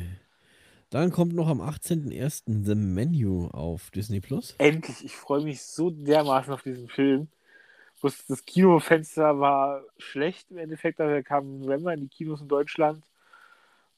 Dann 0.94 1.10
kommt 1.10 1.34
noch 1.34 1.48
am 1.48 1.60
18.01. 1.60 2.44
The 2.66 2.76
Menu 2.76 3.48
auf 3.48 3.90
Disney 3.90 4.20
Plus. 4.20 4.54
Endlich, 4.60 5.04
ich 5.04 5.16
freue 5.16 5.42
mich 5.42 5.64
so 5.64 5.90
dermaßen 5.90 6.54
auf 6.54 6.62
diesen 6.62 6.88
Film. 6.88 7.30
Das 8.04 8.46
Kinofenster 8.46 9.40
war 9.40 9.82
schlecht 9.98 10.52
im 10.52 10.60
Endeffekt, 10.60 11.02
aber 11.02 11.14
er 11.14 11.24
kam 11.24 11.46
im 11.46 11.60
November 11.62 11.96
in 11.96 12.02
die 12.02 12.10
Kinos 12.10 12.42
in 12.42 12.48
Deutschland 12.48 13.04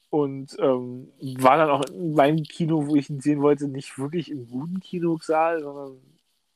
und 0.10 0.56
ähm, 0.60 1.10
war 1.40 1.58
dann 1.58 1.70
auch 1.70 1.84
in 1.90 2.14
meinem 2.14 2.44
Kino, 2.44 2.88
wo 2.88 2.96
ich 2.96 3.10
ihn 3.10 3.20
sehen 3.20 3.42
wollte, 3.42 3.68
nicht 3.68 4.00
wirklich 4.00 4.32
im 4.32 4.48
guten 4.48 4.80
Kinosaal, 4.80 5.64
sondern 5.64 5.98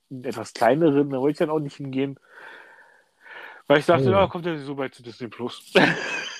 in 0.10 0.24
etwas 0.24 0.54
kleineren. 0.54 1.10
Da 1.10 1.20
wollte 1.20 1.32
ich 1.34 1.38
dann 1.40 1.50
auch 1.50 1.60
nicht 1.60 1.76
hingehen, 1.76 2.18
weil 3.68 3.80
ich 3.80 3.86
dachte, 3.86 4.08
Oh. 4.08 4.12
ja, 4.12 4.28
kommt 4.28 4.46
ja 4.46 4.58
so 4.58 4.76
bald 4.76 4.96
zu 4.96 5.04
Disney 5.04 5.28
Plus. 5.28 5.74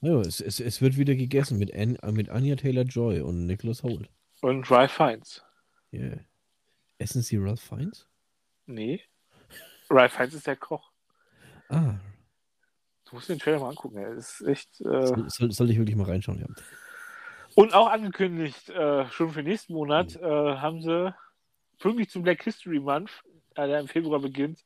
Ja, 0.00 0.20
es, 0.20 0.40
es, 0.40 0.60
es 0.60 0.80
wird 0.80 0.96
wieder 0.96 1.14
gegessen 1.14 1.58
mit, 1.58 1.74
An, 1.74 1.96
äh, 1.96 2.12
mit 2.12 2.28
Anya 2.30 2.56
Taylor-Joy 2.56 3.20
und 3.20 3.46
Nicholas 3.46 3.82
Holt. 3.82 4.08
und 4.42 4.70
Ralph 4.70 4.92
Fiennes. 4.92 5.42
Yeah. 5.92 6.18
Essen 6.98 7.22
Sie 7.22 7.36
Ralph 7.36 7.60
Fiennes? 7.60 8.06
Nee. 8.66 9.00
Ralph 9.90 10.12
Fiennes 10.12 10.34
ist 10.34 10.46
der 10.46 10.56
Koch. 10.56 10.90
Ah, 11.68 11.94
Du 13.08 13.16
musst 13.16 13.28
den 13.30 13.38
Trailer 13.38 13.58
mal 13.58 13.70
angucken. 13.70 13.96
Er 13.96 14.12
ist 14.12 14.42
echt. 14.42 14.80
Äh, 14.82 15.06
soll, 15.06 15.30
soll, 15.30 15.50
soll 15.50 15.70
ich 15.70 15.78
wirklich 15.78 15.96
mal 15.96 16.04
reinschauen, 16.06 16.40
ja. 16.40 16.46
Und 17.54 17.72
auch 17.72 17.88
angekündigt, 17.88 18.68
äh, 18.68 19.08
schon 19.08 19.30
für 19.30 19.42
nächsten 19.42 19.72
Monat, 19.72 20.14
äh, 20.16 20.20
haben 20.22 20.82
sie 20.82 21.14
pünktlich 21.78 22.10
zum 22.10 22.22
Black 22.22 22.42
History 22.42 22.78
Month, 22.78 23.10
äh, 23.54 23.66
der 23.66 23.80
im 23.80 23.88
Februar 23.88 24.20
beginnt. 24.20 24.64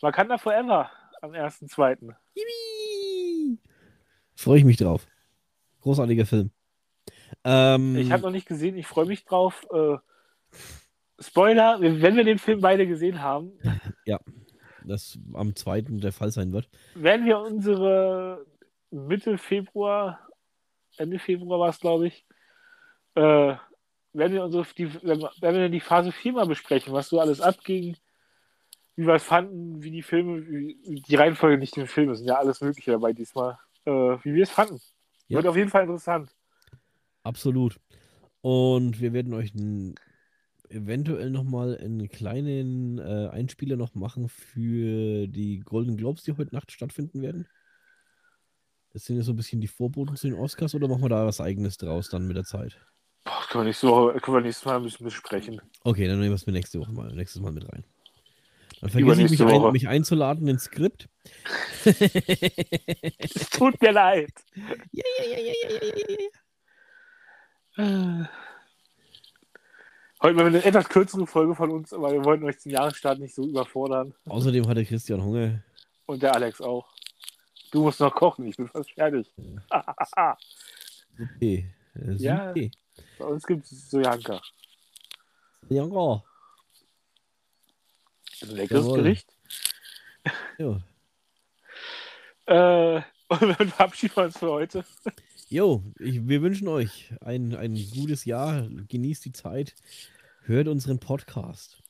Wakanda 0.00 0.38
Forever 0.38 0.88
am 1.20 1.32
1.2. 1.32 2.14
Yippie! 2.34 2.73
Freue 4.34 4.58
ich 4.58 4.64
mich 4.64 4.76
drauf. 4.76 5.06
Großartiger 5.82 6.26
Film. 6.26 6.50
Ähm, 7.44 7.96
Ich 7.96 8.10
habe 8.10 8.22
noch 8.22 8.30
nicht 8.30 8.46
gesehen, 8.46 8.76
ich 8.76 8.86
freue 8.86 9.06
mich 9.06 9.24
drauf. 9.24 9.66
Äh, 9.72 9.96
Spoiler, 11.18 11.80
wenn 11.80 12.16
wir 12.16 12.24
den 12.24 12.38
Film 12.38 12.60
beide 12.60 12.86
gesehen 12.86 13.22
haben, 13.22 13.52
das 14.84 15.18
am 15.32 15.54
2. 15.54 15.82
der 15.82 16.12
Fall 16.12 16.30
sein 16.30 16.52
wird. 16.52 16.68
werden 16.94 17.24
wir 17.24 17.38
unsere 17.38 18.44
Mitte 18.90 19.38
Februar, 19.38 20.20
Ende 20.96 21.18
Februar 21.18 21.58
war 21.60 21.68
es, 21.70 21.80
glaube 21.80 22.08
ich, 22.08 22.26
äh, 23.14 23.54
werden 24.12 24.32
wir 24.32 24.44
unsere 24.44 24.66
die, 24.76 24.92
werden 25.02 25.30
wir 25.40 25.68
die 25.68 25.80
Phase 25.80 26.12
4 26.12 26.32
mal 26.32 26.46
besprechen, 26.46 26.92
was 26.92 27.08
so 27.08 27.20
alles 27.20 27.40
abging, 27.40 27.96
wie 28.96 29.06
wir 29.06 29.14
es 29.14 29.24
fanden, 29.24 29.82
wie 29.82 29.90
die 29.90 30.02
Filme, 30.02 30.46
wie, 30.46 31.02
die 31.08 31.14
Reihenfolge 31.16 31.58
nicht 31.58 31.76
im 31.76 31.86
Film, 31.86 32.14
sind 32.14 32.26
ja 32.26 32.36
alles 32.36 32.60
Mögliche 32.60 32.92
dabei 32.92 33.12
diesmal, 33.12 33.58
äh, 33.84 33.90
wie 33.90 34.34
wir 34.34 34.42
es 34.42 34.50
fanden. 34.50 34.80
Ja. 35.28 35.38
Wird 35.38 35.46
auf 35.46 35.56
jeden 35.56 35.70
Fall 35.70 35.82
interessant. 35.82 36.34
Absolut. 37.22 37.80
Und 38.42 39.00
wir 39.00 39.12
werden 39.12 39.32
euch 39.32 39.52
eventuell 40.68 41.30
nochmal 41.30 41.78
einen 41.78 42.08
kleinen 42.08 42.98
äh, 42.98 43.28
Einspieler 43.32 43.76
noch 43.76 43.94
machen 43.94 44.28
für 44.28 45.26
die 45.26 45.60
Golden 45.60 45.96
Globes, 45.96 46.24
die 46.24 46.36
heute 46.36 46.54
Nacht 46.54 46.72
stattfinden 46.72 47.22
werden. 47.22 47.46
Das 48.92 49.04
sind 49.04 49.16
ja 49.16 49.22
so 49.22 49.32
ein 49.32 49.36
bisschen 49.36 49.60
die 49.60 49.68
Vorboten 49.68 50.16
zu 50.16 50.28
den 50.28 50.38
Oscars 50.38 50.74
oder 50.74 50.88
machen 50.88 51.02
wir 51.02 51.08
da 51.08 51.26
was 51.26 51.40
eigenes 51.40 51.78
draus 51.78 52.10
dann 52.10 52.26
mit 52.26 52.36
der 52.36 52.44
Zeit? 52.44 52.78
Boah, 53.24 53.42
können 53.48 53.64
wir 53.64 53.68
nicht 53.68 53.78
so, 53.78 54.12
können 54.22 54.36
wir 54.36 54.40
nächstes 54.42 54.64
Mal 54.66 54.76
ein 54.76 54.82
bisschen 54.82 55.04
besprechen. 55.04 55.60
Okay, 55.82 56.06
dann 56.06 56.18
nehmen 56.18 56.30
wir 56.30 56.36
es 56.36 56.46
mir 56.46 56.52
nächste 56.52 56.78
Woche 56.78 56.92
mal, 56.92 57.12
nächstes 57.14 57.40
Mal 57.40 57.52
mit 57.52 57.70
rein. 57.72 57.84
Dann 58.84 58.90
vergesse 58.90 59.22
ich 59.22 59.30
mich, 59.30 59.40
ein, 59.40 59.72
mich 59.72 59.88
einzuladen 59.88 60.46
ins 60.46 60.64
Skript. 60.64 61.08
Es 61.86 63.48
tut 63.48 63.80
mir 63.80 63.92
leid. 63.92 64.30
ja, 64.92 65.02
ja, 65.16 65.24
ja, 65.26 65.38
ja, 65.38 65.52
ja, 65.70 65.78
ja, 65.78 66.16
ja, 67.78 67.86
ja. 67.86 68.28
Heute 70.22 70.34
mal 70.36 70.46
eine 70.46 70.62
etwas 70.62 70.86
kürzere 70.90 71.26
Folge 71.26 71.54
von 71.54 71.70
uns, 71.70 71.94
aber 71.94 72.12
wir 72.12 72.22
wollten 72.26 72.44
euch 72.44 72.58
zum 72.58 72.72
Jahresstart 72.72 73.20
nicht 73.20 73.34
so 73.34 73.46
überfordern. 73.46 74.12
Außerdem 74.26 74.68
hatte 74.68 74.84
Christian 74.84 75.22
Hunger. 75.24 75.62
Und 76.04 76.22
der 76.22 76.34
Alex 76.34 76.60
auch. 76.60 76.86
Du 77.72 77.84
musst 77.84 78.00
noch 78.00 78.14
kochen, 78.14 78.46
ich 78.46 78.56
bin 78.58 78.68
fast 78.68 78.90
fertig. 78.90 79.32
Okay. 81.36 81.72
Äh, 81.94 82.12
Ja. 82.16 82.50
okay. 82.50 82.70
Bei 83.18 83.24
uns 83.24 83.46
gibt 83.46 83.64
es 83.64 83.88
Sojanka. 83.88 84.42
Ja, 85.70 85.84
ja. 85.84 85.84
Ein 85.84 86.33
leckeres 88.48 88.84
Jawohl. 88.84 89.02
Gericht. 89.02 89.28
Jo. 90.58 90.80
Äh, 92.46 93.00
und 93.28 93.58
dann 93.58 93.68
verabschieden 93.70 94.16
wir 94.16 94.24
uns 94.24 94.38
für 94.38 94.50
heute. 94.50 94.84
Jo, 95.48 95.82
ich, 95.98 96.28
wir 96.28 96.42
wünschen 96.42 96.68
euch 96.68 97.14
ein, 97.20 97.54
ein 97.54 97.74
gutes 97.90 98.24
Jahr. 98.26 98.68
Genießt 98.68 99.24
die 99.24 99.32
Zeit. 99.32 99.74
Hört 100.42 100.68
unseren 100.68 100.98
Podcast. 101.00 101.82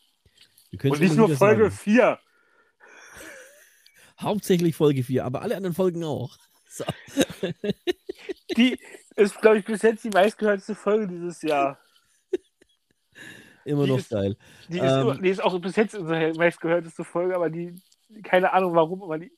Und 0.71 1.01
nicht 1.01 1.17
nur 1.17 1.29
Folge 1.37 1.71
sagen. 1.71 1.77
4. 1.77 2.19
Hauptsächlich 4.21 4.77
Folge 4.77 5.03
4, 5.03 5.25
aber 5.25 5.43
alle 5.43 5.57
anderen 5.57 5.75
Folgen 5.75 6.05
auch. 6.05 6.39
So. 6.69 6.85
Die 8.57 8.79
ist, 9.17 9.41
glaube 9.41 9.59
ich, 9.59 9.65
bis 9.65 9.83
jetzt 9.83 10.05
die 10.05 10.11
meistgehörteste 10.11 10.75
Folge 10.75 11.09
dieses 11.09 11.43
Jahr. 11.43 11.79
Immer 13.65 13.85
Die 13.85 13.91
noch 13.91 13.99
ist- 13.99 14.11
geil. 14.11 14.37
Die 14.69 14.79
ist, 14.79 14.93
Ähm. 14.93 15.01
immer, 15.01 15.19
die 15.19 15.29
ist 15.31 15.43
auch 15.43 15.59
bis 15.59 15.77
jetzt 15.77 15.95
unsere 15.95 16.33
meistgehörteste 16.35 17.05
Folge, 17.05 17.35
aber 17.35 17.51
die, 17.51 17.75
keine 18.23 18.53
Ahnung 18.53 18.75
warum, 18.75 19.03
aber 19.03 19.19
die, 19.19 19.33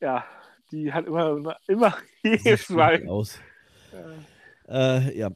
ja, 0.00 0.24
die 0.70 0.92
hat 0.92 1.06
immer, 1.06 1.56
immer, 1.66 1.96
jedes 2.22 2.68
Mal. 2.68 3.06
Aus. 3.08 3.38
Äh, 3.92 4.14
Äh, 4.66 5.18
ja. 5.18 5.30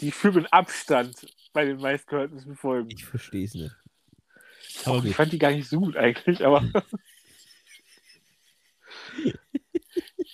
Die 0.00 0.12
mit 0.32 0.52
Abstand 0.52 1.14
bei 1.52 1.64
den 1.64 1.80
meistgehörtesten 1.80 2.56
Folgen. 2.56 2.90
Ich 2.90 3.04
verstehe 3.04 3.44
es 3.44 3.54
nicht. 3.54 3.74
Auch, 4.84 5.04
ich 5.04 5.14
fand 5.14 5.32
die 5.32 5.38
gar 5.38 5.52
nicht 5.52 5.68
so 5.68 5.78
gut 5.80 5.96
eigentlich, 5.96 6.44
aber. 6.44 6.62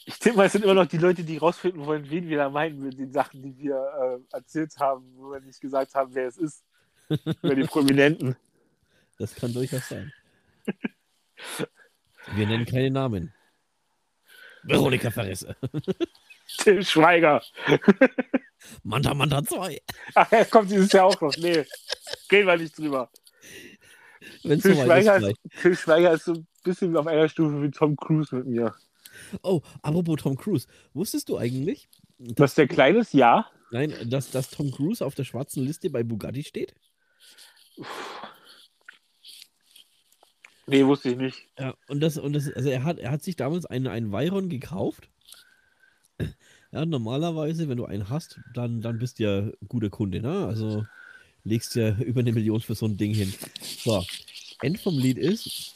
ich 0.07 0.19
denke 0.19 0.39
mal, 0.39 0.47
es 0.47 0.53
sind 0.53 0.65
immer 0.65 0.75
noch 0.75 0.87
die 0.87 0.99
Leute, 0.99 1.25
die 1.25 1.39
rausfinden 1.39 1.85
wollen, 1.87 2.09
wen 2.11 2.29
wir 2.29 2.37
da 2.39 2.51
meinen 2.51 2.83
mit 2.83 2.99
den 2.99 3.13
Sachen, 3.13 3.43
die 3.43 3.57
wir 3.57 3.75
äh, 3.75 4.35
erzählt 4.37 4.77
haben, 4.79 5.13
wo 5.17 5.33
wir 5.33 5.41
nicht 5.41 5.61
gesagt 5.61 5.95
haben, 5.95 6.15
wer 6.15 6.29
es 6.29 6.37
ist. 6.37 6.65
Über 7.09 7.55
die 7.55 7.63
Prominenten. 7.65 8.37
Das 9.19 9.35
kann 9.35 9.53
durchaus 9.53 9.89
sein. 9.89 10.13
Wir 12.35 12.47
nennen 12.47 12.67
keine 12.67 12.91
Namen. 12.91 13.33
Veronika 14.65 15.11
Verresse. 15.11 15.57
Tim 16.59 16.83
Schweiger. 16.83 17.43
Manta 18.83 19.15
Manta 19.15 19.43
2. 19.43 19.81
Ach, 20.15 20.33
er 20.33 20.45
kommt 20.47 20.71
dieses 20.71 20.93
Jahr 20.93 21.07
auch 21.07 21.21
noch. 21.21 21.37
Nee, 21.37 21.65
gehen 22.29 22.47
wir 22.47 22.57
nicht 22.57 22.77
drüber. 22.79 23.11
Ist 24.43 24.63
Schweiger, 24.63 25.17
ist, 25.17 25.37
Till 25.61 25.77
Schweiger 25.77 26.13
ist 26.13 26.25
so 26.25 26.33
ein 26.33 26.47
bisschen 26.63 26.97
auf 26.97 27.07
einer 27.07 27.29
Stufe 27.29 27.63
wie 27.63 27.71
Tom 27.71 27.97
Cruise 27.97 28.35
mit 28.35 28.47
mir. 28.47 28.75
Oh, 29.43 29.61
apropos 29.83 30.17
Tom 30.23 30.37
Cruise. 30.37 30.67
Wusstest 30.93 31.29
du 31.29 31.39
eigentlich, 31.39 31.89
Was 32.19 32.55
der 32.55 32.69
kleines 32.69 33.13
Ja? 33.13 33.47
nein, 33.71 33.93
dass, 34.07 34.31
dass 34.31 34.51
Tom 34.51 34.71
Cruise 34.71 35.05
auf 35.05 35.15
der 35.15 35.25
schwarzen 35.25 35.65
Liste 35.65 35.91
bei 35.91 36.03
Bugatti 36.03 36.45
steht? 36.45 36.75
Nee, 40.67 40.87
wusste 40.87 41.11
ich 41.11 41.17
nicht. 41.17 41.49
Ja, 41.59 41.75
und 41.89 42.01
das, 42.01 42.17
und 42.17 42.33
das, 42.33 42.51
also 42.53 42.69
er 42.71 42.85
hat, 42.85 42.99
er 42.99 43.11
hat 43.11 43.23
sich 43.23 43.37
damals 43.37 43.67
einen, 43.67 43.87
einen 43.87 44.13
Veyron 44.13 44.49
gekauft. 44.49 45.09
Ja, 46.73 46.85
normalerweise, 46.85 47.69
wenn 47.69 47.77
du 47.77 47.85
einen 47.85 48.09
hast, 48.09 48.41
dann, 48.53 48.81
dann 48.81 48.99
bist 48.99 49.19
du 49.19 49.25
ja 49.25 49.51
guter 49.69 49.91
Kunde, 49.91 50.21
ne? 50.21 50.47
Also 50.47 50.87
legst 51.45 51.75
ja 51.75 51.97
über 51.99 52.21
eine 52.21 52.33
Million 52.33 52.61
für 52.61 52.75
so 52.75 52.87
ein 52.87 52.97
Ding 52.97 53.15
hin. 53.15 53.33
So, 53.61 54.05
End 54.63 54.81
vom 54.81 54.99
Lied 54.99 55.19
ist, 55.19 55.75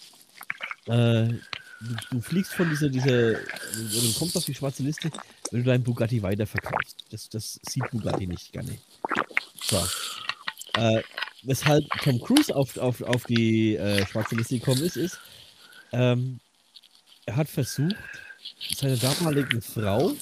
äh, 0.87 1.29
du, 1.81 1.97
du 2.11 2.21
fliegst 2.21 2.53
von 2.55 2.69
dieser, 2.71 2.89
dieser, 2.89 3.33
du 3.35 4.13
kommst 4.19 4.37
auf 4.37 4.45
die 4.45 4.55
schwarze 4.55 4.83
Liste, 4.83 5.11
wenn 5.51 5.65
du 5.65 5.71
deinen 5.71 5.85
Bugatti 5.85 6.23
weiterverkaufst. 6.23 7.05
Das, 7.11 7.29
das 7.29 7.61
sieht 7.63 7.91
Bugatti 7.91 8.27
nicht 8.27 8.53
gerne. 8.53 8.79
So. 9.63 9.85
Äh, 10.75 11.03
weshalb 11.43 11.85
Tom 12.03 12.21
Cruise 12.21 12.55
auf, 12.55 12.77
auf, 12.77 13.03
auf 13.03 13.25
die 13.25 13.77
äh, 13.77 14.07
schwarze 14.07 14.35
Liste 14.35 14.59
gekommen 14.59 14.83
ist, 14.83 14.97
ist, 14.97 15.19
ähm, 15.93 16.41
er 17.27 17.37
hat 17.37 17.49
versucht, 17.49 17.97
seiner 18.75 18.97
damaligen 18.97 19.61
Frau, 19.63 20.13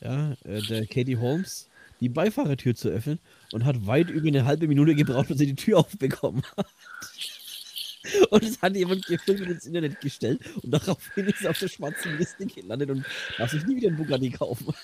ja, 0.00 0.32
äh, 0.44 0.62
der 0.62 0.86
Katie 0.86 1.16
Holmes, 1.16 1.68
die 2.00 2.08
Beifahrertür 2.08 2.74
zu 2.74 2.88
öffnen 2.88 3.18
und 3.52 3.64
hat 3.64 3.86
weit 3.86 4.10
über 4.10 4.28
eine 4.28 4.44
halbe 4.44 4.68
Minute 4.68 4.94
gebraucht, 4.94 5.28
bis 5.28 5.40
er 5.40 5.46
die 5.46 5.54
Tür 5.54 5.78
aufbekommen 5.78 6.42
hat. 6.56 6.66
Und 8.30 8.44
es 8.44 8.60
hat 8.62 8.76
jemand 8.76 9.06
gefilmt 9.06 9.40
und 9.42 9.50
ins 9.50 9.66
Internet 9.66 10.00
gestellt 10.00 10.40
und 10.62 10.70
daraufhin 10.70 11.26
ist 11.26 11.46
auf 11.46 11.58
der 11.58 11.68
schwarzen 11.68 12.16
Liste 12.18 12.46
gelandet 12.46 12.90
und 12.90 13.04
darf 13.38 13.50
sich 13.50 13.64
nie 13.66 13.76
wieder 13.76 13.88
einen 13.88 13.96
Bugatti 13.96 14.30
kaufen. 14.30 14.74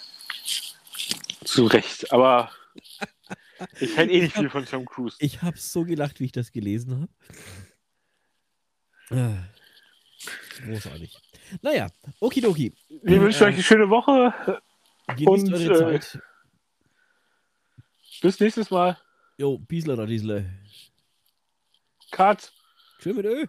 Zu 1.44 1.66
Recht, 1.66 2.12
aber 2.12 2.50
ich 3.80 3.96
halte 3.96 4.12
eh 4.12 4.22
nicht 4.22 4.36
viel 4.36 4.50
von 4.50 4.64
Tom 4.64 4.84
Cruise. 4.86 5.16
Ich 5.20 5.42
habe 5.42 5.58
so 5.58 5.84
gelacht, 5.84 6.20
wie 6.20 6.26
ich 6.26 6.32
das 6.32 6.52
gelesen 6.52 7.08
habe. 9.10 9.22
Ah, 9.22 9.48
großartig. 10.64 11.16
Naja, 11.62 11.88
okidoki. 12.20 12.72
Wir 13.02 13.20
wünschen 13.20 13.42
äh, 13.42 13.46
euch 13.46 13.54
eine 13.54 13.62
schöne 13.62 13.90
Woche. 13.90 14.60
Genießt 15.08 15.28
Und, 15.28 15.52
eure 15.52 15.94
äh, 15.94 16.00
Zeit. 16.00 16.22
Bis 18.20 18.38
nächstes 18.38 18.70
Mal. 18.70 18.98
Jo, 19.38 19.58
Piesler, 19.58 20.06
Diesle. 20.06 20.44
Cut. 22.10 22.52
Svöminu 23.00 23.46